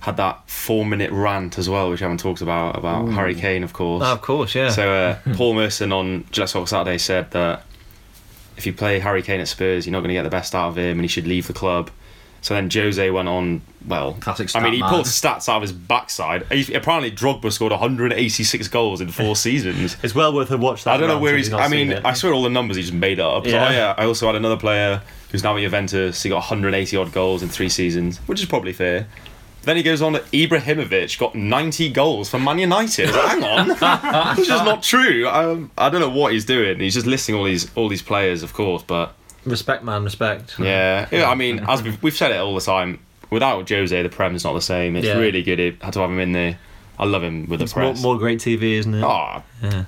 had 0.00 0.16
that 0.16 0.48
four-minute 0.48 1.10
rant 1.10 1.58
as 1.58 1.68
well, 1.68 1.90
which 1.90 2.00
I 2.00 2.04
haven't 2.04 2.20
talked 2.20 2.40
about 2.40 2.76
about 2.76 3.08
Harry 3.08 3.34
Kane, 3.34 3.64
of 3.64 3.72
course. 3.72 4.04
Oh, 4.04 4.12
of 4.12 4.22
course, 4.22 4.54
yeah. 4.54 4.70
So 4.70 4.90
uh, 4.92 5.18
Paul 5.34 5.54
Merson 5.54 5.92
on 5.92 6.24
Gillette 6.30 6.50
Talk 6.50 6.68
Saturday 6.68 6.98
said 6.98 7.30
that 7.32 7.64
if 8.56 8.66
you 8.66 8.72
play 8.72 8.98
Harry 8.98 9.22
Kane 9.22 9.40
at 9.40 9.48
Spurs, 9.48 9.86
you're 9.86 9.92
not 9.92 10.00
going 10.00 10.08
to 10.08 10.14
get 10.14 10.24
the 10.24 10.30
best 10.30 10.54
out 10.54 10.68
of 10.68 10.78
him, 10.78 10.98
and 10.98 11.02
he 11.02 11.08
should 11.08 11.26
leave 11.26 11.46
the 11.46 11.52
club. 11.52 11.90
So 12.40 12.54
then 12.54 12.70
Jose 12.70 13.10
went 13.10 13.28
on. 13.28 13.62
Well, 13.86 14.14
Classic 14.20 14.54
I 14.54 14.60
mean, 14.60 14.74
he 14.74 14.78
stat 14.80 14.90
pulled 14.90 15.06
stats 15.06 15.48
out 15.48 15.56
of 15.56 15.62
his 15.62 15.72
backside. 15.72 16.44
He, 16.52 16.74
apparently, 16.74 17.10
Drogba 17.10 17.50
scored 17.50 17.72
186 17.72 18.68
goals 18.68 19.00
in 19.00 19.08
four 19.08 19.34
seasons. 19.46 19.96
it's 20.02 20.14
well 20.14 20.32
worth 20.34 20.50
a 20.50 20.56
watch. 20.58 20.84
That 20.84 20.94
I 20.94 20.96
don't 20.98 21.08
know 21.08 21.18
where 21.18 21.36
he's. 21.36 21.52
I 21.52 21.68
mean, 21.68 21.92
it. 21.92 22.04
I 22.04 22.12
swear 22.12 22.32
all 22.32 22.42
the 22.42 22.50
numbers 22.50 22.76
he 22.76 22.82
just 22.82 22.94
made 22.94 23.18
up. 23.20 23.44
So, 23.44 23.50
Yeah. 23.50 23.68
oh, 23.68 23.72
yeah, 23.72 23.94
I 23.96 24.04
also 24.04 24.26
had 24.26 24.34
another 24.34 24.56
player 24.56 25.00
who's 25.30 25.42
now 25.42 25.56
at 25.56 25.60
Juventus. 25.60 26.22
He 26.22 26.28
got 26.28 26.36
180 26.36 26.96
odd 26.96 27.12
goals 27.12 27.42
in 27.42 27.48
three 27.48 27.68
seasons, 27.68 28.18
which 28.26 28.40
is 28.40 28.46
probably 28.46 28.72
fair. 28.72 29.06
Then 29.62 29.76
he 29.76 29.82
goes 29.82 30.00
on 30.00 30.12
to 30.14 30.20
Ibrahimovic, 30.20 31.18
got 31.18 31.34
90 31.34 31.90
goals 31.90 32.30
for 32.30 32.38
Man 32.38 32.58
United. 32.58 33.10
I 33.10 33.34
was 33.36 33.80
like, 33.80 34.00
Hang 34.00 34.14
on, 34.14 34.36
which 34.36 34.48
is 34.48 34.62
not 34.62 34.82
true. 34.82 35.28
Um, 35.28 35.70
I 35.76 35.90
don't 35.90 36.00
know 36.00 36.08
what 36.10 36.32
he's 36.32 36.44
doing. 36.44 36.78
He's 36.80 36.94
just 36.94 37.06
listing 37.06 37.34
all 37.34 37.44
these 37.44 37.70
all 37.74 37.88
these 37.88 38.02
players, 38.02 38.42
of 38.42 38.52
course, 38.54 38.82
but 38.82 39.14
respect, 39.50 39.84
man, 39.84 40.04
respect. 40.04 40.58
yeah, 40.58 41.08
yeah. 41.10 41.28
I 41.28 41.34
mean, 41.34 41.60
as 41.68 41.82
we've, 41.82 42.02
we've 42.02 42.16
said 42.16 42.30
it 42.32 42.36
all 42.36 42.54
the 42.54 42.60
time, 42.60 42.98
without 43.30 43.68
Jose, 43.68 44.02
the 44.02 44.08
Prem's 44.08 44.44
not 44.44 44.54
the 44.54 44.60
same. 44.60 44.96
It's 44.96 45.06
Yeah. 45.06 45.18
really 45.18 45.42
good. 45.42 45.60
It 45.60 45.82
had 45.82 45.92
to 45.94 46.00
have 46.00 46.10
him 46.10 46.20
in 46.20 46.32
there. 46.32 46.58
I 46.98 47.04
love 47.04 47.22
him 47.22 47.46
with 47.48 47.62
It's 47.62 47.72
the 47.72 47.80
more, 47.80 47.94
more 47.94 48.18
great 48.18 48.38
TV, 48.40 48.74
isn't 48.78 48.94
it? 48.94 49.04
Ah, 49.04 49.42
Yeah. 49.62 49.84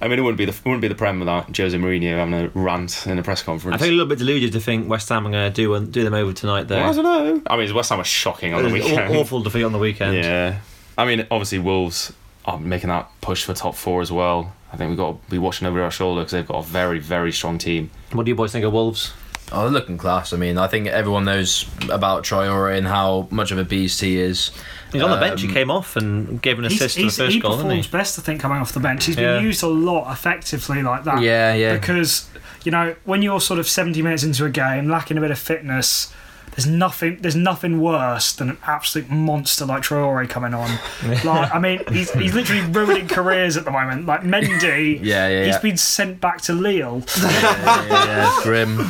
I 0.00 0.08
mean, 0.08 0.18
it 0.18 0.22
wouldn't 0.22 0.38
be 0.38 0.44
the 0.44 0.52
it 0.52 0.64
wouldn't 0.64 0.82
be 0.82 0.88
the 0.88 0.94
Prem 0.94 1.18
without 1.18 1.56
Jose 1.56 1.76
Mourinho 1.78 2.16
having 2.16 2.34
a 2.34 2.48
rant 2.52 3.06
in 3.06 3.18
a 3.18 3.22
press 3.22 3.42
conference. 3.42 3.76
I 3.76 3.78
think 3.78 3.88
a 3.90 3.92
little 3.92 4.08
bit 4.08 4.18
deluded 4.18 4.52
to 4.52 4.60
think 4.60 4.88
West 4.88 5.08
Ham 5.08 5.26
are 5.26 5.30
going 5.30 5.50
to 5.50 5.54
do 5.54 5.86
do 5.86 6.04
them 6.04 6.12
over 6.12 6.32
tonight, 6.34 6.68
though. 6.68 6.76
Well, 6.76 6.90
I 6.90 6.92
don't 6.92 7.04
know. 7.04 7.42
I 7.46 7.56
mean, 7.56 7.74
West 7.74 7.88
Ham 7.88 7.98
was 7.98 8.06
shocking 8.06 8.52
on 8.52 8.64
the 8.64 8.68
weekend. 8.70 9.16
awful 9.16 9.40
defeat 9.42 9.62
on 9.64 9.72
the 9.72 9.78
weekend. 9.78 10.16
Yeah. 10.16 10.58
I 10.98 11.06
mean, 11.06 11.26
obviously 11.30 11.58
Wolves 11.58 12.12
are 12.44 12.58
making 12.58 12.88
that 12.88 13.08
push 13.22 13.44
for 13.44 13.54
top 13.54 13.76
four 13.76 14.02
as 14.02 14.12
well. 14.12 14.52
I 14.74 14.76
think 14.76 14.88
we've 14.88 14.98
got 14.98 15.22
to 15.24 15.30
be 15.30 15.38
watching 15.38 15.68
over 15.68 15.80
our 15.80 15.90
shoulder 15.90 16.22
because 16.22 16.32
they've 16.32 16.46
got 16.46 16.58
a 16.58 16.66
very, 16.66 16.98
very 16.98 17.30
strong 17.30 17.58
team. 17.58 17.90
What 18.12 18.24
do 18.24 18.30
you 18.30 18.34
boys 18.34 18.50
think 18.50 18.64
of 18.64 18.72
Wolves? 18.72 19.12
Oh, 19.52 19.62
they're 19.62 19.70
looking 19.70 19.98
class. 19.98 20.32
I 20.32 20.36
mean, 20.36 20.58
I 20.58 20.66
think 20.66 20.88
everyone 20.88 21.24
knows 21.24 21.66
about 21.90 22.24
Traore 22.24 22.76
and 22.76 22.88
how 22.88 23.28
much 23.30 23.52
of 23.52 23.58
a 23.58 23.64
beast 23.64 24.00
he 24.00 24.18
is. 24.18 24.50
He's 24.92 25.00
on 25.02 25.10
the 25.10 25.16
bench. 25.16 25.42
He 25.42 25.48
Um, 25.48 25.54
came 25.54 25.70
off 25.70 25.96
and 25.96 26.42
gave 26.42 26.58
an 26.58 26.64
assist 26.64 26.96
to 26.96 27.02
the 27.04 27.10
first 27.10 27.32
he 27.34 27.38
goal, 27.40 27.52
didn't 27.52 27.66
performs 27.66 27.86
best, 27.86 28.18
I 28.18 28.22
think, 28.22 28.40
coming 28.40 28.58
off 28.58 28.72
the 28.72 28.80
bench. 28.80 29.04
He's 29.04 29.16
Yeah. 29.16 29.34
been 29.36 29.44
used 29.44 29.62
a 29.62 29.68
lot 29.68 30.10
effectively 30.12 30.82
like 30.82 31.04
that. 31.04 31.20
Yeah, 31.20 31.54
yeah. 31.54 31.74
Because 31.74 32.26
you 32.64 32.72
know 32.72 32.96
when 33.04 33.22
you're 33.22 33.40
sort 33.40 33.60
of 33.60 33.68
70 33.68 34.02
minutes 34.02 34.24
into 34.24 34.44
a 34.44 34.50
game, 34.50 34.88
lacking 34.88 35.18
a 35.18 35.20
bit 35.20 35.30
of 35.30 35.38
fitness, 35.38 36.12
there's 36.56 36.66
nothing. 36.66 37.18
There's 37.20 37.36
nothing 37.36 37.80
worse 37.80 38.32
than 38.32 38.50
an 38.50 38.58
absolute 38.64 39.10
monster 39.10 39.64
like 39.64 39.82
Traore 39.82 40.28
coming 40.28 40.54
on. 40.54 40.78
like 41.24 41.54
I 41.54 41.58
mean, 41.58 41.82
he's, 41.90 42.12
he's 42.12 42.34
literally 42.34 42.62
ruining 42.62 43.08
careers 43.08 43.56
at 43.56 43.64
the 43.64 43.70
moment. 43.70 44.06
Like 44.06 44.22
Mendy, 44.22 45.00
Yeah, 45.02 45.28
yeah, 45.28 45.44
he's 45.44 45.54
yeah. 45.54 45.60
been 45.60 45.76
sent 45.76 46.20
back 46.20 46.40
to 46.42 46.52
Lille. 46.52 47.02
yeah, 47.20 47.86
yeah, 47.88 48.40
grim. 48.42 48.88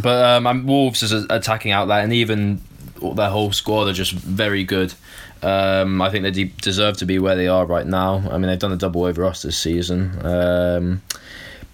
But 0.00 0.46
um, 0.46 0.66
Wolves 0.66 1.02
is 1.02 1.12
attacking 1.12 1.72
out 1.72 1.86
there, 1.86 2.00
and 2.00 2.12
even 2.12 2.60
their 3.14 3.30
whole 3.30 3.52
squad 3.52 3.88
are 3.88 3.92
just 3.92 4.12
very 4.12 4.64
good. 4.64 4.94
Um, 5.42 6.00
I 6.00 6.10
think 6.10 6.22
they 6.22 6.30
de- 6.30 6.52
deserve 6.62 6.96
to 6.98 7.06
be 7.06 7.18
where 7.18 7.36
they 7.36 7.48
are 7.48 7.66
right 7.66 7.86
now. 7.86 8.22
I 8.30 8.38
mean, 8.38 8.48
they've 8.48 8.58
done 8.58 8.72
a 8.72 8.76
double 8.76 9.04
over 9.04 9.24
us 9.24 9.42
this 9.42 9.58
season. 9.58 10.24
Um, 10.24 11.02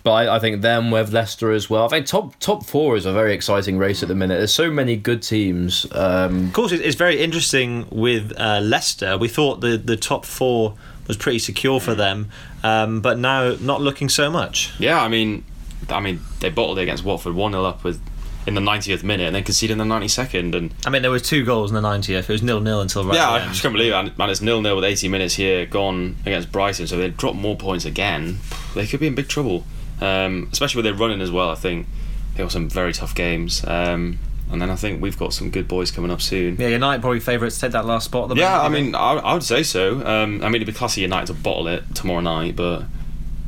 but 0.02 0.12
I, 0.12 0.36
I 0.36 0.38
think 0.38 0.62
them 0.62 0.90
with 0.90 1.12
Leicester 1.12 1.50
as 1.52 1.68
well. 1.68 1.84
I 1.84 1.88
think 1.88 2.06
top 2.06 2.38
top 2.38 2.64
four 2.64 2.96
is 2.96 3.06
a 3.06 3.12
very 3.12 3.32
exciting 3.34 3.78
race 3.78 4.02
at 4.02 4.08
the 4.08 4.14
minute. 4.14 4.38
There's 4.38 4.54
so 4.54 4.70
many 4.70 4.96
good 4.96 5.22
teams. 5.22 5.86
Um, 5.92 6.46
Of 6.48 6.52
course, 6.52 6.72
it's 6.72 6.82
it's 6.82 6.96
very 6.96 7.20
interesting 7.20 7.86
with 7.90 8.32
uh, 8.38 8.60
Leicester. 8.62 9.18
We 9.18 9.28
thought 9.28 9.60
the, 9.60 9.76
the 9.76 9.96
top 9.96 10.24
four 10.24 10.74
was 11.06 11.16
pretty 11.16 11.38
secure 11.40 11.80
for 11.80 11.94
them, 11.94 12.30
um, 12.62 13.00
but 13.00 13.18
now 13.18 13.56
not 13.60 13.80
looking 13.80 14.08
so 14.08 14.30
much. 14.30 14.72
Yeah, 14.78 15.02
I 15.02 15.08
mean, 15.08 15.44
I 15.88 16.00
mean 16.00 16.20
they 16.40 16.50
bottled 16.50 16.78
it 16.78 16.82
against 16.82 17.04
Watford 17.04 17.34
one 17.34 17.52
0 17.52 17.64
up 17.64 17.84
with 17.84 18.00
in 18.46 18.54
the 18.54 18.60
90th 18.60 19.02
minute 19.02 19.26
and 19.26 19.36
then 19.36 19.44
conceded 19.44 19.78
in 19.78 19.86
the 19.86 19.94
92nd 19.94 20.54
and 20.54 20.74
I 20.86 20.90
mean, 20.90 21.02
there 21.02 21.10
was 21.10 21.20
two 21.22 21.44
goals 21.44 21.70
in 21.70 21.74
the 21.74 21.86
90th. 21.86 22.20
It 22.22 22.28
was 22.28 22.42
nil 22.42 22.60
nil 22.60 22.80
until 22.80 23.04
right. 23.04 23.14
yeah, 23.14 23.28
I 23.30 23.38
the 23.38 23.44
end. 23.44 23.50
just 23.52 23.62
can't 23.62 23.74
believe 23.74 23.92
it. 23.92 24.16
Man, 24.18 24.30
it's 24.30 24.40
nil 24.40 24.62
nil 24.62 24.76
with 24.76 24.84
80 24.84 25.08
minutes 25.08 25.34
here 25.34 25.66
gone 25.66 26.16
against 26.24 26.50
Brighton. 26.50 26.86
So 26.86 26.96
if 26.96 27.00
they 27.02 27.10
drop 27.10 27.34
more 27.34 27.54
points 27.56 27.84
again, 27.84 28.38
they 28.74 28.86
could 28.86 28.98
be 29.00 29.06
in 29.08 29.14
big 29.14 29.28
trouble. 29.28 29.64
Um, 30.00 30.48
especially 30.52 30.78
with 30.78 30.84
their 30.86 30.94
running 30.94 31.20
as 31.20 31.30
well. 31.30 31.50
I 31.50 31.54
think 31.54 31.86
they 32.34 32.42
got 32.42 32.52
some 32.52 32.68
very 32.68 32.92
tough 32.92 33.14
games. 33.14 33.64
Um, 33.66 34.18
and 34.50 34.60
then 34.60 34.70
I 34.70 34.76
think 34.76 35.00
we've 35.00 35.18
got 35.18 35.32
some 35.32 35.50
good 35.50 35.68
boys 35.68 35.90
coming 35.90 36.10
up 36.10 36.20
soon. 36.20 36.56
Yeah, 36.58 36.68
United 36.68 37.00
probably 37.00 37.20
favourites 37.20 37.56
to 37.56 37.60
take 37.62 37.72
that 37.72 37.86
last 37.86 38.06
spot. 38.06 38.24
At 38.24 38.34
the 38.34 38.40
Yeah, 38.40 38.60
I 38.60 38.68
mean, 38.68 38.94
I, 38.94 39.12
I 39.14 39.34
would 39.34 39.44
say 39.44 39.62
so. 39.62 40.04
Um, 40.04 40.42
I 40.42 40.46
mean, 40.46 40.56
it'd 40.56 40.66
be 40.66 40.72
classy 40.72 41.02
United 41.02 41.26
to 41.26 41.34
bottle 41.34 41.68
it 41.68 41.94
tomorrow 41.94 42.20
night, 42.20 42.56
but 42.56 42.84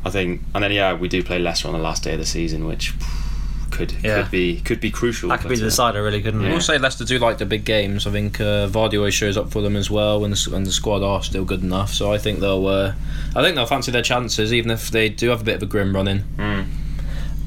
I 0.04 0.10
think, 0.10 0.42
and 0.54 0.62
then 0.62 0.70
yeah, 0.70 0.94
we 0.94 1.08
do 1.08 1.22
play 1.24 1.38
Leicester 1.38 1.68
on 1.68 1.74
the 1.74 1.80
last 1.80 2.04
day 2.04 2.12
of 2.12 2.18
the 2.18 2.26
season, 2.26 2.66
which 2.66 2.94
could 3.72 3.92
Yeah. 4.02 4.22
could 4.22 4.30
be 4.30 4.60
could 4.60 4.80
be 4.80 4.90
crucial. 4.90 5.30
that 5.30 5.40
could 5.40 5.48
be 5.48 5.56
but, 5.56 5.60
the 5.60 5.66
uh, 5.66 5.70
decider, 5.70 6.02
really, 6.02 6.22
couldn't 6.22 6.44
I 6.44 6.50
it? 6.50 6.52
will 6.52 6.60
say 6.60 6.78
Leicester 6.78 7.04
do 7.04 7.18
like 7.18 7.38
the 7.38 7.46
big 7.46 7.64
games. 7.64 8.06
I 8.06 8.10
think 8.10 8.40
uh, 8.40 8.68
always 8.74 9.14
shows 9.14 9.36
up 9.36 9.50
for 9.50 9.62
them 9.62 9.74
as 9.76 9.90
well, 9.90 10.20
when 10.20 10.30
the, 10.30 10.50
and 10.54 10.64
the 10.64 10.72
squad 10.72 11.02
are 11.02 11.22
still 11.22 11.44
good 11.44 11.62
enough. 11.62 11.92
So 11.92 12.12
I 12.12 12.18
think 12.18 12.38
they'll, 12.40 12.66
uh, 12.66 12.94
I 13.34 13.42
think 13.42 13.56
they'll 13.56 13.66
fancy 13.66 13.90
their 13.90 14.02
chances, 14.02 14.52
even 14.52 14.70
if 14.70 14.90
they 14.90 15.08
do 15.08 15.30
have 15.30 15.40
a 15.40 15.44
bit 15.44 15.56
of 15.56 15.62
a 15.62 15.66
grim 15.66 15.94
run 15.94 16.06
in. 16.06 16.68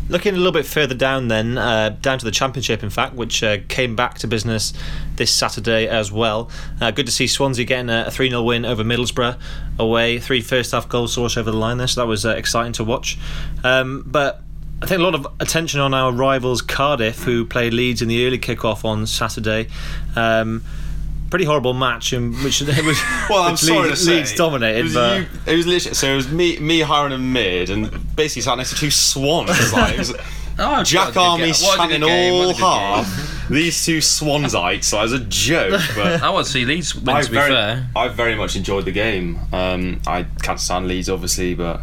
looking 0.08 0.34
a 0.36 0.38
little 0.38 0.52
bit 0.52 0.66
further 0.66 0.94
down, 0.94 1.30
then 1.30 1.58
uh, 1.58 1.90
down 2.02 2.20
to 2.20 2.26
the 2.26 2.32
championship, 2.32 2.84
in 2.84 2.90
fact, 2.90 3.16
which 3.16 3.42
uh, 3.44 3.58
came 3.68 3.96
back 3.96 4.18
to 4.20 4.28
business 4.28 4.74
this 5.16 5.32
Saturday 5.32 5.88
as 5.88 6.12
well. 6.12 6.50
Uh, 6.80 6.92
good 6.92 7.06
to 7.06 7.12
see 7.12 7.28
Swansea 7.28 7.66
getting 7.66 7.90
a 7.90 8.12
three 8.12 8.30
0 8.30 8.44
win 8.44 8.66
over 8.66 8.84
Middlesbrough 8.84 9.38
away. 9.80 10.20
Three 10.20 10.42
first 10.42 10.72
half 10.74 10.88
goals 10.90 11.14
source 11.14 11.38
over 11.38 11.52
the 11.52 11.58
line 11.58 11.78
there, 11.78 11.88
so 11.88 12.02
that 12.02 12.08
was 12.08 12.26
uh, 12.26 12.30
exciting 12.32 12.74
to 12.74 12.84
watch. 12.84 13.18
Um, 13.64 14.04
but 14.06 14.42
I 14.82 14.88
think 14.88 15.00
a 15.00 15.04
lot 15.04 15.16
of 15.16 15.26
attention 15.40 15.80
on 15.80 15.94
our 15.94 16.12
rivals 16.12 16.62
Cardiff, 16.62 17.24
who 17.24 17.46
played 17.46 17.74
Leeds 17.74 18.02
in 18.02 18.08
the 18.08 18.26
early 18.28 18.38
kick-off 18.38 18.84
on 18.86 19.08
Saturday. 19.08 19.68
Um, 20.16 20.64
pretty 21.30 21.46
horrible 21.46 21.74
match 21.74 22.14
in 22.14 22.34
which 22.44 22.62
it 22.62 22.86
was 22.86 23.02
Well, 23.30 23.44
I'm 23.44 23.58
sorry 23.58 23.88
Leeds, 23.90 24.00
to 24.00 24.06
say, 24.06 24.16
Leeds 24.18 24.36
dominated, 24.36 24.80
It 24.80 24.84
was, 24.84 24.94
but 24.94 25.20
you, 25.20 25.28
it 25.48 25.56
was 25.56 25.68
literally 25.68 25.96
so 25.96 26.08
it 26.14 26.16
was 26.16 26.30
me, 26.32 26.60
me, 26.60 26.82
Hiron, 26.82 27.12
and 27.12 27.34
Mid, 27.34 27.70
and 27.70 27.90
basically 28.16 28.42
sat 28.44 28.58
next 28.58 28.72
to 28.72 28.76
two 28.76 28.92
swans. 28.92 29.74
Like, 29.74 29.94
it 29.94 30.00
was 30.00 30.14
Oh, 30.58 30.84
Jack 30.84 31.08
what 31.08 31.10
a 31.10 31.14
good 31.14 31.20
Army 31.20 31.52
ga- 31.52 31.58
what 31.66 31.74
a 31.74 31.78
chanting 31.78 32.00
good 32.02 32.08
game, 32.08 32.48
what 32.48 32.60
a 32.60 32.64
all 32.64 33.04
half. 33.04 33.50
These 33.50 33.86
two 33.86 33.98
swansites. 33.98 34.86
So 34.86 35.00
it 35.00 35.04
was 35.04 35.14
a 35.14 35.20
joke, 35.20 35.82
but. 35.96 36.22
I 36.22 36.30
want 36.30 36.46
to 36.46 36.52
see 36.52 36.66
Leeds 36.66 36.96
win. 36.96 37.10
I 37.10 37.22
To 37.22 37.30
be 37.30 37.36
very, 37.36 37.52
fair, 37.52 37.90
I 37.96 38.08
very 38.08 38.36
much 38.36 38.56
enjoyed 38.56 38.86
the 38.86 38.92
game. 38.92 39.40
Um, 39.52 40.02
I 40.08 40.24
can't 40.42 40.60
stand 40.60 40.88
Leeds, 40.88 41.10
obviously, 41.10 41.54
but 41.56 41.82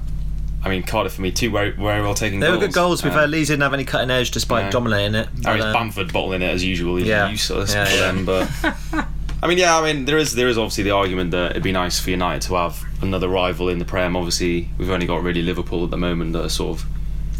I 0.64 0.68
mean 0.68 0.82
Cardiff 0.84 1.14
for 1.14 1.22
me, 1.22 1.32
two 1.32 1.50
very, 1.50 1.70
very 1.70 2.02
well 2.02 2.14
taken 2.14 2.38
they 2.40 2.46
goals. 2.46 2.60
were 2.60 2.66
good 2.66 2.74
goals. 2.74 3.00
To 3.00 3.06
be 3.06 3.10
Um, 3.10 3.16
fair, 3.16 3.26
Leeds 3.26 3.48
didn't 3.48 3.62
have 3.62 3.74
any 3.74 3.84
cutting 3.84 4.10
edge 4.10 4.30
despite 4.30 4.66
No. 4.66 4.70
dominating 4.70 5.14
it. 5.16 5.28
I 5.38 5.40
But, 5.42 5.54
mean, 5.54 5.62
um, 5.66 5.72
Bamford 5.72 6.12
bottling 6.12 6.42
it 6.42 6.50
as 6.50 6.62
usual. 6.64 6.96
He's 6.96 7.08
Yeah. 7.08 7.28
useless 7.28 7.74
Yeah, 7.74 7.84
for 7.84 7.94
yeah. 7.96 8.00
them, 8.12 8.24
but. 8.24 8.48
I 9.44 9.48
mean, 9.48 9.58
yeah. 9.58 9.76
I 9.76 9.82
mean, 9.92 10.04
there 10.04 10.18
is 10.18 10.34
there 10.36 10.48
is 10.48 10.56
obviously 10.56 10.84
the 10.84 10.92
argument 10.92 11.32
that 11.32 11.50
it'd 11.50 11.64
be 11.64 11.72
nice 11.72 11.98
for 11.98 12.10
United 12.10 12.42
to 12.42 12.54
have 12.54 12.84
another 13.00 13.26
rival 13.28 13.68
in 13.68 13.80
the 13.80 13.84
Prem. 13.84 14.14
Obviously, 14.16 14.68
we've 14.78 14.90
only 14.90 15.06
got 15.06 15.20
really 15.24 15.42
Liverpool 15.42 15.82
at 15.82 15.90
the 15.90 15.96
moment 15.96 16.32
that 16.34 16.44
are 16.44 16.48
sort 16.48 16.78
of 16.78 16.86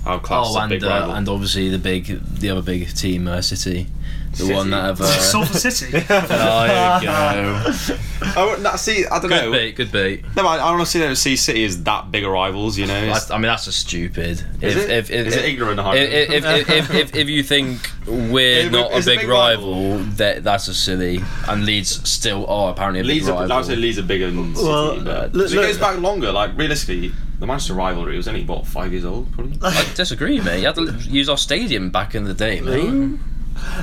outclassed 0.05 0.57
oh, 0.57 0.65
a 0.65 0.67
big 0.69 0.83
and 0.83 0.91
uh, 0.91 0.95
rival. 0.97 1.15
and 1.15 1.29
obviously 1.29 1.69
the 1.69 1.79
big, 1.79 2.21
the 2.41 2.51
other 2.51 2.61
big 2.63 2.93
team, 2.97 3.29
uh, 3.29 3.41
City, 3.41 3.87
the 4.33 4.37
City. 4.39 4.55
one 4.55 4.71
that 4.71 4.91
ever. 4.91 5.05
Uh, 5.05 5.07
Salford 5.07 5.57
City. 5.57 5.87
oh, 6.11 6.99
you 7.01 7.07
go. 7.07 7.97
oh, 8.37 8.59
no, 8.61 8.77
see, 8.77 9.07
I 9.07 9.19
don't 9.19 9.29
Good 9.29 9.45
know. 9.45 9.53
bait, 9.53 9.77
good 9.77 9.93
bait. 9.93 10.25
No, 10.37 10.47
I, 10.47 10.57
I 10.57 10.61
honestly 10.73 11.01
don't 11.01 11.17
see 11.17 11.37
City 11.37 11.65
as 11.65 11.83
that 11.85 12.11
big 12.11 12.25
a 12.25 12.31
rivals. 12.31 12.79
You 12.79 12.87
know, 12.87 12.95
I, 12.95 13.03
It's- 13.05 13.31
I 13.31 13.35
mean, 13.37 13.43
that's 13.43 13.65
just 13.67 13.81
stupid. 13.81 14.43
Is 14.61 14.77
if, 14.77 14.77
it? 14.77 14.91
If, 14.91 15.11
if, 15.11 15.27
Is 15.29 15.37
it 15.37 15.45
ignorant, 15.45 15.81
If, 15.81 16.31
if, 16.31 16.45
if, 16.45 16.69
if, 16.71 16.91
if, 16.95 17.15
if 17.17 17.29
you 17.29 17.43
think 17.43 17.89
we're 18.07 18.67
Is 18.67 18.71
not 18.71 18.93
a 18.93 18.97
is 18.97 19.07
it 19.07 19.11
big, 19.13 19.21
big 19.21 19.29
rival, 19.29 19.99
that 20.17 20.43
that's 20.45 20.67
just 20.67 20.85
silly. 20.85 21.21
And 21.49 21.65
Leeds 21.67 22.09
still 22.09 22.47
are 22.47 22.71
apparently 22.73 23.01
a 23.01 23.05
Leeds 23.05 23.27
big 23.27 23.35
are, 23.35 23.41
rival. 23.41 23.53
I 23.53 23.57
would 23.59 23.67
say 23.67 23.77
Leeds 23.77 23.99
are 23.99 24.03
bigger 24.03 24.31
than 24.31 24.55
City, 24.55 24.69
Well, 24.69 25.05
but 25.05 25.35
look- 25.35 25.51
it 25.51 25.55
goes 25.55 25.79
back 25.79 25.99
longer. 25.99 26.33
Like 26.33 26.57
realistically, 26.57 27.13
the 27.39 27.47
Manchester 27.47 27.75
rivalry 27.75 28.17
was 28.17 28.29
only 28.29 28.45
what 28.45 28.67
five 28.67 28.93
years 28.93 29.05
old, 29.05 29.31
probably. 29.33 29.59
I 29.63 29.85
disagree, 29.95 30.41
mate. 30.41 30.61
You 30.61 30.67
had 30.67 30.77
to 30.77 30.93
use 31.11 31.29
our 31.29 31.37
stadium 31.37 31.91
back 31.91 32.15
in 32.15 32.25
the 32.25 32.35
day, 32.35 32.61
mate. 32.61 33.19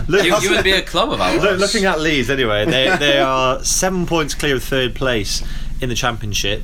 Look- 0.08 0.25
You, 0.25 0.36
you 0.41 0.49
would 0.51 0.63
be 0.63 0.71
a 0.71 0.82
club 0.82 1.12
of 1.12 1.21
ours. 1.21 1.41
Look, 1.41 1.60
looking 1.60 1.86
at 1.86 1.99
Leeds 1.99 2.29
anyway, 2.29 2.65
they 2.65 2.95
they 2.97 3.19
are 3.19 3.63
seven 3.63 4.05
points 4.05 4.34
clear 4.34 4.55
of 4.55 4.63
third 4.63 4.95
place 4.95 5.43
in 5.82 5.89
the 5.89 5.95
championship. 5.95 6.63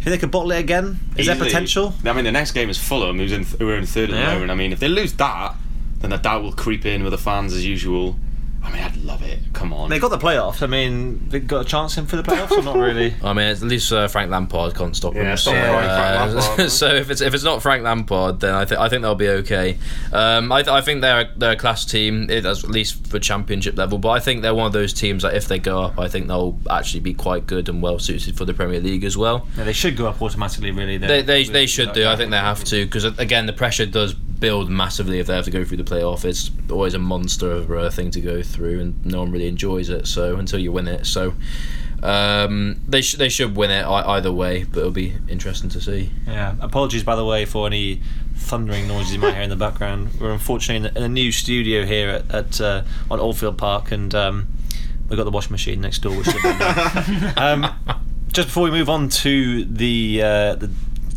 Think 0.00 0.04
they 0.14 0.18
could 0.18 0.30
bottle 0.32 0.50
it 0.52 0.58
again? 0.58 0.98
Is 1.16 1.26
there 1.26 1.36
potential? 1.36 1.94
I 2.04 2.12
mean, 2.12 2.24
the 2.24 2.32
next 2.32 2.52
game 2.52 2.68
is 2.68 2.76
Fulham, 2.76 3.18
who's 3.18 3.30
in 3.32 3.44
who 3.44 3.68
are 3.68 3.76
in 3.76 3.86
third 3.86 4.10
at 4.10 4.16
Yeah. 4.16 4.26
the 4.26 4.32
moment. 4.34 4.50
I 4.50 4.54
mean, 4.54 4.72
if 4.72 4.80
they 4.80 4.88
lose 4.88 5.12
that, 5.14 5.54
then 6.00 6.10
the 6.10 6.16
doubt 6.16 6.42
will 6.42 6.52
creep 6.52 6.84
in 6.84 7.04
with 7.04 7.12
the 7.12 7.18
fans 7.18 7.52
as 7.52 7.64
usual. 7.64 8.16
I 8.64 8.70
mean, 8.72 8.82
I'd 8.82 8.96
love 8.98 9.22
it. 9.22 9.40
Come 9.52 9.72
on. 9.72 9.90
They 9.90 9.98
got 9.98 10.08
the 10.10 10.18
playoffs. 10.18 10.62
I 10.62 10.66
mean, 10.66 11.28
they 11.28 11.40
got 11.40 11.62
a 11.62 11.64
chance 11.68 11.98
in 11.98 12.06
for 12.06 12.16
the 12.16 12.22
playoffs 12.22 12.52
or 12.52 12.62
not 12.62 12.76
really? 12.76 13.12
I 13.22 13.32
mean, 13.32 13.46
at 13.46 13.60
least 13.60 13.92
uh, 13.92 14.06
Frank 14.08 14.30
Lampard 14.30 14.74
can't 14.74 14.94
stop 14.96 15.14
Yeah, 15.14 15.32
him. 15.32 15.36
stop 15.36 15.54
so, 15.54 15.60
uh, 15.60 15.96
Frank 15.96 16.34
Lampard. 16.36 16.70
so 16.70 16.86
if 16.94 17.10
it's 17.10 17.20
if 17.20 17.34
it's 17.34 17.42
not 17.44 17.60
Frank 17.60 17.82
Lampard, 17.82 18.40
then 18.40 18.54
I 18.54 18.64
think 18.64 18.80
I 18.80 18.88
think 18.88 19.02
they'll 19.02 19.14
be 19.16 19.28
okay. 19.28 19.78
Um, 20.12 20.52
I, 20.52 20.62
th- 20.62 20.72
I 20.72 20.80
think 20.80 21.00
they're 21.00 21.30
they're 21.36 21.52
a 21.52 21.56
class 21.56 21.84
team, 21.84 22.30
it- 22.30 22.46
at 22.46 22.62
least 22.64 23.06
for 23.08 23.18
championship 23.18 23.76
level. 23.76 23.98
But 23.98 24.10
I 24.10 24.20
think 24.20 24.42
they're 24.42 24.54
one 24.54 24.66
of 24.66 24.72
those 24.72 24.92
teams 24.92 25.22
that 25.24 25.34
if 25.34 25.48
they 25.48 25.58
go 25.58 25.80
up, 25.82 25.98
I 25.98 26.08
think 26.08 26.28
they'll 26.28 26.58
actually 26.70 27.00
be 27.00 27.14
quite 27.14 27.46
good 27.46 27.68
and 27.68 27.82
well 27.82 27.98
suited 27.98 28.36
for 28.36 28.44
the 28.44 28.54
Premier 28.54 28.80
League 28.80 29.04
as 29.04 29.16
well. 29.16 29.48
Yeah, 29.58 29.64
they 29.64 29.72
should 29.72 29.96
go 29.96 30.06
up 30.06 30.22
automatically. 30.22 30.70
Really, 30.70 30.98
They 30.98 31.22
they, 31.22 31.44
they 31.44 31.66
should 31.66 31.92
do. 31.92 32.06
I 32.06 32.16
think 32.16 32.30
they 32.30 32.36
have 32.38 32.62
to 32.64 32.84
because 32.84 33.04
again 33.04 33.46
the 33.46 33.52
pressure 33.52 33.86
does 33.86 34.14
build 34.14 34.68
massively 34.68 35.20
if 35.20 35.28
they 35.28 35.34
have 35.36 35.44
to 35.44 35.52
go 35.52 35.64
through 35.64 35.76
the 35.76 35.84
playoff. 35.84 36.24
It's 36.24 36.50
always 36.68 36.94
a 36.94 36.98
monster 36.98 37.50
of 37.52 37.70
a 37.70 37.90
thing 37.92 38.10
to 38.10 38.20
go 38.20 38.42
through, 38.42 38.51
and 38.58 39.04
no 39.04 39.20
one 39.20 39.30
really 39.32 39.48
enjoys 39.48 39.88
it. 39.88 40.06
So 40.06 40.36
until 40.36 40.58
you 40.58 40.72
win 40.72 40.88
it, 40.88 41.06
so 41.06 41.34
um, 42.02 42.80
they 42.88 43.00
should 43.02 43.18
they 43.20 43.28
should 43.28 43.56
win 43.56 43.70
it 43.70 43.82
ei- 43.84 44.04
either 44.16 44.32
way. 44.32 44.64
But 44.64 44.80
it'll 44.80 44.90
be 44.90 45.14
interesting 45.28 45.70
to 45.70 45.80
see. 45.80 46.10
Yeah. 46.26 46.54
Apologies, 46.60 47.02
by 47.02 47.16
the 47.16 47.24
way, 47.24 47.44
for 47.44 47.66
any 47.66 48.00
thundering 48.34 48.88
noises 48.88 49.12
you 49.14 49.20
might 49.20 49.34
hear 49.34 49.42
in 49.42 49.50
the 49.50 49.56
background. 49.56 50.10
We're 50.20 50.32
unfortunately 50.32 50.88
in 50.88 50.96
a, 50.96 50.98
in 50.98 51.04
a 51.04 51.08
new 51.12 51.30
studio 51.32 51.84
here 51.84 52.08
at, 52.08 52.30
at 52.34 52.60
uh, 52.60 52.82
on 53.10 53.20
Oldfield 53.20 53.56
Park, 53.58 53.92
and 53.92 54.14
um, 54.14 54.48
we've 55.08 55.16
got 55.16 55.24
the 55.24 55.30
washing 55.30 55.52
machine 55.52 55.80
next 55.80 56.00
door, 56.00 56.16
which 56.16 56.26
should 56.26 56.40
have 56.40 57.06
been 57.06 57.32
um, 57.64 57.66
Just 58.32 58.48
before 58.48 58.64
we 58.64 58.70
move 58.70 58.88
on 58.88 59.08
to 59.10 59.64
the 59.64 60.22
uh, 60.22 60.54
the 60.56 60.70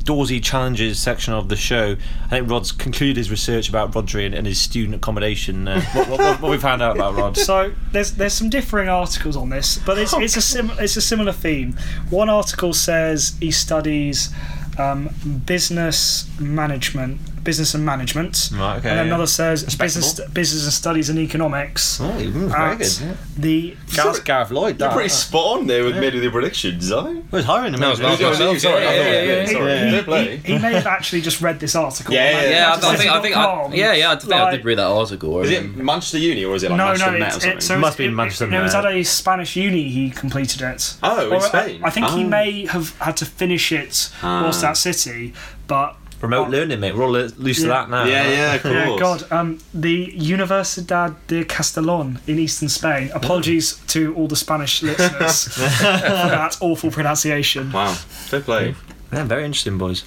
Dawsey 0.06 0.42
challenges 0.42 1.00
section 1.00 1.34
of 1.34 1.50
the 1.50 1.56
show, 1.56 1.96
I 2.26 2.28
think 2.30 2.50
Rod's 2.50 2.72
concluded 2.72 3.18
his 3.18 3.32
research 3.32 3.68
about 3.70 3.92
Rodri 3.92 4.26
and, 4.26 4.36
and 4.36 4.46
his 4.46 4.60
student 4.60 4.96
accommodation. 4.96 5.68
Uh, 5.68 5.82
what, 5.82 6.10
what, 6.10 6.20
what, 6.20 6.42
what 6.42 6.52
we 6.52 6.58
found 6.60 6.84
out 6.84 6.96
about 6.96 7.16
Rod? 7.16 7.36
So 7.36 7.74
there's 7.92 8.12
there's 8.14 8.34
some 8.34 8.50
differing 8.50 8.88
articles 8.88 9.36
on 9.36 9.50
this, 9.50 9.80
but 9.80 9.98
it's 9.98 10.14
it's 10.14 10.38
a 10.38 10.42
sim- 10.42 10.72
it's 10.80 10.96
a 10.96 11.02
similar 11.02 11.32
theme. 11.32 11.76
One 12.12 12.30
article 12.30 12.72
says 12.74 13.36
he 13.40 13.50
studies 13.50 14.30
um, 14.78 15.10
business 15.46 16.30
management, 16.40 17.20
business 17.46 17.74
and 17.74 17.86
management, 17.86 18.50
Right, 18.54 18.78
okay, 18.80 18.90
and 18.90 18.98
yeah. 18.98 19.04
another 19.06 19.28
says 19.28 19.64
business 19.76 20.20
business 20.34 20.64
and 20.66 20.74
studies 20.74 21.10
and 21.10 21.18
economics. 21.20 22.02
Oh, 22.02 22.08
very 22.12 22.76
good. 22.76 23.00
Yeah. 23.02 23.14
The 23.38 23.78
Gareth, 23.96 24.26
Gareth 24.26 24.52
Lloyd. 24.52 24.80
You're 24.80 24.90
that. 24.90 24.94
pretty 24.94 25.10
spot 25.10 25.60
on 25.60 25.68
there 25.68 25.84
with 25.86 25.96
made 25.98 26.14
with 26.14 26.24
the 26.24 26.30
predictions, 26.32 26.92
are 26.92 27.10
you? 27.14 27.26
Well, 27.32 27.44
hiring 27.44 27.74
him. 27.74 27.80
No, 27.80 27.92
isn't 27.92 28.04
it? 28.04 28.08
not. 28.10 28.22
Oh, 28.22 28.30
myself, 28.32 28.60
sorry, 28.60 28.84
yeah, 28.84 28.90
I 28.90 28.92
thought- 28.92 29.06
yeah, 29.06 29.22
yeah, 29.22 29.40
yeah, 29.40 30.02
sorry. 30.04 30.38
he, 30.38 30.38
he, 30.38 30.54
he 30.54 30.60
may 30.60 30.74
have 30.74 30.88
actually 30.88 31.22
just 31.22 31.40
read 31.42 31.60
this 31.62 31.76
article. 31.76 32.14
Yeah, 32.14 32.30
yeah, 32.32 32.42
yeah. 32.42 32.50
Yeah, 32.50 32.88
I, 32.90 32.94
I 32.94 32.96
think 32.98 33.12
I 33.12 33.22
think 33.22 33.38
I, 33.38 33.74
yeah 33.74 33.94
yeah 33.94 34.12
I 34.12 34.16
think 34.18 34.34
I 34.34 34.52
did 34.52 34.66
read 34.66 34.78
that 34.80 34.88
article. 34.88 35.40
Is 35.42 35.52
it 35.52 35.76
Manchester 35.76 36.18
Uni 36.18 36.44
or 36.44 36.56
is 36.56 36.64
it 36.64 36.72
like 36.72 36.78
No, 36.78 36.86
Manchester 36.88 37.12
no, 37.12 37.20
Met 37.20 37.34
or 37.34 37.36
it's, 37.36 37.44
something? 37.44 37.58
it, 37.58 37.62
so 37.64 37.80
Must 37.80 37.98
be 37.98 38.10
Manchester 38.10 38.46
it, 38.46 38.54
it 38.54 38.62
was 38.62 38.76
at 38.76 38.86
a 38.86 39.04
Spanish 39.04 39.56
uni 39.56 39.90
he 39.90 40.10
completed 40.10 40.62
it. 40.62 40.96
Oh, 41.04 41.28
in 41.28 41.34
uh, 41.34 41.40
Spain? 41.42 41.82
I 41.84 41.90
think 41.92 42.08
he 42.08 42.24
Oh. 42.24 42.28
may 42.28 42.66
have 42.66 42.98
had 43.00 43.18
to 43.18 43.26
finish 43.26 43.72
it 43.72 44.10
whilst 44.24 44.64
Ah. 44.64 44.70
at 44.70 44.78
City, 44.78 45.34
but 45.68 45.96
Remote 46.22 46.50
learning, 46.50 46.80
mate. 46.80 46.96
We're 46.96 47.04
all 47.04 47.12
lo- 47.12 47.28
used 47.40 47.62
to 47.62 47.68
that 47.68 47.90
now. 47.90 48.06
yeah, 48.06 48.28
yeah, 48.30 48.54
of 48.56 48.62
course. 48.64 48.74
yeah, 48.74 48.98
God, 49.00 49.32
um, 49.32 49.60
the 49.74 50.08
Universidad 50.18 51.16
de 51.28 51.44
Castellón 51.46 52.20
in 52.28 52.40
eastern 52.40 52.70
Spain. 52.70 53.12
Apologies 53.14 53.80
to 53.88 54.14
all 54.16 54.28
the 54.28 54.36
Spanish 54.36 54.82
listeners 54.82 55.44
for 55.54 55.60
that 55.62 56.58
awful 56.62 56.90
pronunciation. 56.90 57.72
Wow, 57.72 57.94
fair 57.94 58.42
play. 58.42 58.76
Yeah, 59.14 59.26
very 59.26 59.46
interesting, 59.46 59.78
boys. 59.78 60.04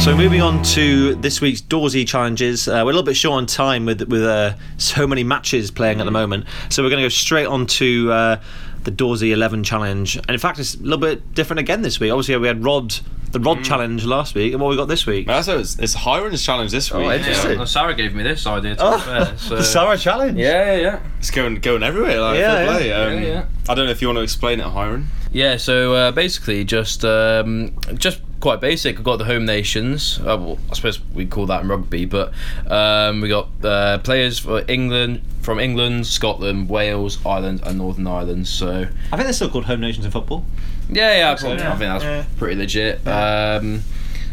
So 0.00 0.14
moving 0.14 0.42
on 0.42 0.62
to 0.74 1.14
this 1.14 1.40
week's 1.40 1.62
Dawsey 1.62 2.06
challenges, 2.06 2.68
uh, 2.68 2.72
we're 2.72 2.82
a 2.82 2.84
little 2.92 3.02
bit 3.02 3.16
short 3.16 3.38
on 3.38 3.46
time 3.46 3.86
with 3.86 4.02
with 4.02 4.22
uh, 4.22 4.52
so 4.76 5.06
many 5.06 5.24
matches 5.24 5.70
playing 5.70 5.98
at 5.98 6.04
the 6.04 6.10
moment. 6.10 6.44
So 6.68 6.82
we're 6.82 6.90
going 6.90 7.00
to 7.00 7.06
go 7.06 7.08
straight 7.08 7.46
on 7.46 7.66
to 7.66 8.12
uh, 8.12 8.40
the 8.84 8.90
Dawsey 8.90 9.32
11 9.32 9.64
challenge, 9.64 10.16
and 10.16 10.30
in 10.30 10.38
fact, 10.38 10.58
it's 10.58 10.74
a 10.74 10.78
little 10.78 10.98
bit 10.98 11.34
different 11.34 11.60
again 11.60 11.82
this 11.82 12.00
week. 12.00 12.10
Obviously, 12.12 12.36
we 12.36 12.46
had 12.46 12.64
Rod 12.64 12.94
the 13.34 13.40
Rod 13.40 13.64
challenge 13.64 14.04
last 14.04 14.34
week, 14.36 14.52
and 14.52 14.62
what 14.62 14.70
we 14.70 14.76
got 14.76 14.86
this 14.86 15.06
week? 15.06 15.26
Well, 15.26 15.42
so 15.42 15.58
it's, 15.58 15.76
it's 15.78 15.92
Hiron's 15.92 16.42
challenge 16.42 16.70
this 16.70 16.92
week. 16.92 17.04
Oh, 17.04 17.10
interesting. 17.12 17.50
yeah, 17.50 17.56
well, 17.58 17.66
Sarah 17.66 17.94
gave 17.94 18.14
me 18.14 18.22
this 18.22 18.46
idea. 18.46 18.76
To 18.76 18.92
be 18.92 18.98
fair, 19.00 19.34
so. 19.38 19.56
the 19.56 19.64
Sarah 19.64 19.98
challenge. 19.98 20.38
Yeah, 20.38 20.76
yeah, 20.76 20.80
yeah. 20.80 21.00
It's 21.18 21.32
going 21.32 21.56
going 21.56 21.82
everywhere. 21.82 22.20
Like, 22.20 22.38
Yeah, 22.38 22.64
yeah. 22.64 22.72
play. 22.72 22.92
Um, 22.92 23.12
Yeah, 23.14 23.28
yeah. 23.28 23.44
I 23.68 23.74
don't 23.74 23.86
know 23.86 23.90
if 23.90 24.00
you 24.00 24.08
want 24.08 24.18
to 24.18 24.22
explain 24.22 24.60
it, 24.60 24.66
Hiron. 24.66 25.08
Yeah, 25.32 25.56
so 25.56 25.94
uh, 25.94 26.12
basically, 26.12 26.62
just 26.62 27.04
um, 27.04 27.76
just 27.94 28.20
quite 28.38 28.60
basic. 28.60 28.96
We've 28.96 29.04
got 29.04 29.16
the 29.16 29.24
home 29.24 29.44
nations. 29.44 30.20
Uh, 30.20 30.36
well, 30.38 30.58
I 30.70 30.74
suppose 30.74 31.00
we 31.12 31.26
call 31.26 31.46
that 31.46 31.62
in 31.62 31.68
rugby, 31.68 32.04
but 32.04 32.32
um, 32.68 33.20
we 33.20 33.28
got 33.28 33.48
uh, 33.64 33.98
players 33.98 34.38
for 34.38 34.62
England, 34.68 35.22
from 35.44 35.58
England, 35.60 36.06
Scotland, 36.06 36.68
Wales, 36.68 37.24
Ireland, 37.24 37.60
and 37.64 37.78
Northern 37.78 38.06
Ireland. 38.06 38.48
So 38.48 38.86
I 39.12 39.16
think 39.16 39.24
they're 39.24 39.32
still 39.32 39.50
called 39.50 39.66
home 39.66 39.80
nations 39.80 40.04
in 40.04 40.10
football. 40.10 40.44
yeah, 40.90 41.18
yeah, 41.18 41.32
I, 41.32 41.34
probably, 41.36 41.58
yeah. 41.58 41.72
I 41.72 41.76
think 41.76 41.92
that's 41.92 42.04
Yeah. 42.04 42.24
pretty 42.38 42.56
legit. 42.56 43.06
Um, 43.06 43.82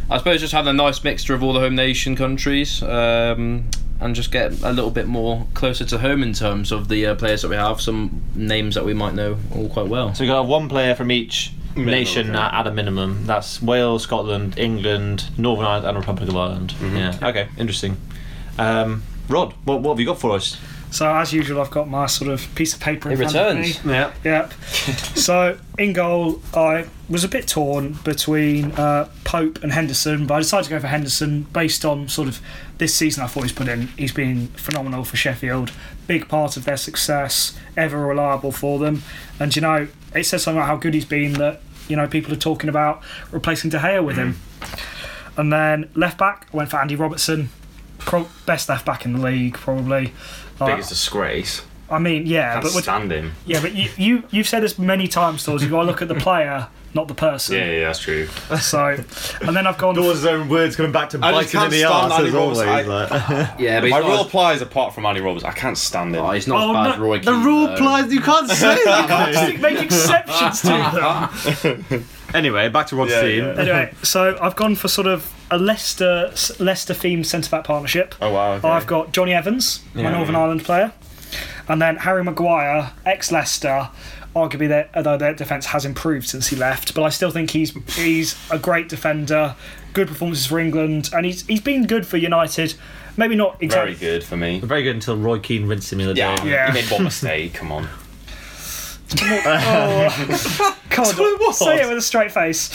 I 0.10 0.18
suppose 0.18 0.40
just 0.42 0.54
having 0.54 0.70
a 0.70 0.74
nice 0.74 1.04
mixture 1.04 1.34
of 1.34 1.44
all 1.44 1.54
the 1.54 1.60
home 1.60 1.76
nation 1.76 2.16
countries. 2.16 2.82
Um, 2.84 3.66
and 4.00 4.16
just 4.16 4.32
get 4.32 4.52
a 4.64 4.72
little 4.72 4.90
bit 4.90 5.06
more 5.08 5.46
closer 5.54 5.86
to 5.86 6.00
home 6.00 6.24
in 6.24 6.34
terms 6.34 6.72
of 6.72 6.88
the 6.88 7.06
uh, 7.06 7.14
players 7.16 7.44
that 7.44 7.50
we 7.50 7.56
have, 7.56 7.80
some 7.80 8.24
names 8.34 8.74
that 8.74 8.84
we 8.84 8.96
might 8.96 9.14
know 9.14 9.38
all 9.56 9.70
quite 9.70 9.88
well. 9.88 10.16
So 10.16 10.24
we 10.24 10.28
got 10.28 10.48
one 10.48 10.68
player 10.68 10.96
from 10.96 11.12
each 11.12 11.52
nation 11.76 12.34
yeah. 12.34 12.48
at, 12.48 12.62
at 12.62 12.68
a 12.68 12.72
minimum. 12.72 13.28
That's 13.28 13.62
Wales, 13.62 14.02
Scotland, 14.02 14.58
England, 14.58 15.26
Northern 15.38 15.66
Ireland, 15.68 15.86
and 15.86 15.98
Republic 16.00 16.28
of 16.30 16.36
Ireland. 16.36 16.74
Yeah. 16.82 17.16
Okay. 17.22 17.48
Interesting. 17.60 17.96
Um, 18.58 19.04
Rod, 19.30 19.54
what, 19.66 19.82
what 19.82 19.92
have 19.92 20.00
you 20.00 20.08
got 20.08 20.20
for 20.20 20.32
us? 20.32 20.58
So 20.92 21.10
as 21.16 21.32
usual, 21.34 21.62
I've 21.62 21.72
got 21.72 21.90
my 21.90 22.06
sort 22.06 22.30
of 22.30 22.54
piece 22.54 22.74
of 22.74 22.82
paper 22.82 23.10
in 23.10 23.14
It 23.14 23.18
front 23.32 23.36
of 23.36 23.56
me. 23.56 23.62
returns. 23.70 23.86
Yeah. 23.86 24.14
Yep. 24.24 24.54
so 25.18 25.58
in 25.78 25.94
goal, 25.94 26.42
I 26.54 26.86
was 27.10 27.24
a 27.24 27.30
bit 27.30 27.48
torn 27.48 27.94
between 28.04 28.74
uh, 28.74 29.08
Pope 29.24 29.64
and 29.64 29.72
Henderson, 29.72 30.28
but 30.28 30.34
I 30.36 30.40
decided 30.40 30.66
to 30.66 30.70
go 30.70 30.80
for 30.82 30.88
Henderson 30.88 31.44
based 31.54 31.86
on 31.86 32.10
sort 32.10 32.28
of 32.28 32.42
this 32.78 32.94
season. 32.94 33.24
I 33.24 33.28
thought 33.28 33.44
he's 33.44 33.54
put 33.54 33.70
in. 33.70 33.88
He's 33.98 34.12
been 34.12 34.48
phenomenal 34.50 35.06
for 35.06 35.16
Sheffield. 35.16 35.72
Big 36.08 36.28
part 36.28 36.58
of 36.58 36.66
their 36.66 36.78
success, 36.78 37.58
ever 37.78 38.06
reliable 38.06 38.52
for 38.52 38.78
them. 38.78 39.02
And 39.40 39.56
you 39.56 39.62
know, 39.62 39.88
it 40.14 40.26
says 40.26 40.44
something 40.44 40.58
about 40.60 40.68
how 40.68 40.76
good 40.76 40.94
he's 40.94 41.06
been 41.06 41.34
that 41.34 41.62
you 41.88 41.96
know 41.96 42.08
people 42.08 42.34
are 42.34 42.38
talking 42.38 42.70
about 42.70 43.02
replacing 43.32 43.70
De 43.70 43.80
Gea 43.80 44.04
with 44.04 44.18
him. 44.18 44.40
And 45.38 45.54
then 45.54 45.90
left 45.96 46.18
back, 46.18 46.48
I 46.54 46.58
went 46.58 46.70
for 46.70 46.78
Andy 46.78 46.98
Robertson. 46.98 47.50
Pro- 48.00 48.28
best 48.46 48.68
left 48.68 48.86
back 48.86 49.06
in 49.06 49.14
the 49.14 49.20
league, 49.22 49.54
probably. 49.54 50.12
Like, 50.62 50.74
Biggest 50.76 50.90
disgrace. 50.90 51.62
I 51.90 52.00
mean, 52.00 52.26
yeah, 52.26 52.54
Can't 52.54 52.64
but 52.64 52.74
would- 52.76 52.84
stand 52.84 53.12
him. 53.12 53.34
yeah, 53.46 53.62
but 53.62 53.74
you, 53.76 53.90
you 53.98 54.24
you've 54.32 54.48
said 54.48 54.64
this 54.64 54.80
many 54.80 55.08
times, 55.10 55.42
Stores. 55.42 55.62
You've 55.62 55.72
got 55.72 55.82
to 55.82 55.88
look 55.88 56.02
at 56.02 56.08
the 56.08 56.16
player, 56.28 56.68
not 56.94 57.10
the 57.10 57.14
person. 57.14 57.56
Yeah, 57.58 57.70
yeah, 57.72 57.86
that's 57.88 58.00
true. 58.00 58.28
So, 58.62 59.04
and 59.42 59.54
then 59.54 59.68
I've 59.68 59.78
gone. 59.78 59.96
His 59.96 60.26
own 60.26 60.48
words 60.48 60.78
coming 60.78 60.94
back 60.94 61.10
to 61.10 61.18
I 61.18 61.32
bite 61.34 61.42
just 61.50 61.54
him 61.54 61.64
in 61.64 61.70
can't 61.70 61.72
the 61.72 61.80
stand 61.80 61.94
arse 61.94 62.14
Andy 62.14 62.30
as 62.30 62.36
always. 62.36 62.60
Robertson. 62.88 62.90
like- 63.30 63.60
Yeah, 63.60 63.80
but 63.82 63.84
he's 63.88 63.92
My 63.92 64.00
not, 64.00 64.08
rule 64.08 64.20
as, 64.20 64.26
applies 64.26 64.62
apart 64.62 64.96
from 64.96 65.06
Andy 65.06 65.20
Roberts. 65.20 65.44
I 65.44 65.52
can't 65.52 65.78
stand 65.78 66.16
him. 66.16 66.24
oh, 66.24 66.32
he's 66.32 66.48
not 66.48 66.62
Oh, 66.64 66.70
as 66.70 66.76
bad 66.76 66.92
as 66.94 66.98
no, 67.00 67.04
Roy 67.04 67.20
the 67.20 67.32
Keane, 67.32 67.44
rule 67.44 67.68
though. 67.68 67.74
applies. 67.74 68.14
You 68.14 68.22
can't 68.22 68.50
say 68.52 68.84
that. 68.86 69.58
Make 69.60 69.82
exceptions 69.82 70.62
to 70.62 70.68
them. 71.92 72.06
anyway, 72.34 72.70
back 72.70 72.88
to 72.88 72.96
Rod's 72.96 73.12
Yeah, 73.12 73.22
team. 73.22 73.44
yeah. 73.44 73.54
Anyway, 73.62 73.94
so 74.04 74.38
I've 74.42 74.56
gone 74.56 74.76
for 74.76 74.88
sort 74.88 75.08
of 75.08 75.30
a 75.52 75.58
Leicester 75.58 76.34
Leicester 76.60 76.94
themed 76.94 77.26
centre 77.26 77.50
back 77.52 77.64
partnership. 77.66 78.16
Oh 78.22 78.32
wow. 78.32 78.54
Okay. 78.54 78.68
I've 78.68 78.88
got 78.88 79.12
Johnny 79.14 79.34
Evans, 79.34 79.82
my 79.94 80.02
Yeah. 80.04 80.12
Northern 80.12 80.36
Ireland 80.36 80.64
player, 80.64 80.92
and 81.68 81.82
then 81.82 81.98
Harry 81.98 82.24
Maguire, 82.24 82.92
ex 83.06 83.32
Leicester. 83.32 83.90
Arguably, 84.34 84.70
their, 84.70 84.90
although 84.96 85.18
their 85.18 85.34
defence 85.34 85.66
has 85.68 85.84
improved 85.84 86.26
since 86.30 86.48
he 86.48 86.56
left, 86.56 86.94
but 86.94 87.04
I 87.04 87.10
still 87.10 87.32
think 87.32 87.50
he's 87.52 87.72
he's 87.98 88.38
a 88.50 88.58
great 88.58 88.88
defender. 88.88 89.56
Good 89.92 90.08
performances 90.08 90.46
for 90.46 90.58
England, 90.58 91.10
and 91.14 91.26
he's 91.26 91.46
he's 91.48 91.60
been 91.60 91.86
good 91.86 92.08
for 92.08 92.16
United. 92.16 92.76
Maybe 93.18 93.36
not 93.36 93.56
very 93.60 93.66
exactly. 93.66 93.96
good 93.96 94.24
for 94.24 94.38
me. 94.38 94.62
Very 94.62 94.84
good 94.84 94.96
until 94.96 95.18
Roy 95.18 95.40
Keane 95.40 95.68
rinsed 95.68 95.92
him 95.92 95.98
the 96.00 96.06
other 96.06 96.14
Yeah, 96.14 96.38
day. 96.38 96.50
Yeah. 96.50 96.68
He 96.72 96.82
made 96.82 96.90
one 96.90 97.04
mistake. 97.04 97.54
Come 97.56 97.74
on. 97.74 97.90
Oh, 99.22 100.78
God, 100.90 101.18
what 101.18 101.42
it 101.42 101.56
say 101.56 101.82
it 101.82 101.88
with 101.90 101.98
a 101.98 102.02
straight 102.02 102.32
face. 102.32 102.70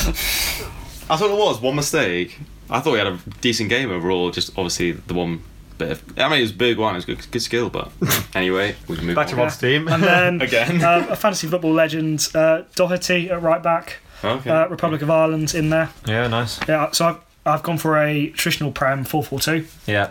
That's 1.08 1.20
what 1.22 1.30
it 1.30 1.38
was. 1.38 1.60
One 1.62 1.76
mistake. 1.76 2.38
I 2.70 2.80
thought 2.80 2.92
he 2.92 2.98
had 2.98 3.06
a 3.06 3.18
decent 3.40 3.70
game 3.70 3.90
overall. 3.90 4.30
Just 4.30 4.50
obviously 4.50 4.92
the 4.92 5.14
one 5.14 5.42
bit. 5.78 5.90
Of, 5.92 6.18
I 6.18 6.28
mean, 6.28 6.38
it 6.38 6.42
was 6.42 6.52
big 6.52 6.78
one. 6.78 6.94
It 6.94 6.98
was 6.98 7.04
good, 7.04 7.30
good 7.30 7.42
skill, 7.42 7.70
but 7.70 7.90
anyway, 8.34 8.74
we 8.88 8.96
can 8.96 9.06
move 9.06 9.14
Back 9.16 9.28
on. 9.28 9.34
to 9.34 9.36
Rod's 9.36 9.58
team. 9.58 9.88
And 9.88 10.02
then 10.02 10.40
Again. 10.42 10.82
um, 10.84 11.08
a 11.10 11.16
fantasy 11.16 11.46
football 11.46 11.72
legend, 11.72 12.28
uh, 12.34 12.62
Doherty 12.74 13.30
at 13.30 13.42
right 13.42 13.62
back, 13.62 13.98
Okay. 14.24 14.50
uh, 14.50 14.66
Republic 14.68 15.02
of 15.02 15.10
Ireland 15.10 15.54
in 15.54 15.70
there. 15.70 15.90
yeah, 16.06 16.26
nice. 16.28 16.58
Yeah, 16.68 16.90
so 16.92 17.06
I've, 17.08 17.18
I've 17.44 17.62
gone 17.62 17.78
for 17.78 17.96
a 18.02 18.30
traditional 18.30 18.72
Prem 18.72 19.04
4 19.04 19.22
4 19.22 19.38
2. 19.40 19.66
Yeah. 19.86 20.10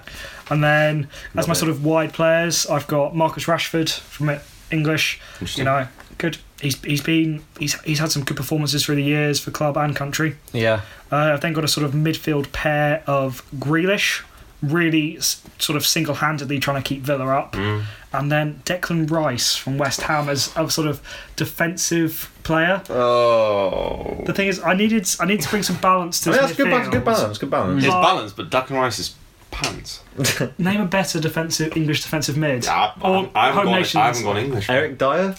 And 0.49 0.63
then, 0.63 1.09
as 1.31 1.35
Love 1.35 1.47
my 1.47 1.51
it. 1.53 1.55
sort 1.55 1.69
of 1.71 1.83
wide 1.83 2.13
players, 2.13 2.67
I've 2.67 2.85
got 2.87 3.15
Marcus 3.15 3.45
Rashford 3.45 3.89
from 3.91 4.29
it, 4.29 4.41
English. 4.71 5.19
You 5.55 5.63
know, 5.63 5.87
good. 6.19 6.37
He's 6.61 6.81
he's 6.83 7.01
been 7.01 7.43
he's 7.59 7.79
he's 7.81 7.99
had 7.99 8.11
some 8.11 8.23
good 8.23 8.37
performances 8.37 8.85
through 8.85 8.95
the 8.95 9.03
years 9.03 9.39
for 9.39 9.51
club 9.51 9.77
and 9.77 9.95
country. 9.95 10.37
Yeah. 10.53 10.81
Uh, 11.11 11.33
I've 11.33 11.41
then 11.41 11.53
got 11.53 11.63
a 11.63 11.67
sort 11.67 11.85
of 11.85 11.91
midfield 11.93 12.51
pair 12.53 13.03
of 13.07 13.43
Grealish, 13.57 14.23
really 14.63 15.17
s- 15.17 15.41
sort 15.59 15.75
of 15.77 15.85
single-handedly 15.85 16.59
trying 16.59 16.81
to 16.81 16.87
keep 16.87 17.01
Villa 17.03 17.27
up, 17.27 17.53
Mm. 17.53 17.83
and 18.13 18.31
then 18.31 18.61
Declan 18.65 19.09
Rice 19.11 19.55
from 19.55 19.77
West 19.77 20.01
Ham 20.03 20.29
as 20.29 20.51
a 20.55 20.69
sort 20.69 20.87
of 20.87 21.01
defensive 21.35 22.31
player. 22.43 22.81
Oh. 22.89 24.23
The 24.25 24.33
thing 24.33 24.47
is, 24.47 24.61
I 24.63 24.73
needed 24.73 25.07
I 25.19 25.25
need 25.25 25.41
to 25.41 25.49
bring 25.49 25.63
some 25.63 25.77
balance 25.77 26.21
to 26.21 26.29
I 26.29 26.33
this 26.33 26.41
mean, 26.41 26.47
that's 26.47 26.57
good, 26.57 26.69
balance, 26.71 26.89
good 26.89 27.05
balance. 27.05 27.37
Good 27.37 27.49
balance. 27.51 27.83
His 27.83 27.93
Like- 27.93 28.03
balance, 28.03 28.33
but 28.33 28.49
Declan 28.49 28.71
Rice 28.81 28.99
is 28.99 29.15
pants. 29.51 30.01
Name 30.57 30.81
a 30.81 30.85
better 30.85 31.19
defensive 31.19 31.75
English 31.77 32.01
defensive 32.01 32.37
mid. 32.37 32.67
I, 32.67 32.93
Or 33.01 33.29
I, 33.35 33.47
haven't 33.47 33.63
home 33.67 33.81
gone. 33.83 34.01
I 34.01 34.05
haven't 34.07 34.23
gone 34.23 34.37
English. 34.37 34.69
Eric 34.69 34.97
Dier. 34.97 35.35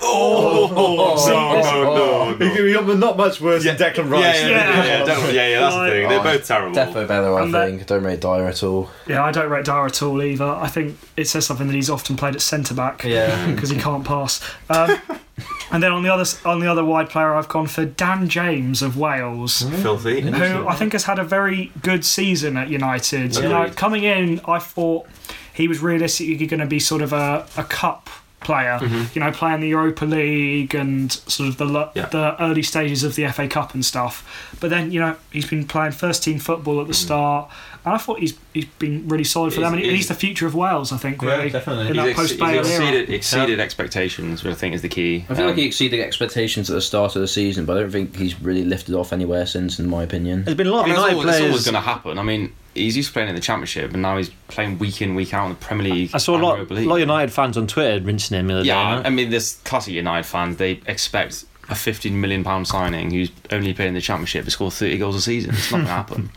Oh, 0.00 0.68
no, 0.74 2.34
no, 2.34 2.36
no. 2.36 2.54
He 2.66 2.72
got 2.72 2.86
not 2.98 3.16
much 3.16 3.40
worse 3.40 3.64
than 3.64 3.76
Declan 3.76 4.10
Rice. 4.10 4.22
Yeah, 4.42 4.48
yeah, 4.48 4.48
yeah, 4.48 4.84
yeah, 4.98 5.04
don't- 5.04 5.34
yeah, 5.34 5.48
yeah, 5.48 5.60
that's 5.60 5.74
the 5.76 5.90
thing. 5.90 6.08
They're 6.08 6.20
Oh, 6.20 6.22
both 6.22 6.46
terrible. 6.46 6.76
Defo 6.76 7.08
better, 7.08 7.34
I 7.34 7.42
And 7.42 7.54
that- 7.54 7.66
think. 7.68 7.86
Don't 7.86 8.04
rate 8.04 8.20
Dier 8.20 8.46
at 8.46 8.62
all. 8.62 8.90
Yeah, 9.06 9.24
I 9.24 9.32
don't 9.32 9.50
rate 9.50 9.64
Dier 9.64 9.86
at 9.86 10.02
all 10.02 10.22
either. 10.22 10.44
I 10.44 10.68
think 10.68 10.98
it 11.16 11.26
says 11.28 11.46
something 11.46 11.66
that 11.66 11.74
he's 11.74 11.90
often 11.90 12.16
played 12.16 12.34
at 12.34 12.42
centre 12.42 12.74
back. 12.74 13.04
Yeah. 13.04 13.46
because 13.54 13.70
he 13.70 13.78
can't 13.78 14.04
pass. 14.04 14.40
Um, 14.68 14.98
and 15.72 15.82
then 15.82 15.92
on 15.92 16.02
the 16.02 16.08
other 16.12 16.24
on 16.44 16.60
the 16.60 16.66
other 16.70 16.84
wide 16.84 17.08
player, 17.10 17.34
I've 17.34 17.48
gone 17.48 17.66
for 17.66 17.84
Dan 17.84 18.28
James 18.28 18.82
of 18.82 18.96
Wales. 18.98 19.62
Filthy. 19.82 20.20
who 20.20 20.66
I 20.68 20.74
think 20.76 20.92
has 20.92 21.04
had 21.04 21.18
a 21.18 21.24
very 21.24 21.72
good 21.82 22.04
season 22.04 22.56
at 22.56 22.68
United. 22.68 23.36
You 23.36 23.48
know, 23.48 23.70
coming 23.74 24.04
in, 24.04 24.40
I 24.46 24.58
thought 24.58 25.06
he 25.52 25.68
was 25.68 25.80
realistically 25.80 26.46
going 26.46 26.60
to 26.60 26.66
be 26.66 26.78
sort 26.78 27.00
of 27.02 27.12
a, 27.12 27.46
a 27.56 27.64
cup 27.64 28.10
player. 28.40 28.78
You 29.14 29.20
know, 29.20 29.32
playing 29.32 29.60
the 29.60 29.68
Europa 29.68 30.04
League 30.04 30.74
and 30.74 31.10
sort 31.12 31.48
of 31.48 31.56
the 31.56 31.90
Yeah. 31.94 32.06
the 32.06 32.36
early 32.40 32.62
stages 32.62 33.02
of 33.02 33.14
the 33.16 33.24
FA 33.26 33.48
Cup 33.48 33.74
and 33.74 33.84
stuff. 33.84 34.24
But 34.60 34.70
then 34.70 34.92
you 34.92 35.00
know 35.00 35.16
he's 35.32 35.46
been 35.46 35.66
playing 35.66 35.92
first 35.92 36.22
team 36.22 36.38
football 36.38 36.80
at 36.80 36.86
the 36.86 36.94
start, 36.94 37.50
and 37.84 37.94
I 37.94 37.98
thought 37.98 38.20
he's 38.20 38.34
he's 38.54 38.66
been 38.78 39.08
really 39.08 39.24
solid 39.24 39.52
for 39.52 39.60
He's- 39.60 39.66
them. 39.66 39.74
And 39.74 39.82
he- 39.82 39.88
he's- 39.90 39.98
he's 40.02 40.08
the 40.08 40.14
future 40.14 40.46
of 40.46 40.54
Wales, 40.54 40.92
I 40.92 40.96
think. 40.98 41.20
Yeah, 41.22 41.36
Really, 41.36 41.50
definitely. 41.50 41.88
in 41.88 41.94
He's, 41.94 41.96
that 42.02 42.08
ex- 42.10 42.18
post 42.18 42.30
he's 42.32 42.40
Bale 42.40 42.50
era. 42.50 42.60
exceeded, 42.60 43.10
exceeded 43.10 43.60
expectations, 43.60 44.44
which 44.44 44.52
I 44.52 44.56
think 44.56 44.74
is 44.74 44.82
the 44.82 44.88
key. 44.88 45.24
I 45.28 45.34
feel 45.34 45.46
like 45.46 45.54
Um, 45.54 45.58
he 45.60 45.66
exceeded 45.66 46.00
expectations 46.00 46.70
at 46.70 46.74
the 46.74 46.80
start 46.82 47.16
of 47.16 47.22
the 47.22 47.28
season, 47.28 47.64
but 47.64 47.76
I 47.76 47.80
don't 47.80 47.90
think 47.90 48.16
he's 48.16 48.40
really 48.40 48.64
lifted 48.64 48.94
off 48.94 49.12
anywhere 49.12 49.46
since, 49.46 49.78
in 49.78 49.88
my 49.88 50.02
opinion. 50.02 50.44
There's 50.44 50.56
been 50.56 50.66
a 50.68 50.70
lot 50.70 50.84
I 50.84 50.88
mean, 50.88 50.92
it's 50.92 50.98
United 51.00 51.16
always, 51.18 51.36
it's 51.36 51.46
always 51.46 51.64
going 51.64 51.74
to 51.74 51.80
happen. 51.80 52.18
I 52.18 52.22
mean, 52.22 52.52
he's 52.76 52.96
used 52.96 53.08
to 53.08 53.12
playing 53.12 53.28
in 53.28 53.34
the 53.34 53.40
Championship, 53.40 53.92
and 53.92 54.02
now 54.02 54.16
he's 54.16 54.30
playing 54.48 54.78
week 54.78 55.02
in, 55.02 55.14
week 55.14 55.34
out 55.34 55.46
in 55.46 55.50
the 55.50 55.56
Premier 55.58 55.92
League. 55.92 56.10
I 56.14 56.18
saw 56.18 56.36
a 56.36 56.40
lot, 56.40 56.58
a 56.58 56.74
lot 56.74 56.94
of 56.94 57.00
United 57.00 57.32
fans 57.32 57.56
on 57.56 57.66
Twitter 57.66 58.04
rinsing 58.04 58.38
him 58.38 58.46
the 58.46 58.54
other 58.54 58.64
Yeah, 58.64 59.00
day. 59.02 59.06
I 59.06 59.10
mean, 59.10 59.30
this 59.30 59.56
classic 59.64 59.94
United 59.94 60.26
fans, 60.26 60.56
they 60.56 60.80
expect 60.86 61.44
a 61.68 61.74
15 61.74 62.20
million 62.20 62.44
pound 62.44 62.68
signing 62.68 63.10
who's 63.10 63.30
only 63.50 63.74
playing 63.74 63.88
in 63.88 63.94
the 63.94 64.00
Championship 64.00 64.44
to 64.44 64.50
score 64.50 64.70
30 64.70 64.98
goals 64.98 65.16
a 65.16 65.20
season. 65.20 65.50
It's 65.54 65.70
not 65.72 65.78
going 65.78 65.86
to 65.86 65.92
happen. 65.92 66.30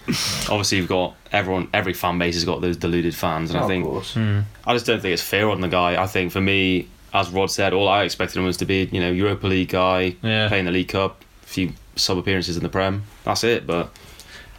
Obviously, 0.49 0.79
you've 0.79 0.87
got 0.89 1.15
everyone, 1.31 1.69
every 1.73 1.93
fan 1.93 2.17
base 2.17 2.35
has 2.35 2.45
got 2.45 2.61
those 2.61 2.77
deluded 2.77 3.13
fans, 3.13 3.51
and 3.51 3.59
I 3.59 3.63
oh, 3.63 3.67
think 3.67 3.85
hmm. 4.13 4.39
I 4.65 4.73
just 4.73 4.85
don't 4.85 5.01
think 5.01 5.13
it's 5.13 5.21
fair 5.21 5.49
on 5.49 5.61
the 5.61 5.67
guy. 5.67 6.01
I 6.01 6.07
think 6.07 6.31
for 6.31 6.41
me, 6.41 6.87
as 7.13 7.29
Rod 7.29 7.51
said, 7.51 7.73
all 7.73 7.87
I 7.87 8.03
expected 8.03 8.37
him 8.39 8.45
was 8.45 8.57
to 8.57 8.65
be, 8.65 8.89
you 8.91 8.99
know, 8.99 9.11
Europa 9.11 9.47
League 9.47 9.69
guy, 9.69 10.15
Yeah. 10.21 10.47
playing 10.47 10.65
the 10.65 10.71
League 10.71 10.89
Cup, 10.89 11.23
a 11.43 11.45
few 11.47 11.73
sub 11.95 12.17
appearances 12.17 12.57
in 12.57 12.63
the 12.63 12.69
Prem. 12.69 13.03
That's 13.23 13.43
it. 13.43 13.67
But 13.67 13.89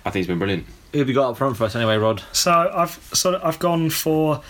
I 0.04 0.10
think 0.10 0.16
he's 0.20 0.26
been 0.26 0.38
brilliant. 0.38 0.66
Who 0.92 0.98
have 0.98 1.08
you 1.08 1.14
got 1.14 1.30
up 1.30 1.36
front 1.36 1.56
for 1.56 1.64
us 1.64 1.74
anyway, 1.76 1.96
Rod? 1.96 2.22
So 2.32 2.50
I've 2.52 2.90
sort 3.12 3.36
of 3.36 3.44
I've 3.44 3.58
gone 3.58 3.90
for 3.90 4.40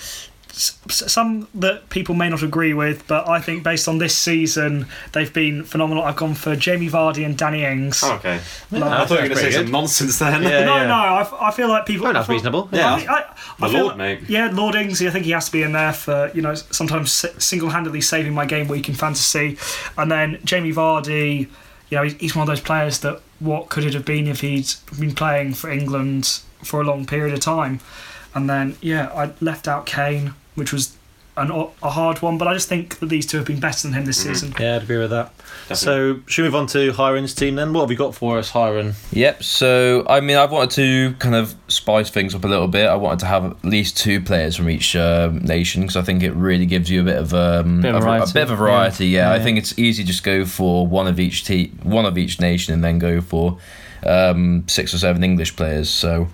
s- 0.50 0.78
s- 0.88 1.12
some 1.12 1.46
that 1.54 1.88
people 1.90 2.14
may 2.14 2.28
not 2.28 2.42
agree 2.42 2.72
with, 2.74 3.06
but 3.06 3.28
I 3.28 3.40
think 3.40 3.62
based 3.62 3.86
on 3.88 3.98
this 3.98 4.16
season 4.16 4.86
they've 5.12 5.32
been 5.32 5.64
phenomenal. 5.64 6.02
I've 6.02 6.16
gone 6.16 6.34
for 6.34 6.56
Jamie 6.56 6.88
Vardy 6.88 7.24
and 7.26 7.36
Danny 7.36 7.64
Ings. 7.64 8.00
Oh, 8.02 8.14
okay. 8.14 8.40
Like- 8.70 8.82
I 8.82 9.04
thought 9.06 9.10
you 9.10 9.14
were 9.16 9.16
going 9.16 9.30
to 9.30 9.36
say 9.36 9.42
pretty 9.42 9.56
some 9.64 9.70
nonsense 9.70 10.18
then. 10.18 10.42
Yeah. 10.42 10.64
no, 10.64 10.86
no, 10.86 10.94
I, 10.94 11.48
I 11.48 11.50
feel 11.50 11.68
like 11.68 11.84
people. 11.86 12.06
Oh, 12.06 12.12
that's 12.12 12.24
I 12.24 12.26
feel- 12.26 12.34
reasonable. 12.36 12.68
Yeah. 12.72 12.94
I, 12.94 12.98
I, 12.98 13.18
I 13.18 13.24
My 13.58 13.68
feel 13.68 13.80
lord, 13.84 13.98
like- 13.98 14.20
mate. 14.20 14.30
Yeah, 14.30 14.50
Lord 14.52 14.74
Ings. 14.76 15.02
I 15.02 15.10
think 15.10 15.26
he 15.26 15.32
has 15.32 15.46
to 15.46 15.52
be 15.52 15.62
in 15.62 15.72
there 15.72 15.92
for 15.92 16.30
you 16.34 16.40
know 16.42 16.54
sometimes 16.54 17.12
single-handedly 17.38 18.00
saving 18.00 18.32
my 18.32 18.46
game 18.46 18.66
week 18.68 18.88
in 18.88 18.94
fantasy, 18.94 19.58
and 19.98 20.10
then 20.10 20.38
Jamie 20.44 20.72
Vardy. 20.72 21.48
You 21.90 21.96
know, 21.96 22.04
he's, 22.04 22.14
he's 22.14 22.36
one 22.36 22.42
of 22.42 22.46
those 22.48 22.60
players 22.60 23.00
that 23.00 23.20
what 23.40 23.68
could 23.68 23.84
it 23.84 23.94
have 23.94 24.04
been 24.04 24.26
if 24.26 24.40
he'd 24.40 24.68
been 24.98 25.14
playing 25.14 25.54
for 25.54 25.70
England 25.70 26.40
for 26.62 26.80
a 26.80 26.84
long 26.84 27.06
period 27.06 27.34
of 27.34 27.40
time, 27.40 27.80
and 28.34 28.48
then 28.48 28.76
yeah, 28.80 29.10
I 29.14 29.32
left 29.40 29.66
out 29.66 29.86
Kane, 29.86 30.34
which 30.54 30.72
was 30.72 30.96
an, 31.36 31.50
a 31.82 31.90
hard 31.90 32.22
one, 32.22 32.38
but 32.38 32.46
I 32.46 32.54
just 32.54 32.68
think 32.68 32.98
that 32.98 33.06
these 33.06 33.26
two 33.26 33.38
have 33.38 33.46
been 33.46 33.60
better 33.60 33.88
than 33.88 33.94
him 33.94 34.04
this 34.04 34.22
mm-hmm. 34.22 34.32
season. 34.34 34.54
Yeah, 34.58 34.76
I'd 34.76 34.82
agree 34.82 34.98
with 34.98 35.10
that. 35.10 35.32
So, 35.72 36.20
should 36.26 36.42
we 36.42 36.48
move 36.48 36.56
on 36.56 36.66
to 36.68 36.92
Hiron's 36.92 37.32
team 37.32 37.54
then? 37.54 37.72
What 37.72 37.82
have 37.82 37.90
you 37.92 37.96
got 37.96 38.14
for 38.14 38.38
us, 38.38 38.50
Hiron? 38.50 38.94
Yep. 39.12 39.42
So 39.44 40.04
I 40.08 40.20
mean, 40.20 40.36
I 40.36 40.44
wanted 40.46 40.70
to 40.72 41.14
kind 41.18 41.34
of 41.36 41.54
spice 41.68 42.10
things 42.10 42.34
up 42.34 42.44
a 42.44 42.48
little 42.48 42.66
bit. 42.66 42.88
I 42.88 42.96
wanted 42.96 43.20
to 43.20 43.26
have 43.26 43.44
at 43.44 43.64
least 43.64 43.96
two 43.96 44.20
players 44.20 44.56
from 44.56 44.68
each 44.68 44.96
um 44.96 45.38
nation 45.40 45.82
because 45.82 45.96
I 45.96 46.02
think 46.02 46.22
it 46.22 46.32
really 46.32 46.66
gives 46.66 46.90
you 46.90 47.00
a 47.02 47.04
bit 47.04 47.16
of 47.18 47.32
um, 47.34 47.80
Bit 47.82 47.94
of 47.94 48.02
a, 48.02 48.04
variety. 48.04 48.30
a 48.30 48.34
bit 48.34 48.42
of 48.44 48.50
a 48.50 48.56
variety. 48.56 49.06
Yeah, 49.06 49.28
Yeah. 49.28 49.34
I 49.34 49.38
think 49.44 49.58
it's 49.58 49.78
easy 49.78 50.02
just 50.04 50.24
go 50.24 50.44
for 50.44 50.86
one 50.86 51.06
of 51.06 51.20
each 51.20 51.44
te- 51.44 51.72
one 51.82 52.04
of 52.06 52.18
each 52.18 52.40
nation, 52.40 52.74
and 52.74 52.82
then 52.82 52.98
go 52.98 53.20
for 53.20 53.58
um, 54.04 54.64
six 54.66 54.94
or 54.94 54.98
seven 54.98 55.22
English 55.22 55.56
players. 55.56 55.90
So, 55.90 56.28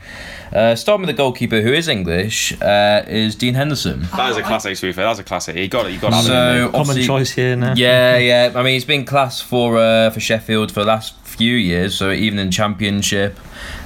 uh, 0.53 0.77
starting 0.77 1.05
with 1.07 1.15
the 1.15 1.21
goalkeeper 1.21 1.61
who 1.61 1.73
is 1.73 1.89
English 1.89 2.53
uh, 2.63 3.03
is 3.09 3.35
Dean 3.35 3.55
Henderson. 3.55 4.03
That 4.17 4.31
is 4.31 4.37
a 4.37 4.43
classic, 4.43 4.77
to 4.77 4.83
be 4.87 4.93
fair. 4.93 5.05
That's 5.05 5.19
a 5.19 5.25
classic. 5.25 5.57
He 5.57 5.67
got 5.69 5.87
it. 5.87 5.93
You 5.93 5.99
got 5.99 6.13
it. 6.13 6.27
So 6.27 6.71
Common 6.71 7.03
choice 7.03 7.31
here 7.33 7.57
now. 7.57 7.75
Yeah, 7.77 8.19
yeah. 8.19 8.53
I 8.55 8.63
mean, 8.63 8.75
he's 8.75 8.85
been 8.85 9.05
class 9.07 9.41
for 9.41 9.79
uh, 9.79 10.11
for 10.11 10.21
Sheffield 10.21 10.73
for 10.73 10.81
the 10.81 10.87
last 10.87 11.15
few 11.21 11.55
years. 11.55 11.95
So 11.95 12.11
even 12.11 12.39
in 12.39 12.51
Championship, 12.51 13.39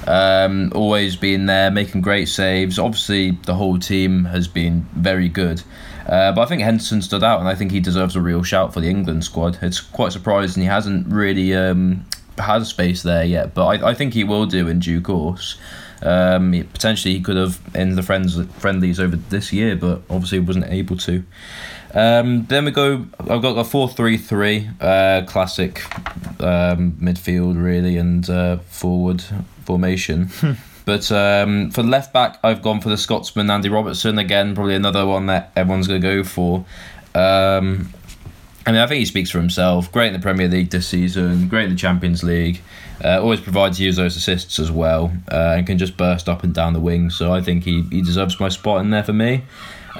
um, 0.07 0.71
always 0.75 1.15
been 1.15 1.45
there, 1.45 1.71
making 1.71 2.01
great 2.01 2.27
saves. 2.27 2.79
Obviously, 2.79 3.31
the 3.31 3.55
whole 3.55 3.77
team 3.79 4.25
has 4.25 4.47
been 4.47 4.87
very 4.93 5.29
good. 5.29 5.63
Uh, 6.07 6.31
but 6.31 6.41
I 6.41 6.45
think 6.45 6.61
Henderson 6.61 7.01
stood 7.01 7.23
out, 7.23 7.39
and 7.39 7.47
I 7.47 7.55
think 7.55 7.71
he 7.71 7.79
deserves 7.79 8.15
a 8.15 8.21
real 8.21 8.43
shout 8.43 8.73
for 8.73 8.81
the 8.81 8.89
England 8.89 9.23
squad. 9.23 9.59
It's 9.61 9.79
quite 9.79 10.11
surprising 10.11 10.63
he 10.63 10.67
hasn't 10.67 11.07
really 11.07 11.53
um, 11.53 12.05
had 12.37 12.65
space 12.65 13.03
there 13.03 13.23
yet, 13.23 13.53
but 13.53 13.65
I, 13.65 13.91
I 13.91 13.93
think 13.93 14.13
he 14.13 14.23
will 14.23 14.45
do 14.45 14.67
in 14.67 14.79
due 14.79 15.01
course. 15.01 15.57
Um, 16.01 16.51
potentially, 16.73 17.13
he 17.13 17.21
could 17.21 17.37
have 17.37 17.61
in 17.75 17.95
the 17.95 18.03
friends 18.03 18.43
friendlies 18.57 18.99
over 18.99 19.15
this 19.15 19.53
year, 19.53 19.75
but 19.75 20.01
obviously 20.09 20.39
wasn't 20.39 20.65
able 20.65 20.97
to. 20.97 21.23
Um, 21.93 22.45
then 22.45 22.65
we 22.65 22.71
go. 22.71 23.05
I've 23.19 23.41
got 23.41 23.57
a 23.57 23.63
four-three-three, 23.63 24.69
uh, 24.79 25.23
classic 25.27 25.83
um, 26.41 26.93
midfield 26.93 27.61
really, 27.61 27.97
and 27.97 28.29
uh, 28.29 28.57
forward 28.57 29.23
formation. 29.65 30.29
But 30.83 31.11
um, 31.11 31.71
for 31.71 31.83
left 31.83 32.11
back, 32.11 32.39
I've 32.43 32.61
gone 32.61 32.81
for 32.81 32.89
the 32.89 32.97
Scotsman 32.97 33.49
Andy 33.49 33.69
Robertson 33.69 34.17
again. 34.17 34.55
Probably 34.55 34.75
another 34.75 35.05
one 35.05 35.27
that 35.27 35.51
everyone's 35.55 35.87
going 35.87 36.01
to 36.01 36.07
go 36.07 36.23
for. 36.23 36.65
Um, 37.13 37.93
I 38.65 38.71
mean, 38.71 38.81
I 38.81 38.87
think 38.87 38.99
he 38.99 39.05
speaks 39.05 39.29
for 39.29 39.39
himself. 39.39 39.91
Great 39.91 40.07
in 40.07 40.13
the 40.13 40.19
Premier 40.19 40.47
League 40.47 40.69
this 40.69 40.87
season. 40.87 41.47
Great 41.47 41.65
in 41.65 41.69
the 41.69 41.75
Champions 41.75 42.23
League. 42.23 42.61
Uh, 43.03 43.19
always 43.21 43.39
provides 43.39 43.79
you 43.79 43.91
those 43.91 44.15
assists 44.15 44.59
as 44.59 44.71
well, 44.71 45.11
uh, 45.31 45.55
and 45.57 45.65
can 45.65 45.77
just 45.77 45.97
burst 45.97 46.29
up 46.29 46.43
and 46.43 46.53
down 46.53 46.73
the 46.73 46.79
wing. 46.79 47.09
So 47.09 47.33
I 47.33 47.41
think 47.41 47.63
he, 47.63 47.81
he 47.83 48.01
deserves 48.01 48.39
my 48.39 48.49
spot 48.49 48.81
in 48.81 48.91
there 48.91 49.03
for 49.03 49.13
me. 49.13 49.43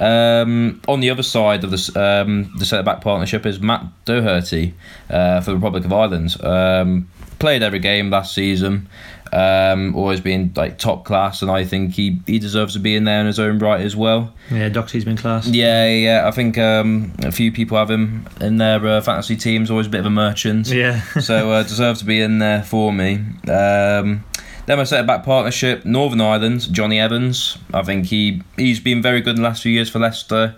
Um, 0.00 0.80
on 0.88 1.00
the 1.00 1.10
other 1.10 1.22
side 1.22 1.64
of 1.64 1.70
this, 1.70 1.94
um, 1.96 2.52
the 2.58 2.64
centre 2.64 2.82
back 2.82 3.00
partnership 3.00 3.46
is 3.46 3.60
Matt 3.60 3.84
Doherty 4.04 4.74
uh, 5.10 5.40
for 5.40 5.50
the 5.50 5.56
Republic 5.56 5.84
of 5.84 5.92
Ireland. 5.92 6.36
Um, 6.42 7.08
played 7.38 7.62
every 7.62 7.78
game 7.80 8.10
last 8.10 8.34
season. 8.34 8.88
Um, 9.32 9.96
always 9.96 10.20
been 10.20 10.52
like 10.56 10.76
top 10.76 11.06
class, 11.06 11.40
and 11.40 11.50
I 11.50 11.64
think 11.64 11.94
he, 11.94 12.20
he 12.26 12.38
deserves 12.38 12.74
to 12.74 12.80
be 12.80 12.94
in 12.94 13.04
there 13.04 13.20
in 13.20 13.26
his 13.26 13.40
own 13.40 13.58
right 13.58 13.80
as 13.80 13.96
well. 13.96 14.34
Yeah, 14.50 14.68
Doxy's 14.68 15.06
been 15.06 15.16
class. 15.16 15.46
Yeah, 15.46 15.88
yeah. 15.88 16.28
I 16.28 16.30
think 16.32 16.58
um, 16.58 17.14
a 17.20 17.32
few 17.32 17.50
people 17.50 17.78
have 17.78 17.90
him 17.90 18.28
in 18.42 18.58
their 18.58 18.86
uh, 18.86 19.00
fantasy 19.00 19.36
teams. 19.36 19.70
Always 19.70 19.86
a 19.86 19.90
bit 19.90 20.00
of 20.00 20.06
a 20.06 20.10
merchant. 20.10 20.68
Yeah. 20.68 21.00
so 21.20 21.50
uh, 21.50 21.62
deserves 21.62 22.00
to 22.00 22.04
be 22.04 22.20
in 22.20 22.40
there 22.40 22.62
for 22.62 22.92
me. 22.92 23.24
Um, 23.50 24.22
then 24.66 24.78
my 24.78 24.84
centre 24.84 25.06
back 25.06 25.24
partnership, 25.24 25.84
Northern 25.84 26.20
Ireland, 26.20 26.72
Johnny 26.72 27.00
Evans. 27.00 27.58
I 27.72 27.82
think 27.82 28.06
he 28.06 28.42
he's 28.56 28.80
been 28.80 29.02
very 29.02 29.20
good 29.20 29.36
in 29.36 29.42
the 29.42 29.48
last 29.48 29.62
few 29.62 29.72
years 29.72 29.90
for 29.90 29.98
Leicester. 29.98 30.54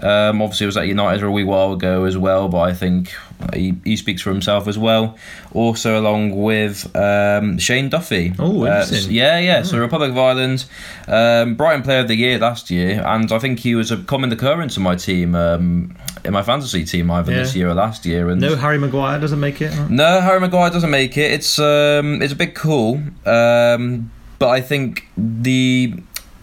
Um, 0.00 0.40
obviously, 0.42 0.66
was 0.66 0.76
at 0.76 0.86
United 0.86 1.24
a 1.24 1.30
wee 1.30 1.44
while 1.44 1.72
ago 1.72 2.04
as 2.04 2.16
well, 2.16 2.48
but 2.48 2.60
I 2.60 2.72
think 2.72 3.12
he, 3.54 3.74
he 3.84 3.96
speaks 3.96 4.22
for 4.22 4.30
himself 4.30 4.68
as 4.68 4.78
well. 4.78 5.16
Also, 5.52 5.98
along 6.00 6.40
with 6.40 6.94
um, 6.96 7.58
Shane 7.58 7.88
Duffy. 7.88 8.32
Oh, 8.38 8.62
Uh, 8.64 8.80
interesting. 8.82 9.12
yeah, 9.12 9.38
yeah. 9.38 9.62
So 9.62 9.78
Republic 9.78 10.10
of 10.10 10.18
Ireland, 10.18 10.64
um, 11.08 11.54
Brighton 11.56 11.82
Player 11.82 12.00
of 12.00 12.08
the 12.08 12.14
Year 12.14 12.38
last 12.38 12.70
year, 12.70 13.02
and 13.04 13.30
I 13.32 13.38
think 13.38 13.58
he 13.60 13.74
was 13.74 13.90
a 13.90 13.96
common 13.96 14.30
occurrence 14.32 14.76
in 14.76 14.82
my 14.82 14.94
team, 14.94 15.34
um, 15.34 15.94
in 16.24 16.32
my 16.32 16.42
fantasy 16.42 16.84
team 16.84 17.10
either 17.10 17.32
Yeah. 17.32 17.38
this 17.38 17.56
year 17.56 17.68
or 17.68 17.74
last 17.74 18.06
year. 18.06 18.28
And 18.28 18.40
No, 18.40 18.54
Harry 18.56 18.78
Maguire 18.78 19.18
doesn't 19.18 19.40
make 19.40 19.60
it. 19.60 19.72
huh? 19.72 19.86
no, 19.88 20.20
Harry 20.20 20.40
Maguire 20.40 20.70
doesn't 20.70 20.90
make 20.90 21.16
it. 21.16 21.32
It's 21.32 21.58
um, 21.58 22.22
it's 22.22 22.32
a 22.32 22.36
big 22.36 22.54
call, 22.54 23.00
um, 23.26 24.10
but 24.38 24.48
I 24.50 24.60
think 24.60 25.08
the 25.16 25.94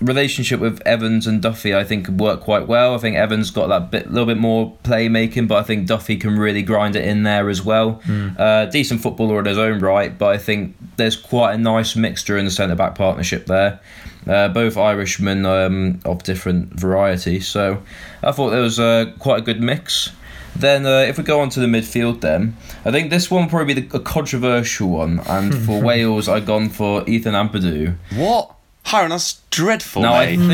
relationship 0.02 0.60
with 0.60 0.82
Evans 0.86 1.28
and 1.28 1.42
Duffy, 1.42 1.74
I 1.74 1.84
think, 1.84 2.06
could 2.06 2.20
work 2.20 2.42
quite 2.42 2.68
well. 2.68 2.96
I 2.96 2.98
think 2.98 3.16
Evans 3.16 3.52
got 3.52 3.68
that 3.68 3.92
bit, 3.92 4.12
little 4.12 4.26
bit 4.26 4.38
more 4.38 4.76
playmaking, 4.84 5.48
but 5.48 5.58
I 5.58 5.64
think 5.64 5.88
Duffy 5.88 6.18
can 6.18 6.38
really 6.38 6.62
grind 6.62 6.96
it 6.96 7.06
in 7.06 7.24
there 7.24 7.50
as 7.50 7.64
well. 7.64 8.02
Uh, 8.38 8.66
decent 8.66 9.02
footballer 9.02 9.40
in 9.40 9.46
his 9.46 9.58
own 9.58 9.80
right, 9.80 10.18
but 10.18 10.28
I 10.28 10.38
think 10.38 10.76
there's 10.98 11.16
quite 11.16 11.54
a 11.54 11.58
nice 11.58 11.96
mixture 11.96 12.38
in 12.38 12.46
the 12.46 12.52
centre 12.52 12.76
back 12.76 12.96
partnership 12.96 13.46
there. 13.46 13.80
Uh, 14.28 14.48
both 14.50 14.76
Irishmen 14.76 15.46
um, 15.46 16.00
of 16.04 16.24
different 16.24 16.74
variety, 16.74 17.40
so 17.40 17.84
I 18.24 18.32
thought 18.32 18.50
there 18.50 18.62
was 18.62 18.80
uh, 18.80 19.14
quite 19.20 19.40
a 19.40 19.42
good 19.44 19.62
mix. 19.62 20.12
Then, 20.56 20.86
uh, 20.86 21.00
if 21.08 21.18
we 21.18 21.24
go 21.24 21.42
on 21.42 21.50
to 21.50 21.60
the 21.60 21.68
midfield, 21.68 22.22
then 22.22 22.56
I 22.86 22.92
think 22.92 23.10
this 23.10 23.30
one 23.30 23.44
will 23.44 23.50
probably 23.50 23.74
be 23.74 23.82
the, 23.82 23.98
a 23.98 24.00
controversial 24.00 24.90
one. 24.90 25.20
And 25.28 25.54
for 25.66 25.82
Wales, 25.82 26.30
I've 26.30 26.46
gone 26.46 26.70
for 26.70 27.08
Ethan 27.08 27.34
Ampadu. 27.34 27.98
What? 28.16 28.55
Hiram, 28.86 29.10
that's 29.10 29.42
dreadful, 29.50 30.04
Now, 30.04 30.14
I 30.14 30.36
think 30.38 30.52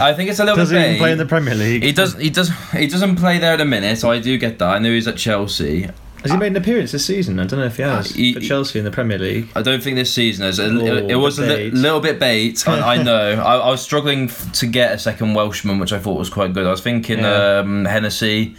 I 0.00 0.12
think 0.14 0.28
it's 0.30 0.40
a 0.40 0.44
little 0.44 0.56
bit. 0.56 0.62
Doesn't 0.62 0.76
bit. 0.76 0.80
even 0.80 0.92
vague. 0.94 0.98
play 1.00 1.12
in 1.12 1.18
the 1.18 1.26
Premier 1.26 1.54
League. 1.54 1.82
He 1.84 1.92
does. 1.92 2.14
He 2.14 2.28
does. 2.30 2.50
He 2.72 2.86
doesn't 2.88 3.16
play 3.16 3.38
there 3.38 3.52
at 3.52 3.56
the 3.58 3.64
minute. 3.64 3.96
So 3.98 4.10
I 4.10 4.18
do 4.18 4.36
get 4.38 4.58
that. 4.58 4.68
I 4.68 4.78
know 4.80 4.90
he's 4.90 5.06
at 5.06 5.16
Chelsea. 5.16 5.88
Has 6.22 6.30
he 6.32 6.38
made 6.38 6.48
an 6.48 6.56
appearance 6.56 6.90
this 6.90 7.04
season? 7.04 7.38
I 7.38 7.44
don't 7.44 7.60
know 7.60 7.66
if 7.66 7.76
he 7.76 7.82
has. 7.82 8.10
He- 8.14 8.32
for 8.32 8.40
Chelsea 8.40 8.78
in 8.78 8.84
the 8.86 8.90
Premier 8.90 9.18
League. 9.18 9.46
I 9.54 9.60
don't 9.62 9.82
think 9.82 9.96
this 9.96 10.12
season 10.12 10.46
is. 10.46 10.58
It, 10.58 10.72
Oh, 10.72 11.06
it 11.06 11.14
was 11.16 11.38
a 11.38 11.42
li- 11.46 11.70
little 11.70 12.00
bit 12.00 12.18
bait. 12.18 12.66
I, 12.66 12.94
I 12.94 13.02
know. 13.02 13.32
I, 13.34 13.56
I 13.58 13.70
was 13.70 13.82
struggling 13.82 14.24
f- 14.30 14.50
to 14.54 14.66
get 14.66 14.92
a 14.92 14.98
second 14.98 15.34
Welshman, 15.34 15.78
which 15.78 15.92
I 15.92 15.98
thought 15.98 16.18
was 16.18 16.30
quite 16.30 16.54
good. 16.54 16.66
I 16.66 16.70
was 16.70 16.80
thinking 16.80 17.18
Yeah. 17.20 17.58
um, 17.58 17.84
Hennessy, 17.84 18.56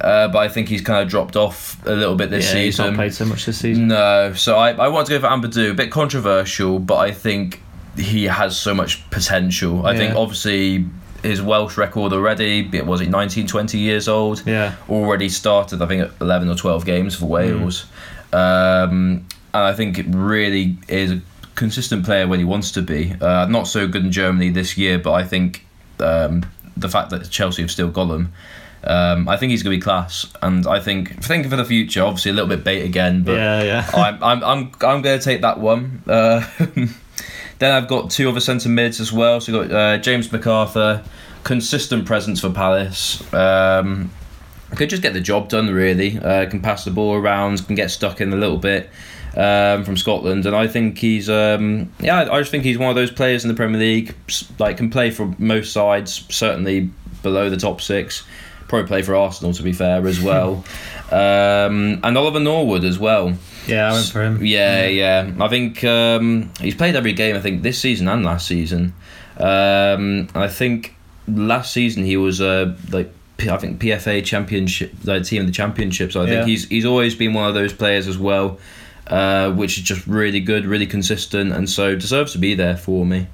uh, 0.00 0.28
but 0.28 0.38
I 0.38 0.48
think 0.48 0.68
he's 0.68 0.82
kind 0.82 1.02
of 1.02 1.08
dropped 1.08 1.34
off 1.36 1.84
a 1.84 1.90
little 1.94 2.14
bit 2.14 2.30
this 2.30 2.54
yeah, 2.54 2.60
he's 2.62 2.76
season. 2.76 2.92
not 2.92 2.94
played 2.94 3.12
so 3.12 3.24
much 3.24 3.44
this 3.44 3.58
season. 3.58 3.88
No, 3.88 4.32
so 4.34 4.56
I, 4.56 4.70
I 4.70 4.86
want 4.88 5.08
to 5.08 5.18
go 5.18 5.20
for 5.20 5.26
Ampadu. 5.26 5.72
A 5.72 5.74
bit 5.74 5.90
controversial, 5.90 6.78
but 6.78 6.96
I 6.98 7.10
think 7.10 7.60
he 7.96 8.24
has 8.24 8.58
so 8.58 8.74
much 8.74 9.08
potential. 9.10 9.86
I 9.86 9.96
think 9.96 10.14
obviously 10.14 10.86
his 11.22 11.42
Welsh 11.42 11.76
record 11.76 12.12
already, 12.12 12.68
it 12.72 12.86
was 12.86 13.00
he 13.00 13.06
19, 13.06 13.46
20 13.46 13.78
years 13.78 14.08
old, 14.08 14.42
Yeah. 14.46 14.74
already 14.88 15.28
started, 15.28 15.82
I 15.82 15.86
think, 15.86 16.02
at 16.02 16.10
11 16.20 16.48
or 16.48 16.54
12 16.54 16.84
games 16.86 17.14
for 17.16 17.26
Wales. 17.26 17.84
Um, 18.32 19.26
and 19.52 19.64
I 19.64 19.72
think 19.74 19.98
it 19.98 20.06
really 20.08 20.76
is 20.88 21.12
a 21.12 21.20
consistent 21.56 22.04
player 22.04 22.26
when 22.26 22.38
he 22.38 22.44
wants 22.44 22.70
to 22.72 22.82
be. 22.82 23.14
Uh, 23.20 23.46
not 23.46 23.66
so 23.66 23.86
good 23.86 24.04
in 24.04 24.12
Germany 24.12 24.50
this 24.50 24.76
year, 24.78 24.98
but 24.98 25.12
I 25.12 25.24
think 25.24 25.66
um, 25.98 26.44
the 26.76 26.88
fact 26.88 27.10
that 27.10 27.28
Chelsea 27.30 27.62
have 27.62 27.70
still 27.70 27.90
got 27.90 28.08
him. 28.10 28.32
Um, 28.82 29.28
I 29.28 29.36
think 29.36 29.50
he's 29.50 29.62
going 29.62 29.74
to 29.74 29.78
be 29.78 29.82
class, 29.82 30.26
and 30.40 30.66
I 30.66 30.80
think 30.80 31.22
thinking 31.22 31.50
for 31.50 31.56
the 31.56 31.66
future. 31.66 32.02
Obviously, 32.02 32.30
a 32.30 32.34
little 32.34 32.48
bit 32.48 32.64
bait 32.64 32.80
again, 32.82 33.24
but 33.24 33.32
Yeah, 33.36 33.62
yeah. 33.62 33.90
I'm 33.92 34.22
I'm 34.24 34.42
I'm 34.42 34.58
I'm 34.80 35.02
going 35.02 35.18
to 35.18 35.22
take 35.22 35.42
that 35.42 35.58
one. 35.60 36.02
Uh, 36.06 36.46
then 37.60 37.72
I've 37.72 37.88
got 37.88 38.10
two 38.10 38.28
other 38.28 38.40
centre 38.40 38.68
mids 38.68 39.00
as 39.00 39.12
well. 39.12 39.40
So 39.40 39.52
you've 39.52 39.68
got 39.68 39.76
uh, 39.76 39.98
James 39.98 40.28
McArthur, 40.28 41.04
consistent 41.44 42.06
presence 42.06 42.40
for 42.40 42.50
Palace. 42.50 43.22
Um, 43.32 44.10
could 44.76 44.90
just 44.90 45.02
get 45.02 45.12
the 45.12 45.20
job 45.20 45.48
done 45.48 45.68
really. 45.68 46.18
Uh, 46.18 46.48
can 46.48 46.60
pass 46.60 46.84
the 46.84 46.90
ball 46.90 47.14
around, 47.14 47.64
can 47.66 47.74
get 47.74 47.90
stuck 47.90 48.20
in 48.20 48.32
a 48.32 48.36
little 48.36 48.56
bit 48.56 48.88
um, 49.36 49.84
from 49.84 49.96
Scotland, 49.96 50.46
and 50.46 50.56
I 50.56 50.66
think 50.66 50.98
he's 50.98 51.28
um, 51.28 51.92
yeah. 52.00 52.28
I 52.30 52.38
just 52.38 52.50
think 52.50 52.64
he's 52.64 52.78
one 52.78 52.90
of 52.90 52.96
those 52.96 53.10
players 53.10 53.44
in 53.44 53.48
the 53.48 53.54
Premier 53.54 53.80
League. 53.80 54.14
Like 54.58 54.76
can 54.76 54.90
play 54.90 55.10
for 55.10 55.34
most 55.38 55.72
sides, 55.72 56.24
certainly 56.30 56.90
below 57.22 57.50
the 57.50 57.56
top 57.56 57.80
six. 57.80 58.24
Probably 58.68 58.86
play 58.86 59.02
for 59.02 59.16
Arsenal 59.16 59.52
to 59.52 59.62
be 59.62 59.72
fair 59.72 60.06
as 60.06 60.20
well, 60.20 60.64
um, 61.10 62.00
and 62.02 62.16
Oliver 62.16 62.40
Norwood 62.40 62.84
as 62.84 62.98
well. 62.98 63.36
Yeah, 63.66 63.88
I 63.90 63.92
went 63.92 64.06
for 64.06 64.22
him. 64.22 64.44
Yeah, 64.44 64.86
yeah. 64.86 65.30
I 65.40 65.48
think 65.48 65.84
um, 65.84 66.50
he's 66.60 66.74
played 66.74 66.96
every 66.96 67.12
game. 67.12 67.36
I 67.36 67.40
think 67.40 67.62
this 67.62 67.78
season 67.78 68.08
and 68.08 68.24
last 68.24 68.46
season. 68.46 68.94
Um, 69.36 70.28
and 70.34 70.36
I 70.36 70.48
think 70.48 70.94
last 71.28 71.72
season 71.72 72.04
he 72.04 72.16
was 72.16 72.40
uh, 72.40 72.76
like 72.90 73.10
I 73.40 73.56
think 73.56 73.80
PFA 73.80 74.24
championship, 74.24 74.92
like 75.04 75.24
team 75.24 75.42
of 75.42 75.46
the 75.46 75.52
championship. 75.52 76.12
So 76.12 76.22
I 76.22 76.24
Yeah. 76.24 76.30
think 76.30 76.48
he's 76.48 76.68
he's 76.68 76.84
always 76.84 77.14
been 77.14 77.32
one 77.32 77.48
of 77.48 77.54
those 77.54 77.72
players 77.72 78.06
as 78.06 78.18
well, 78.18 78.58
uh, 79.06 79.50
which 79.52 79.78
is 79.78 79.84
just 79.84 80.06
really 80.06 80.40
good, 80.40 80.66
really 80.66 80.86
consistent, 80.86 81.52
and 81.52 81.68
so 81.68 81.94
deserves 81.94 82.32
to 82.32 82.38
be 82.38 82.54
there 82.54 82.76
for 82.76 83.06
me. 83.06 83.28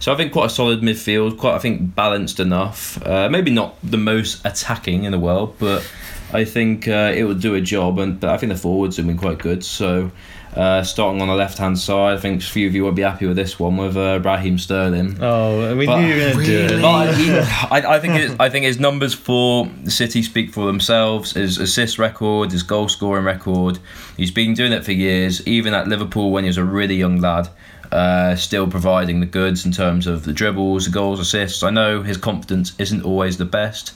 So 0.00 0.12
I 0.12 0.16
think 0.16 0.32
quite 0.32 0.46
a 0.46 0.50
solid 0.50 0.80
midfield, 0.82 1.38
quite 1.38 1.54
I 1.54 1.58
think 1.58 1.94
balanced 1.94 2.40
enough. 2.40 3.00
Uh, 3.06 3.28
maybe 3.30 3.50
not 3.50 3.76
the 3.82 3.96
most 3.96 4.44
attacking 4.44 5.04
in 5.04 5.12
the 5.12 5.18
world, 5.20 5.54
but 5.58 5.88
I 6.34 6.44
think 6.44 6.88
uh, 6.88 7.12
it 7.14 7.24
will 7.24 7.34
do 7.34 7.54
a 7.54 7.60
job. 7.60 7.98
And 7.98 8.18
but 8.20 8.30
I 8.30 8.36
think 8.36 8.52
the 8.52 8.58
forwards 8.58 8.96
have 8.96 9.06
been 9.06 9.16
quite 9.16 9.38
good. 9.38 9.64
So 9.64 10.10
uh, 10.56 10.82
starting 10.82 11.20
on 11.22 11.28
the 11.28 11.34
left 11.34 11.58
hand 11.58 11.78
side, 11.78 12.18
I 12.18 12.20
think 12.20 12.42
a 12.42 12.44
few 12.44 12.66
of 12.68 12.74
you 12.74 12.84
won't 12.84 12.96
be 12.96 13.02
happy 13.02 13.26
with 13.26 13.36
this 13.36 13.58
one 13.58 13.76
with 13.76 13.96
uh, 13.96 14.20
Raheem 14.22 14.58
Sterling. 14.58 15.18
Oh, 15.20 15.76
we 15.76 15.86
But- 15.86 16.00
knew 16.00 16.06
you 16.14 16.14
were 16.26 16.32
going 16.34 16.46
to 16.46 16.68
do 16.68 16.74
it. 16.76 16.82
But 16.82 17.14
he, 17.14 17.30
I, 17.30 17.94
I 17.96 18.00
think 18.00 18.14
his, 18.14 18.36
I 18.38 18.48
think 18.50 18.64
his 18.64 18.78
numbers 18.78 19.14
for 19.14 19.68
City 19.86 20.22
speak 20.22 20.52
for 20.52 20.66
themselves. 20.66 21.32
His 21.32 21.58
assist 21.58 21.98
record, 21.98 22.52
his 22.52 22.62
goal 22.62 22.88
scoring 22.88 23.24
record. 23.24 23.78
He's 24.16 24.30
been 24.30 24.54
doing 24.54 24.72
it 24.72 24.84
for 24.84 24.92
years. 24.92 25.46
Even 25.46 25.72
at 25.74 25.88
Liverpool 25.88 26.30
when 26.30 26.44
he 26.44 26.48
was 26.48 26.56
a 26.58 26.64
really 26.64 26.96
young 26.96 27.20
lad, 27.20 27.48
uh, 27.90 28.34
still 28.36 28.68
providing 28.68 29.20
the 29.20 29.26
goods 29.26 29.64
in 29.66 29.72
terms 29.72 30.06
of 30.06 30.24
the 30.24 30.32
dribbles, 30.32 30.86
the 30.86 30.90
goals, 30.90 31.20
assists. 31.20 31.62
I 31.62 31.70
know 31.70 32.02
his 32.02 32.16
confidence 32.16 32.72
isn't 32.78 33.02
always 33.04 33.38
the 33.38 33.44
best. 33.44 33.92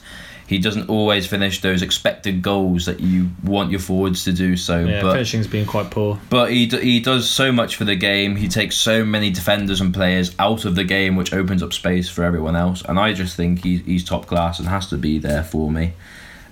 He 0.49 0.57
doesn't 0.57 0.89
always 0.89 1.27
finish 1.27 1.61
those 1.61 1.83
expected 1.83 2.41
goals 2.41 2.87
that 2.87 2.99
you 2.99 3.29
want 3.43 3.69
your 3.69 3.79
forwards 3.79 4.23
to 4.23 4.33
do 4.33 4.57
so. 4.57 4.79
Yeah, 4.83 5.03
but 5.03 5.11
finishing's 5.13 5.45
been 5.45 5.67
quite 5.67 5.91
poor. 5.91 6.19
but 6.29 6.51
he, 6.51 6.65
d- 6.65 6.81
he 6.81 6.99
does 6.99 7.29
so 7.29 7.51
much 7.51 7.75
for 7.75 7.85
the 7.85 7.95
game. 7.95 8.35
He 8.35 8.47
takes 8.47 8.75
so 8.75 9.05
many 9.05 9.29
defenders 9.29 9.79
and 9.79 9.93
players 9.93 10.33
out 10.39 10.65
of 10.65 10.73
the 10.73 10.83
game, 10.83 11.15
which 11.15 11.33
opens 11.33 11.61
up 11.61 11.71
space 11.71 12.09
for 12.09 12.23
everyone 12.23 12.55
else. 12.55 12.81
And 12.89 12.97
I 12.99 13.13
just 13.13 13.35
think 13.37 13.63
he's, 13.63 13.85
he's 13.85 14.03
top 14.03 14.25
class 14.25 14.57
and 14.57 14.67
has 14.67 14.87
to 14.87 14.97
be 14.97 15.19
there 15.19 15.43
for 15.43 15.69
me. 15.69 15.93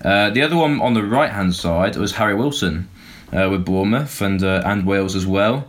Uh, 0.04 0.30
the 0.30 0.42
other 0.42 0.56
one 0.56 0.80
on 0.80 0.94
the 0.94 1.02
right 1.02 1.32
hand 1.32 1.56
side 1.56 1.96
was 1.96 2.12
Harry 2.12 2.36
Wilson 2.36 2.88
uh, 3.32 3.48
with 3.50 3.64
Bournemouth 3.64 4.22
and 4.22 4.40
uh, 4.44 4.62
and 4.64 4.86
Wales 4.86 5.16
as 5.16 5.26
well. 5.26 5.66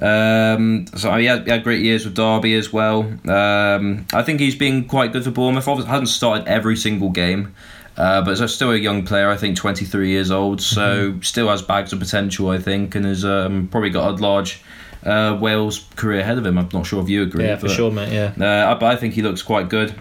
Um, 0.00 0.86
so 0.96 1.14
he 1.16 1.26
had, 1.26 1.44
he 1.44 1.50
had 1.50 1.62
great 1.62 1.82
years 1.82 2.04
with 2.04 2.14
Derby 2.14 2.54
as 2.54 2.72
well. 2.72 3.00
Um, 3.28 4.06
I 4.12 4.22
think 4.22 4.40
he's 4.40 4.56
been 4.56 4.86
quite 4.86 5.12
good 5.12 5.24
for 5.24 5.30
Bournemouth. 5.30 5.68
Obviously, 5.68 5.90
hasn't 5.90 6.08
started 6.08 6.48
every 6.48 6.76
single 6.76 7.10
game, 7.10 7.54
uh, 7.96 8.22
but 8.22 8.40
is 8.40 8.54
still 8.54 8.70
a 8.70 8.76
young 8.76 9.04
player. 9.04 9.28
I 9.28 9.36
think 9.36 9.56
23 9.56 10.08
years 10.08 10.30
old, 10.30 10.62
so 10.62 11.20
still 11.20 11.48
has 11.48 11.62
bags 11.62 11.92
of 11.92 11.98
potential. 11.98 12.50
I 12.50 12.58
think, 12.58 12.94
and 12.94 13.04
has 13.04 13.24
um, 13.24 13.68
probably 13.68 13.90
got 13.90 14.08
a 14.08 14.22
large 14.22 14.62
uh, 15.04 15.36
Wales 15.40 15.86
career 15.96 16.20
ahead 16.20 16.38
of 16.38 16.46
him. 16.46 16.58
I'm 16.58 16.68
not 16.72 16.86
sure 16.86 17.02
if 17.02 17.08
you 17.08 17.22
agree. 17.22 17.44
Yeah, 17.44 17.56
for 17.56 17.66
but, 17.66 17.74
sure, 17.74 17.90
mate. 17.90 18.12
Yeah. 18.12 18.32
Uh, 18.36 18.74
but 18.78 18.86
I 18.86 18.96
think 18.96 19.14
he 19.14 19.22
looks 19.22 19.42
quite 19.42 19.68
good. 19.68 19.94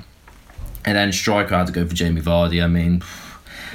And 0.86 0.96
then 0.96 1.12
striker, 1.12 1.56
I 1.56 1.60
had 1.60 1.68
to 1.68 1.74
go 1.74 1.86
for 1.86 1.94
Jamie 1.94 2.22
Vardy. 2.22 2.64
I 2.64 2.68
mean, 2.68 3.04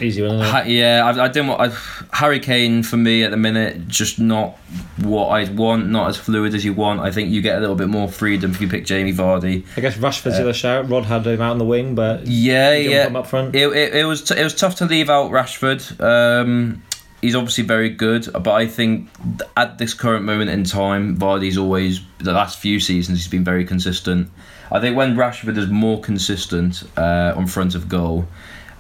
Easy 0.01 0.23
one, 0.23 0.41
isn't 0.41 0.57
it? 0.57 0.67
Yeah, 0.69 1.03
I, 1.05 1.25
I 1.25 1.29
didn't 1.29 1.49
want 1.49 1.61
I, 1.73 1.77
Harry 2.17 2.41
Kane 2.41 2.83
for 2.83 2.97
me 2.97 3.23
at 3.23 3.31
the 3.31 3.37
minute. 3.37 3.87
Just 3.89 4.19
not 4.19 4.57
what 4.99 5.29
I'd 5.29 5.57
want. 5.57 5.89
Not 5.89 6.09
as 6.09 6.17
fluid 6.17 6.55
as 6.55 6.65
you 6.65 6.73
want. 6.73 7.01
I 7.01 7.11
think 7.11 7.31
you 7.31 7.41
get 7.41 7.57
a 7.57 7.61
little 7.61 7.77
bit 7.77 7.89
more 7.89 8.09
freedom 8.09 8.51
if 8.51 8.61
you 8.61 8.69
pick 8.69 8.85
Jamie 8.85 9.13
Vardy. 9.13 9.65
I 9.77 9.81
guess 9.81 9.97
Rashford's 9.97 10.37
the 10.37 10.43
other 10.43 10.53
shout. 10.53 10.89
Rod 10.89 11.05
had 11.05 11.27
him 11.27 11.41
out 11.41 11.53
on 11.53 11.59
the 11.59 11.65
wing, 11.65 11.95
but 11.95 12.27
Yeah, 12.27 12.75
yeah. 12.75 13.05
up 13.15 13.27
front. 13.27 13.55
It, 13.55 13.69
it, 13.69 13.95
it 13.95 14.05
was 14.05 14.23
t- 14.25 14.37
it 14.39 14.43
was 14.45 14.55
tough 14.55 14.77
to 14.77 14.87
leave 14.87 15.09
out 15.11 15.31
Rashford. 15.31 16.01
Um, 16.01 16.83
he's 17.23 17.35
obviously 17.35 17.65
very 17.65 17.91
good, 17.91 18.29
but 18.33 18.51
I 18.53 18.67
think 18.67 19.09
at 19.57 19.79
this 19.79 19.95
current 19.95 20.25
moment 20.25 20.51
in 20.51 20.65
time, 20.65 21.17
Vardy's 21.17 21.57
always 21.57 22.01
the 22.19 22.33
last 22.33 22.59
few 22.59 22.81
seasons 22.81 23.19
he's 23.19 23.29
been 23.29 23.45
very 23.45 23.65
consistent. 23.65 24.29
I 24.73 24.81
think 24.81 24.97
when 24.97 25.15
Rashford 25.17 25.57
is 25.57 25.69
more 25.69 26.01
consistent 26.01 26.83
uh, 26.97 27.33
on 27.37 27.47
front 27.47 27.75
of 27.75 27.89
goal. 27.89 28.27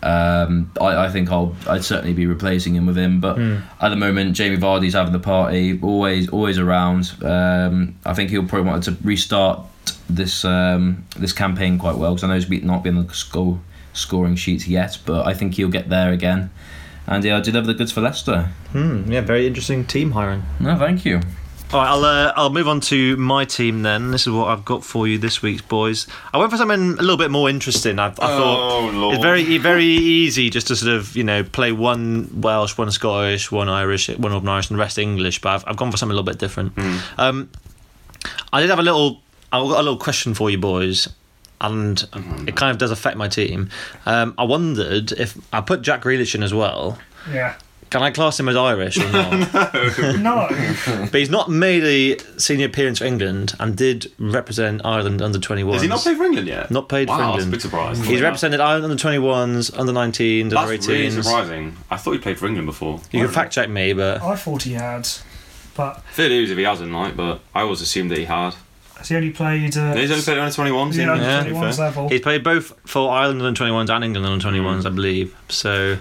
Um, 0.04 0.70
I, 0.80 1.06
I 1.06 1.08
think 1.08 1.32
I'll 1.32 1.56
I'd 1.66 1.84
certainly 1.84 2.12
be 2.12 2.26
replacing 2.26 2.74
him 2.74 2.84
with 2.86 2.96
him, 2.98 3.20
but 3.20 3.38
at 3.80 3.88
the 3.88 3.96
moment 3.96 4.36
Jamie 4.36 4.58
Vardy's 4.58 4.92
having 4.92 5.12
the 5.12 5.18
party, 5.18 5.78
always 5.82 6.28
always 6.28 6.58
around. 6.58 7.12
Um, 7.22 7.96
I 8.04 8.12
think 8.14 8.30
he'll 8.30 8.46
probably 8.46 8.68
want 8.70 8.84
to 8.84 8.96
restart 9.02 9.66
this 10.08 10.44
um, 10.44 11.04
this 11.16 11.32
campaign 11.32 11.78
quite 11.78 11.96
well 11.96 12.14
because 12.14 12.24
I 12.24 12.28
know 12.28 12.34
he's 12.34 12.62
not 12.62 12.82
been 12.82 12.98
on 12.98 13.06
the 13.06 13.14
score 13.14 13.60
scoring 13.94 14.36
sheets 14.36 14.68
yet, 14.68 14.98
but 15.06 15.26
I 15.26 15.32
think 15.34 15.54
he'll 15.54 15.68
get 15.68 15.88
there 15.88 16.12
again. 16.12 16.50
And 17.06 17.22
yeah, 17.24 17.40
deliver 17.40 17.66
the 17.66 17.74
goods 17.74 17.92
for 17.92 18.00
Leicester. 18.00 18.50
Hmm, 18.72 19.10
yeah, 19.10 19.20
very 19.20 19.46
interesting 19.46 19.84
team 19.84 20.12
hiring. 20.12 20.42
No, 20.58 20.76
thank 20.78 21.04
you. 21.04 21.20
All 21.72 21.80
right, 21.80 21.88
I'll 21.88 22.04
uh, 22.04 22.32
I'll 22.36 22.50
move 22.50 22.68
on 22.68 22.80
to 22.82 23.16
my 23.16 23.44
team 23.44 23.82
then. 23.82 24.12
This 24.12 24.28
is 24.28 24.32
what 24.32 24.46
I've 24.46 24.64
got 24.64 24.84
for 24.84 25.08
you 25.08 25.18
this 25.18 25.42
week, 25.42 25.66
boys. 25.68 26.06
I 26.32 26.38
went 26.38 26.52
for 26.52 26.56
something 26.56 26.78
a 26.80 27.02
little 27.02 27.16
bit 27.16 27.32
more 27.32 27.50
interesting. 27.50 27.98
I, 27.98 28.06
I 28.06 28.08
Oh, 28.10 28.12
thought 28.12 28.94
Lord. 28.94 29.14
it's 29.16 29.22
very 29.24 29.58
very 29.58 29.84
easy 29.84 30.50
just 30.50 30.68
to 30.68 30.76
sort 30.76 30.94
of 30.94 31.16
you 31.16 31.24
know 31.24 31.42
play 31.42 31.72
one 31.72 32.28
Welsh, 32.40 32.78
one 32.78 32.92
Scottish, 32.92 33.50
one 33.50 33.68
Irish, 33.68 34.08
one 34.08 34.30
Northern 34.30 34.48
Irish, 34.50 34.70
and 34.70 34.78
the 34.78 34.80
rest 34.80 34.98
English. 34.98 35.40
But 35.40 35.48
I've, 35.50 35.64
I've 35.66 35.76
gone 35.76 35.90
for 35.90 35.96
something 35.96 36.12
a 36.12 36.20
little 36.20 36.30
bit 36.30 36.38
different. 36.38 36.74
Um, 37.18 37.50
I 38.52 38.60
did 38.60 38.70
have 38.70 38.78
a 38.78 38.82
little 38.82 39.20
I've 39.52 39.66
got 39.68 39.80
a 39.80 39.82
little 39.82 39.98
question 39.98 40.34
for 40.34 40.50
you, 40.50 40.58
boys. 40.58 41.08
And 41.60 42.02
it 42.46 42.56
kind 42.56 42.72
of 42.72 42.78
does 42.78 42.90
affect 42.90 43.16
my 43.16 43.26
team. 43.28 43.70
Um, 44.04 44.34
I 44.36 44.44
wondered 44.44 45.12
if 45.12 45.38
I 45.52 45.62
put 45.62 45.80
Jack 45.80 46.02
Grealish 46.02 46.34
in 46.34 46.42
as 46.42 46.52
well. 46.52 46.98
Yeah. 47.32 47.54
Can 47.94 48.02
I 48.02 48.10
class 48.10 48.40
him 48.40 48.48
as 48.48 48.56
Irish 48.56 48.98
or 48.98 49.08
not? 49.12 49.52
No. 50.18 50.48
But 51.12 51.20
he's 51.20 51.30
not 51.30 51.48
made 51.48 51.84
a 51.84 52.18
senior 52.40 52.66
appearance 52.66 52.98
for 52.98 53.04
England 53.04 53.54
and 53.60 53.76
did 53.76 54.10
represent 54.18 54.80
Ireland 54.84 55.22
under 55.22 55.38
21s. 55.38 55.72
Has 55.74 55.82
he 55.82 55.86
not 55.88 56.00
played 56.00 56.16
for 56.16 56.24
England 56.24 56.48
yet? 56.48 56.72
Not 56.72 56.88
played 56.88 57.06
for 57.06 57.16
wow, 57.16 57.34
I 57.34 57.34
was 57.36 57.44
a 57.44 57.46
England. 57.46 57.52
bit 57.52 57.62
surprised. 57.62 58.04
He's 58.04 58.20
represented 58.20 58.58
Ireland 58.58 58.86
under 58.90 58.96
21s, 59.00 59.78
under 59.78 59.92
19s, 59.92 60.42
under 60.42 60.54
That's 60.56 60.86
18s. 60.86 60.88
really 60.88 61.10
surprising. 61.10 61.76
I 61.88 61.96
thought 61.96 62.12
he 62.12 62.18
played 62.18 62.36
for 62.36 62.46
England 62.48 62.66
before. 62.66 63.00
you 63.12 63.20
can 63.20 63.28
fact 63.28 63.52
check 63.52 63.68
me, 63.68 63.92
but 63.92 64.20
I 64.22 64.34
thought 64.34 64.62
he 64.64 64.72
had, 64.72 65.08
but 65.76 66.02
Fair 66.10 66.28
dues 66.28 66.50
if 66.50 66.58
he 66.58 66.64
hasn't, 66.64 66.92
like, 66.92 67.14
but 67.16 67.42
I 67.54 67.60
always 67.60 67.80
assumed 67.80 68.10
that 68.10 68.18
he 68.18 68.24
had. 68.24 68.56
has 68.96 69.08
he 69.08 69.14
only 69.14 69.30
played? 69.30 69.76
Uh, 69.76 69.94
He's 69.94 70.10
only 70.10 70.24
played 70.24 70.38
under 70.38 70.52
21s. 70.52 70.96
yeah, 70.96 71.14
in 71.14 71.20
Yeah. 71.20 71.38
under 71.38 71.50
21s 71.52 71.78
level. 71.78 72.08
he's 72.08 72.20
played 72.22 72.42
both 72.42 72.72
for 72.88 73.12
Ireland 73.12 73.40
under 73.40 73.56
21s 73.64 73.88
and 73.88 74.02
England 74.04 74.26
under 74.26 74.44
21s, 74.44 74.84
I 74.84 74.90
believe. 74.90 75.32
So 75.48 75.98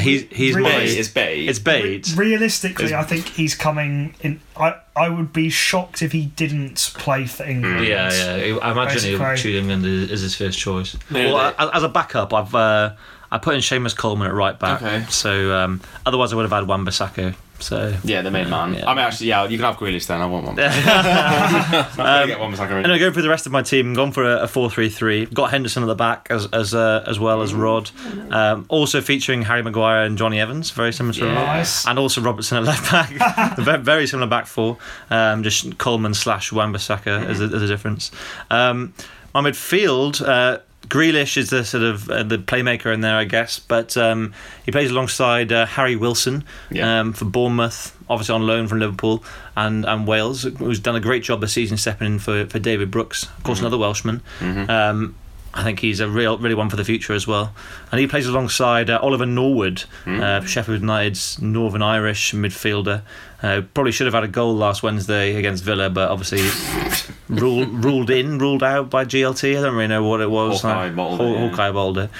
he's 0.00 0.22
he's 0.30 0.54
Really? 0.54 0.70
my 0.70 0.80
it's 0.82 1.08
bait. 1.08 1.46
it's 1.48 1.58
bait. 1.58 2.12
Realistically, 2.16 2.94
I 2.94 3.02
think 3.02 3.26
he's 3.26 3.54
coming 3.54 4.14
in. 4.20 4.40
I 4.56 4.74
I 4.96 5.08
would 5.08 5.32
be 5.32 5.48
shocked 5.50 6.02
if 6.02 6.12
he 6.12 6.26
didn't 6.26 6.92
play 6.94 7.26
for 7.26 7.44
England. 7.44 7.86
Yeah, 7.86 8.12
yeah. 8.12 8.56
I 8.62 8.72
imagine 8.72 9.02
he'll 9.10 9.18
Basically. 9.18 9.36
choose 9.52 9.60
England 9.60 9.84
as 9.86 10.10
as 10.10 10.20
his 10.22 10.34
first 10.36 10.58
choice. 10.58 10.96
Yeah, 11.10 11.32
well, 11.32 11.50
they- 11.56 11.64
as, 11.64 11.70
as 11.74 11.82
a 11.82 11.88
backup, 11.88 12.32
I've 12.32 12.54
uh, 12.54 12.94
I 13.30 13.38
put 13.38 13.54
in 13.54 13.60
Seamus 13.60 13.96
Coleman 13.96 14.28
at 14.28 14.34
right 14.34 14.58
back. 14.58 14.82
Okay. 14.82 15.04
So 15.08 15.52
um, 15.54 15.80
otherwise, 16.06 16.32
I 16.32 16.36
would 16.36 16.42
have 16.42 16.52
had 16.52 16.68
Wan 16.68 16.84
Bissaka. 16.84 17.34
So 17.62 17.96
yeah, 18.04 18.22
the 18.22 18.30
main 18.30 18.50
man. 18.50 18.74
Yeah. 18.74 18.90
I 18.90 18.94
mean, 18.94 19.04
actually, 19.04 19.28
yeah, 19.28 19.44
you 19.46 19.56
can 19.56 19.64
have 19.64 19.76
Grealish 19.76 20.06
then. 20.06 20.20
I 20.20 20.26
want 20.26 20.46
one. 20.46 20.58
I'm 20.60 21.96
gonna 21.96 22.26
get 22.26 22.40
one 22.40 22.52
Bissaka 22.52 22.70
in. 22.70 22.84
Anyway, 22.84 22.98
going 22.98 23.12
through 23.12 23.22
the 23.22 23.28
rest 23.28 23.46
of 23.46 23.52
my 23.52 23.62
team, 23.62 23.94
gone 23.94 24.12
for 24.12 24.24
a, 24.24 24.42
a 24.42 24.46
4-3-3. 24.46 25.32
Got 25.32 25.50
Henderson 25.50 25.82
at 25.82 25.86
the 25.86 25.94
back 25.94 26.26
as 26.30 26.46
as 26.52 26.74
uh, 26.74 27.04
as 27.06 27.18
well 27.18 27.42
as 27.42 27.54
Rod. 27.54 27.90
Um, 28.30 28.66
also 28.68 29.00
featuring 29.00 29.42
Harry 29.42 29.62
Maguire 29.62 30.02
and 30.04 30.18
Johnny 30.18 30.40
Evans, 30.40 30.70
very 30.70 30.92
similar 30.92 31.14
to 31.14 31.26
Rod. 31.26 31.34
Nice. 31.34 31.86
And 31.86 31.98
also 31.98 32.20
Robertson 32.20 32.58
at 32.58 32.64
left 32.64 32.90
back, 32.90 33.56
very, 33.58 33.78
very 33.78 34.06
similar 34.06 34.28
back 34.28 34.46
four. 34.46 34.78
Um, 35.10 35.42
just 35.42 35.78
Coleman 35.78 36.14
slash 36.14 36.52
Wan-Bissaka 36.52 37.26
as, 37.26 37.40
a, 37.40 37.44
as 37.44 37.62
a 37.62 37.66
difference. 37.66 38.10
Um, 38.50 38.92
my 39.34 39.40
midfield. 39.40 40.26
Uh, 40.26 40.58
Grealish 40.92 41.38
is 41.38 41.48
the 41.48 41.64
sort 41.64 41.82
of 41.82 42.10
uh, 42.10 42.22
the 42.22 42.36
playmaker 42.36 42.92
in 42.92 43.00
there, 43.00 43.16
I 43.16 43.24
guess, 43.24 43.58
but 43.58 43.96
um, 43.96 44.34
he 44.66 44.70
plays 44.70 44.90
alongside 44.90 45.50
uh, 45.50 45.64
Harry 45.64 45.96
Wilson 45.96 46.44
Yeah. 46.70 47.00
um, 47.00 47.12
for 47.14 47.24
Bournemouth, 47.24 47.96
obviously 48.10 48.34
on 48.34 48.46
loan 48.46 48.68
from 48.68 48.78
Liverpool 48.80 49.24
and, 49.56 49.86
and 49.86 50.06
Wales, 50.06 50.42
who's 50.42 50.80
done 50.80 50.94
a 50.94 51.00
great 51.00 51.22
job 51.22 51.40
this 51.40 51.54
season 51.54 51.78
stepping 51.78 52.06
in 52.06 52.18
for, 52.18 52.44
for 52.46 52.58
David 52.58 52.90
Brooks, 52.90 53.22
of 53.24 53.42
course, 53.42 53.60
another 53.60 53.78
Welshman. 53.78 54.20
Um, 54.40 55.14
I 55.54 55.62
think 55.64 55.80
he's 55.80 56.00
a 56.00 56.08
real, 56.08 56.36
really 56.38 56.54
one 56.54 56.70
for 56.70 56.76
the 56.76 56.84
future 56.84 57.12
as 57.14 57.26
well. 57.26 57.54
And 57.90 57.98
he 58.00 58.06
plays 58.06 58.26
alongside 58.26 58.88
uh, 58.88 58.98
Oliver 59.02 59.26
Norwood, 59.26 59.84
uh, 60.06 60.42
Sheffield 60.44 60.80
United's 60.80 61.40
Northern 61.42 61.82
Irish 61.82 62.32
midfielder. 62.32 63.02
Uh, 63.42 63.60
probably 63.74 63.92
should 63.92 64.06
have 64.06 64.14
had 64.14 64.24
a 64.24 64.28
goal 64.28 64.54
last 64.54 64.82
Wednesday 64.82 65.34
against 65.36 65.62
Villa, 65.64 65.90
but 65.90 66.10
obviously 66.10 66.40
ruled 67.32 67.84
ruled 67.84 68.10
in, 68.10 68.38
ruled 68.38 68.62
out 68.62 68.90
by 68.90 69.04
GLT. 69.04 69.58
I 69.58 69.62
don't 69.62 69.74
really 69.74 69.86
know 69.88 70.04
what 70.04 70.20
it 70.20 70.30
was. 70.30 70.60
Hawkeye 70.62 70.84
like, 70.86 70.96
bottled 70.96 71.20
Haw- 71.20 71.32
yeah. 71.34 71.48
Hawkeye 71.50 71.70
bottled. 71.72 72.08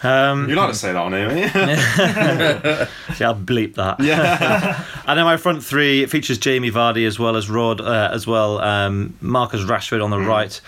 Um, 0.00 0.48
You 0.48 0.54
like 0.54 0.70
to 0.70 0.76
say 0.76 0.92
that 0.92 0.98
on 0.98 1.12
here, 1.12 1.28
eh? 1.28 1.50
yeah, 1.54 2.86
I'll 3.28 3.34
bleep 3.34 3.74
that. 3.74 3.98
Yeah. 4.00 4.84
and 5.08 5.18
then 5.18 5.24
my 5.24 5.36
front 5.36 5.64
three 5.64 6.02
it 6.04 6.10
features 6.10 6.38
Jamie 6.38 6.70
Vardy 6.70 7.04
as 7.06 7.18
well 7.18 7.34
as 7.36 7.50
Rod 7.50 7.80
uh, 7.80 8.10
as 8.12 8.24
well. 8.26 8.58
Um, 8.58 9.16
Marcus 9.20 9.62
Rashford 9.62 10.02
on 10.02 10.10
the 10.10 10.20
right. 10.20 10.60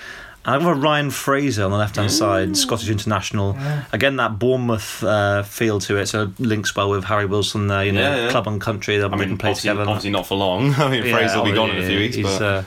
And 0.44 0.54
I've 0.56 0.62
got 0.62 0.82
Ryan 0.82 1.10
Fraser 1.10 1.64
on 1.64 1.70
the 1.70 1.76
left 1.76 1.96
hand 1.96 2.10
side, 2.10 2.56
Scottish 2.56 2.88
international. 2.88 3.56
Again, 3.92 4.16
that 4.16 4.38
Bournemouth 4.38 5.04
uh, 5.04 5.42
feel 5.42 5.78
to 5.80 5.98
it, 5.98 6.06
so 6.06 6.22
it 6.24 6.40
links 6.40 6.74
well 6.74 6.88
with 6.90 7.04
Harry 7.04 7.26
Wilson 7.26 7.66
there, 7.68 7.84
you 7.84 7.92
know, 7.92 8.00
Yeah, 8.00 8.16
yeah. 8.24 8.30
club 8.30 8.48
and 8.48 8.58
country, 8.58 8.96
they'll 8.96 9.14
I 9.14 9.16
mean, 9.18 9.36
play 9.36 9.50
obviously, 9.50 9.68
together. 9.68 9.82
obviously 9.88 10.10
not 10.10 10.26
for 10.26 10.36
long. 10.36 10.72
I 10.74 10.88
mean, 10.90 11.04
Yeah, 11.04 11.12
Fraser 11.14 11.36
will 11.38 11.44
be 11.44 11.52
gone 11.52 11.70
in 11.70 11.84
a 11.84 11.86
few 11.86 11.98
weeks, 11.98 12.16
but 12.16 12.40
uh, 12.42 12.62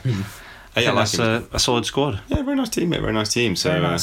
yeah, 0.82 0.92
I 0.92 1.02
I 1.02 1.04
think 1.04 1.18
like 1.20 1.40
that's 1.40 1.52
a, 1.52 1.56
a 1.56 1.58
solid 1.58 1.84
squad. 1.86 2.20
Yeah, 2.28 2.42
very 2.42 2.56
nice 2.56 2.68
team, 2.70 2.88
mate. 2.90 3.00
Very 3.00 3.12
nice 3.12 3.32
team. 3.32 3.56
So, 3.56 3.70
Very 3.70 3.84
uh, 3.84 3.98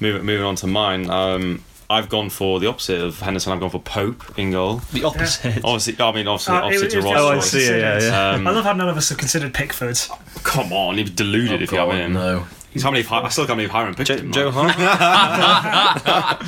moving 0.00 0.24
moving 0.26 0.44
on 0.46 0.54
to 0.56 0.66
mine. 0.66 1.08
Um, 1.10 1.64
I've 1.88 2.08
gone 2.08 2.30
for 2.30 2.60
the 2.60 2.68
opposite 2.68 3.00
of 3.00 3.18
Henderson. 3.20 3.52
I've 3.52 3.58
gone 3.60 3.70
for 3.70 3.80
Pope 3.80 4.38
in 4.38 4.52
goal. 4.52 4.76
The 4.92 5.02
opposite. 5.04 5.64
Obviously, 5.64 5.96
I 5.98 6.12
mean, 6.12 6.28
obviously, 6.28 6.54
Uh, 6.54 6.60
opposite 6.66 6.84
was- 6.84 6.92
to 6.92 6.98
it 6.98 7.04
was 7.04 7.12
Rod's 7.12 7.20
Oh, 7.20 7.30
I 7.30 7.40
see, 7.40 7.66
yeah, 7.68 8.00
yeah. 8.00 8.30
Um, 8.34 8.46
I 8.46 8.50
love 8.52 8.64
how 8.64 8.72
none 8.74 8.88
of 8.88 8.96
us 8.96 9.08
have 9.08 9.18
considered 9.18 9.52
Pickford. 9.52 9.98
Come 10.44 10.72
on, 10.72 10.98
you've 10.98 11.16
deluded 11.16 11.62
if 11.62 11.72
you 11.72 11.78
have 11.78 11.90
him. 11.90 12.12
no. 12.12 12.46
He's 12.70 12.84
how 12.84 12.92
many? 12.92 13.04
I 13.04 13.28
still 13.30 13.46
can't 13.46 13.56
believe 13.56 13.70
Hiram 13.70 13.96
picked 13.96 14.06
Joe, 14.06 14.16
him. 14.18 14.30
Joe 14.30 14.52
man. 14.52 14.68
Hart? 14.70 16.42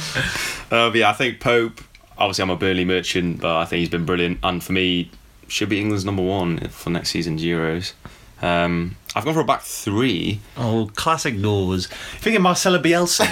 Uh, 0.72 0.88
but 0.88 0.94
yeah, 0.94 1.10
I 1.10 1.12
think 1.12 1.40
Pope. 1.40 1.82
Obviously, 2.16 2.42
I'm 2.44 2.50
a 2.50 2.56
Burnley 2.56 2.84
merchant, 2.84 3.40
but 3.40 3.56
I 3.56 3.64
think 3.66 3.80
he's 3.80 3.88
been 3.90 4.06
brilliant, 4.06 4.38
and 4.42 4.62
for 4.62 4.72
me, 4.72 5.10
should 5.48 5.68
be 5.68 5.78
England's 5.80 6.04
number 6.04 6.22
one 6.22 6.60
for 6.68 6.88
next 6.90 7.10
season's 7.10 7.42
Euros. 7.42 7.92
Um, 8.42 8.96
I've 9.14 9.24
gone 9.24 9.34
for 9.34 9.40
a 9.40 9.44
back 9.44 9.62
three. 9.62 10.40
Oh, 10.56 10.90
classic 10.94 11.34
Norse. 11.34 11.86
Thinking 12.18 12.42
Marcelo 12.42 12.78
Bielsa. 12.80 13.22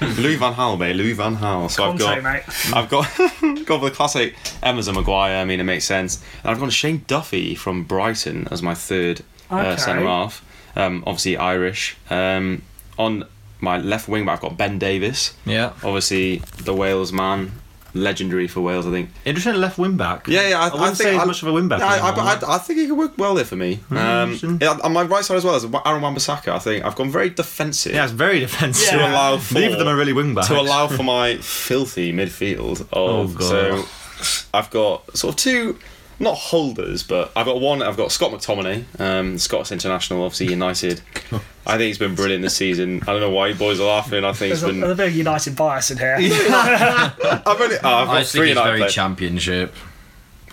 Louis 0.18 0.36
Van 0.36 0.54
Gaal, 0.54 0.78
mate. 0.78 0.96
Louis 0.96 1.12
Van 1.12 1.36
Gaal. 1.36 1.70
So 1.70 1.90
I've 1.90 1.98
got, 1.98 2.22
mate. 2.22 2.42
I've 2.74 2.88
got, 2.88 3.06
gone 3.40 3.80
for 3.80 3.90
the 3.90 3.90
classic 3.94 4.34
Emerson 4.62 4.94
Maguire. 4.94 5.36
I 5.36 5.44
mean, 5.44 5.60
it 5.60 5.64
makes 5.64 5.84
sense. 5.84 6.22
And 6.42 6.50
I've 6.50 6.58
gone 6.58 6.70
Shane 6.70 7.04
Duffy 7.06 7.54
from 7.54 7.84
Brighton 7.84 8.48
as 8.50 8.62
my 8.62 8.74
third 8.74 9.22
uh, 9.50 9.76
centre 9.76 10.06
half. 10.06 10.44
Um, 10.74 11.04
obviously 11.06 11.36
Irish. 11.36 11.96
Um, 12.10 12.62
on 12.98 13.24
my 13.60 13.78
left 13.78 14.08
wing 14.08 14.24
back, 14.26 14.36
I've 14.36 14.40
got 14.40 14.56
Ben 14.56 14.78
Davies. 14.78 15.34
yeah. 15.44 15.72
Obviously 15.84 16.38
the 16.64 16.74
Wales 16.74 17.12
man, 17.12 17.52
legendary 17.94 18.46
for 18.48 18.60
Wales, 18.60 18.86
I 18.86 18.90
think. 18.90 19.10
Interesting 19.24 19.54
left 19.54 19.78
wing 19.78 19.96
back. 19.96 20.28
Yeah, 20.28 20.48
yeah. 20.48 20.60
I, 20.60 20.68
I 20.68 20.74
wouldn't 20.74 20.96
say 20.96 21.12
he's 21.14 21.26
much 21.26 21.42
of 21.42 21.48
a 21.48 21.52
wing 21.52 21.68
back 21.68 21.80
Yeah, 21.80 21.86
I, 21.86 22.10
I. 22.10 22.34
I, 22.34 22.54
I 22.54 22.58
think 22.58 22.78
he 22.80 22.86
could 22.86 22.98
work 22.98 23.18
well 23.18 23.34
there 23.34 23.44
for 23.44 23.56
me. 23.56 23.80
Um, 23.90 24.38
yeah, 24.60 24.78
on 24.82 24.92
my 24.92 25.02
right 25.02 25.24
side 25.24 25.36
as 25.36 25.44
well 25.44 25.54
as 25.54 25.64
Aaron 25.64 26.02
Wan-Bissaka. 26.02 26.48
I 26.48 26.58
think 26.58 26.84
I've 26.84 26.96
gone 26.96 27.10
very 27.10 27.30
defensive. 27.30 27.92
Yeah, 27.94 28.04
it's 28.04 28.12
very 28.12 28.40
defensive. 28.40 28.88
to 28.90 28.96
allow 28.98 29.36
for 29.38 29.54
Neither 29.60 29.72
of 29.74 29.78
them 29.78 29.88
are 29.88 29.96
really 29.96 30.12
wing 30.12 30.34
backs. 30.34 30.48
to 30.48 30.58
allow 30.58 30.88
for 30.88 31.02
my 31.02 31.36
filthy 31.38 32.12
midfield. 32.12 32.80
Of, 32.92 32.92
Oh, 32.92 33.28
God. 33.28 33.42
So 33.42 34.48
I've 34.54 34.70
got 34.70 35.16
sort 35.16 35.34
of 35.34 35.36
two 35.40 35.78
not 36.22 36.36
holders, 36.38 37.02
but 37.02 37.30
I've 37.36 37.46
got 37.46 37.60
one. 37.60 37.82
I've 37.82 37.96
got 37.96 38.12
Scott 38.12 38.30
McTominay, 38.30 38.84
um, 39.00 39.38
Scots 39.38 39.72
international, 39.72 40.22
obviously 40.24 40.46
United. 40.50 41.00
I 41.66 41.76
think 41.76 41.82
he's 41.88 41.98
been 41.98 42.14
brilliant 42.14 42.42
this 42.42 42.56
season. 42.56 43.02
I 43.02 43.06
don't 43.06 43.20
know 43.20 43.30
why 43.30 43.48
you 43.48 43.54
boys 43.54 43.78
are 43.80 43.86
laughing. 43.86 44.24
I 44.24 44.32
think 44.32 44.52
he's 44.52 44.62
There's 44.62 44.76
a, 44.76 44.80
been. 44.80 44.90
a 44.90 44.94
bit 44.94 45.08
of 45.08 45.14
United 45.16 45.54
bias 45.56 45.90
in 45.90 45.98
here. 45.98 46.16
I've 46.20 47.60
only. 47.60 47.76
Oh, 47.82 47.88
I've 47.88 48.08
I 48.08 48.12
got 48.14 48.18
just 48.20 48.32
three 48.32 48.40
think 48.46 48.48
he's 48.48 48.56
United 48.56 48.64
very 48.68 48.78
players. 48.78 48.94
championship. 48.94 49.74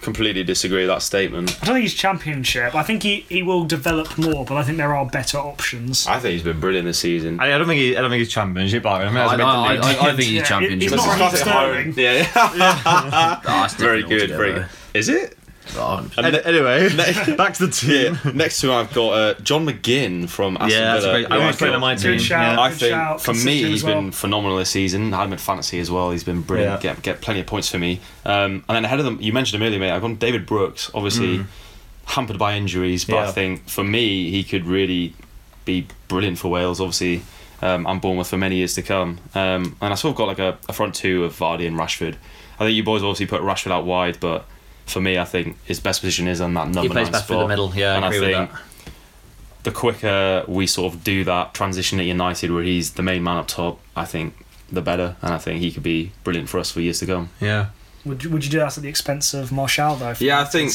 Completely 0.01 0.45
disagree 0.45 0.79
with 0.79 0.87
that 0.87 1.01
statement. 1.01 1.57
I 1.61 1.65
don't 1.65 1.75
think 1.75 1.81
he's 1.83 1.93
championship. 1.93 2.73
I 2.73 2.83
think 2.83 3.03
he, 3.03 3.25
he 3.27 3.43
will 3.43 3.65
develop 3.65 4.17
more, 4.17 4.45
but 4.45 4.55
I 4.55 4.63
think 4.63 4.77
there 4.77 4.95
are 4.95 5.05
better 5.05 5.37
options. 5.37 6.07
I 6.07 6.19
think 6.19 6.33
he's 6.33 6.43
been 6.43 6.61
brilliant 6.61 6.85
this 6.85 6.99
season. 6.99 7.37
I, 7.41 7.53
I 7.53 7.57
don't 7.57 7.67
think 7.67 7.81
he, 7.81 7.97
I 7.97 8.01
don't 8.01 8.09
think 8.09 8.19
he's 8.19 8.31
championship. 8.31 8.83
But 8.83 9.01
I, 9.01 9.05
mean, 9.05 9.15
that's 9.15 9.31
I, 9.31 9.33
a 9.33 9.37
bit 9.37 9.45
I, 9.45 9.75
I. 9.75 9.77
I 9.89 10.15
think 10.15 10.19
he's 10.19 10.31
Yeah, 10.31 10.43
championship. 10.43 10.81
he's 10.81 10.91
not 10.93 11.17
Classic 11.17 11.39
Sterling. 11.39 11.93
Yeah, 11.97 12.13
yeah. 12.13 12.27
Ah, 12.35 13.41
that's 13.43 13.73
very 13.75 14.03
different 14.03 14.27
good. 14.29 14.37
Very 14.37 14.53
good. 14.53 14.67
Is 14.93 15.09
it? 15.09 15.37
Oh, 15.75 16.09
And 16.17 16.33
ne- 16.33 16.41
anyway, 16.43 16.89
back 17.37 17.53
to 17.55 17.67
the 17.67 17.71
team. 17.71 18.17
yeah. 18.25 18.31
Next 18.31 18.59
to 18.61 18.67
him, 18.67 18.73
I've 18.73 18.93
got 18.93 19.09
uh, 19.13 19.33
John 19.41 19.65
McGinn 19.65 20.27
from 20.27 20.55
Aston 20.57 20.69
Yeah, 20.71 20.93
that's 20.93 21.05
a 21.05 21.07
Villa. 21.07 21.19
great. 21.21 21.31
I 21.31 21.35
who 21.35 21.41
want 21.43 21.53
to 21.53 21.57
play 21.59 21.69
on 21.73 21.81
my 21.81 21.95
Good 21.95 22.01
team. 22.01 22.19
shout. 22.19 22.53
Yeah. 22.55 22.61
I 22.61 22.69
think 22.71 22.91
shout, 22.91 23.21
for 23.21 23.31
me, 23.33 23.37
consistent 23.39 23.71
he's 23.71 23.83
well. 23.83 24.01
been 24.01 24.11
phenomenal 24.11 24.57
this 24.57 24.69
season. 24.71 25.13
I 25.13 25.17
had 25.17 25.25
him 25.27 25.33
in 25.33 25.39
fantasy 25.39 25.79
as 25.79 25.91
well. 25.91 26.11
He's 26.11 26.23
been 26.23 26.41
brilliant. 26.41 26.83
Yeah. 26.83 26.93
Get 26.93 27.01
get 27.03 27.21
plenty 27.21 27.39
of 27.41 27.45
points 27.45 27.69
for 27.69 27.77
me. 27.77 27.99
Um, 28.25 28.63
and 28.67 28.75
then 28.75 28.85
ahead 28.85 28.99
of 28.99 29.05
them, 29.05 29.19
you 29.21 29.31
mentioned 29.33 29.61
him 29.61 29.67
earlier, 29.67 29.79
mate. 29.79 29.91
I've 29.91 30.01
gone 30.01 30.15
David 30.15 30.45
Brooks. 30.45 30.89
Obviously 30.93 31.45
hampered 32.05 32.39
by 32.39 32.55
injuries, 32.55 33.05
but 33.05 33.17
I 33.17 33.27
Mm. 33.27 33.33
Think 33.33 33.69
for 33.69 33.83
me, 33.83 34.31
he 34.31 34.43
could 34.43 34.65
really 34.65 35.13
be 35.65 35.85
brilliant 36.07 36.39
for 36.39 36.47
Wales. 36.49 36.81
Obviously, 36.81 37.21
um, 37.61 37.85
and 37.85 38.01
Bournemouth 38.01 38.29
for 38.29 38.37
many 38.37 38.55
years 38.55 38.73
to 38.75 38.81
come. 38.81 39.19
Um, 39.35 39.75
and 39.81 39.93
I 39.93 39.95
sort 39.95 40.13
of 40.13 40.17
got 40.17 40.27
like 40.27 40.39
a, 40.39 40.57
a 40.67 40.73
front 40.73 40.95
two 40.95 41.23
of 41.25 41.33
Vardy 41.37 41.67
and 41.67 41.77
Rashford. 41.77 42.15
I 42.59 42.65
think 42.65 42.75
you 42.75 42.83
boys 42.83 43.03
obviously 43.03 43.25
put 43.27 43.41
Rashford 43.41 43.71
out 43.71 43.85
wide, 43.85 44.19
but 44.19 44.45
for 44.89 45.01
me, 45.01 45.17
I 45.17 45.25
think 45.25 45.57
his 45.65 45.79
best 45.79 46.01
position 46.01 46.27
is 46.27 46.41
on 46.41 46.53
that 46.55 46.65
number 46.67 46.81
He 46.81 46.89
plays 46.89 47.05
nine 47.05 47.11
best 47.13 47.25
spot. 47.25 47.35
through 47.35 47.43
the 47.43 47.47
middle. 47.47 47.73
Yeah, 47.75 47.95
and 47.95 48.05
I 48.05 48.07
agree 48.09 48.19
with 48.19 48.29
think 48.35 48.51
that. 48.51 48.61
the 49.63 49.71
quicker 49.71 50.43
we 50.47 50.67
sort 50.67 50.93
of 50.93 51.03
do 51.03 51.23
that 51.25 51.53
transition 51.53 51.99
at 51.99 52.05
United, 52.05 52.51
where 52.51 52.63
he's 52.63 52.91
the 52.93 53.03
main 53.03 53.23
man 53.23 53.37
up 53.37 53.47
top, 53.47 53.79
I 53.95 54.05
think 54.05 54.45
the 54.71 54.81
better, 54.81 55.15
and 55.21 55.33
I 55.33 55.37
think 55.37 55.59
he 55.59 55.71
could 55.71 55.83
be 55.83 56.11
brilliant 56.23 56.49
for 56.49 56.59
us 56.59 56.71
for 56.71 56.81
years 56.81 56.99
to 56.99 57.05
come. 57.05 57.29
Yeah. 57.41 57.67
Would 58.05 58.23
you, 58.23 58.29
would 58.29 58.45
you 58.45 58.51
do 58.51 58.59
that 58.59 58.77
at 58.77 58.83
the 58.83 58.89
expense 58.89 59.33
of 59.33 59.51
Martial 59.51 59.95
though? 59.95 60.13
Yeah, 60.19 60.39
I 60.39 60.45
think 60.45 60.71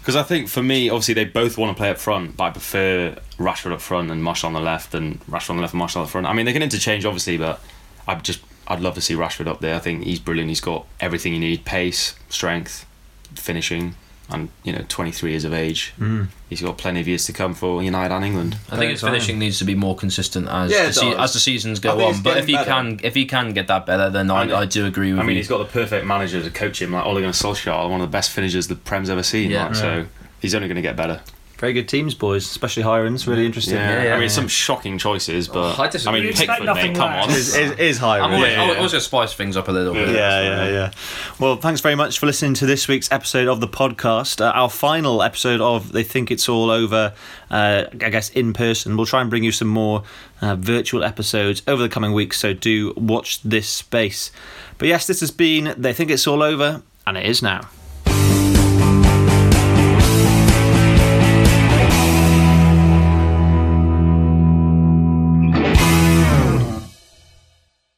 because 0.00 0.16
I 0.16 0.22
think 0.22 0.48
for 0.48 0.62
me, 0.62 0.88
obviously 0.88 1.14
they 1.14 1.24
both 1.24 1.58
want 1.58 1.76
to 1.76 1.78
play 1.80 1.90
up 1.90 1.98
front, 1.98 2.36
but 2.36 2.44
I 2.44 2.50
prefer 2.50 3.16
Rashford 3.38 3.72
up 3.72 3.80
front 3.80 4.10
and 4.10 4.22
Martial 4.22 4.46
on 4.46 4.52
the 4.54 4.60
left, 4.60 4.94
and 4.94 5.20
Rashford 5.26 5.50
on 5.50 5.56
the 5.56 5.62
left 5.62 5.74
and 5.74 5.78
Martial 5.78 6.02
up 6.02 6.08
front. 6.10 6.26
I 6.26 6.32
mean, 6.32 6.46
they 6.46 6.52
can 6.52 6.62
interchange 6.62 7.04
obviously, 7.04 7.36
but 7.38 7.60
I 8.06 8.14
just 8.16 8.40
I'd 8.68 8.80
love 8.80 8.94
to 8.94 9.00
see 9.00 9.14
Rashford 9.14 9.48
up 9.48 9.60
there. 9.60 9.74
I 9.74 9.80
think 9.80 10.04
he's 10.04 10.20
brilliant. 10.20 10.48
He's 10.48 10.60
got 10.60 10.86
everything 11.00 11.32
you 11.34 11.40
need: 11.40 11.64
pace, 11.64 12.14
strength, 12.28 12.86
finishing, 13.34 13.94
and 14.28 14.48
you 14.62 14.72
know, 14.72 14.84
23 14.88 15.30
years 15.30 15.44
of 15.44 15.52
age. 15.52 15.92
Mm. 15.98 16.28
He's 16.48 16.62
got 16.62 16.78
plenty 16.78 17.00
of 17.00 17.08
years 17.08 17.24
to 17.26 17.32
come 17.32 17.54
for 17.54 17.82
United 17.82 18.14
and 18.14 18.24
England. 18.24 18.56
I 18.70 18.76
think 18.76 18.90
his 18.92 19.00
finishing 19.00 19.38
needs 19.38 19.58
to 19.58 19.64
be 19.64 19.74
more 19.74 19.96
consistent 19.96 20.48
as 20.48 20.70
Yeah, 20.70 20.86
the 20.86 20.92
se- 20.92 21.14
as 21.16 21.32
the 21.32 21.38
seasons 21.40 21.80
go 21.80 22.00
on. 22.06 22.22
But 22.22 22.36
if 22.38 22.46
he 22.46 22.52
better. 22.54 22.70
can 22.70 23.00
if 23.02 23.14
he 23.14 23.26
can 23.26 23.52
get 23.52 23.66
that 23.68 23.86
better, 23.86 24.08
then 24.10 24.30
I, 24.30 24.48
I. 24.50 24.60
I 24.60 24.64
do 24.66 24.86
agree 24.86 25.10
with 25.12 25.20
I 25.20 25.22
mean, 25.24 25.30
you. 25.30 25.36
he's 25.36 25.48
got 25.48 25.58
the 25.58 25.64
perfect 25.64 26.06
manager 26.06 26.42
to 26.42 26.50
coach 26.50 26.80
him, 26.80 26.92
like 26.92 27.04
Ole 27.06 27.14
Gunnar 27.20 27.32
Solskjaer, 27.32 27.88
one 27.90 28.00
of 28.00 28.08
the 28.08 28.12
best 28.12 28.30
finishers 28.30 28.68
the 28.68 28.76
Prem's 28.76 29.10
ever 29.10 29.22
seen. 29.22 29.50
Yeah. 29.50 29.66
like, 29.66 29.74
so 29.74 30.06
he's 30.40 30.54
only 30.54 30.68
going 30.68 30.76
to 30.76 30.82
get 30.82 30.96
better. 30.96 31.20
Very 31.60 31.74
good 31.74 31.90
teams, 31.90 32.14
boys. 32.14 32.46
Especially 32.46 32.82
Hirons. 32.82 33.26
Really 33.26 33.44
interesting. 33.44 33.74
Yeah, 33.74 34.02
yeah, 34.02 34.10
I 34.12 34.14
mean, 34.14 34.22
yeah. 34.22 34.28
some 34.28 34.48
shocking 34.48 34.96
choices, 34.96 35.46
but 35.46 35.78
I 35.78 35.88
disagree. 35.88 36.20
mean, 36.20 36.22
You 36.24 36.30
expect 36.30 36.62
Pickford, 36.62 36.74
mate, 36.74 36.96
come 36.96 37.12
on. 37.12 37.28
Is, 37.28 37.54
is, 37.54 37.72
is 37.72 37.98
Hirons. 37.98 38.22
I'm 38.22 38.32
always, 38.32 38.50
yeah, 38.50 38.64
yeah. 38.64 38.72
I 38.72 38.76
always 38.76 39.02
spice 39.02 39.34
things 39.34 39.58
up 39.58 39.68
a 39.68 39.70
little 39.70 39.92
bit. 39.92 40.08
Yeah, 40.08 40.40
yeah, 40.40 40.70
yeah. 40.70 40.90
Well, 41.38 41.56
thanks 41.56 41.82
very 41.82 41.94
much 41.94 42.18
for 42.18 42.24
listening 42.24 42.54
to 42.54 42.66
this 42.66 42.88
week's 42.88 43.12
episode 43.12 43.46
of 43.46 43.60
the 43.60 43.68
podcast. 43.68 44.40
Uh, 44.40 44.52
our 44.54 44.70
final 44.70 45.22
episode 45.22 45.60
of 45.60 45.92
They 45.92 46.02
Think 46.02 46.30
It's 46.30 46.48
All 46.48 46.70
Over, 46.70 47.12
uh, 47.50 47.84
I 47.92 48.08
guess 48.08 48.30
in 48.30 48.54
person. 48.54 48.96
We'll 48.96 49.04
try 49.04 49.20
and 49.20 49.28
bring 49.28 49.44
you 49.44 49.52
some 49.52 49.68
more 49.68 50.02
uh, 50.40 50.56
virtual 50.56 51.04
episodes 51.04 51.62
over 51.66 51.82
the 51.82 51.90
coming 51.90 52.14
weeks, 52.14 52.38
so 52.40 52.54
do 52.54 52.94
watch 52.96 53.42
this 53.42 53.68
space. 53.68 54.32
But 54.78 54.88
yes, 54.88 55.06
this 55.06 55.20
has 55.20 55.30
been 55.30 55.74
They 55.76 55.92
Think 55.92 56.10
It's 56.10 56.26
All 56.26 56.42
Over, 56.42 56.80
and 57.06 57.18
it 57.18 57.26
is 57.26 57.42
now. 57.42 57.68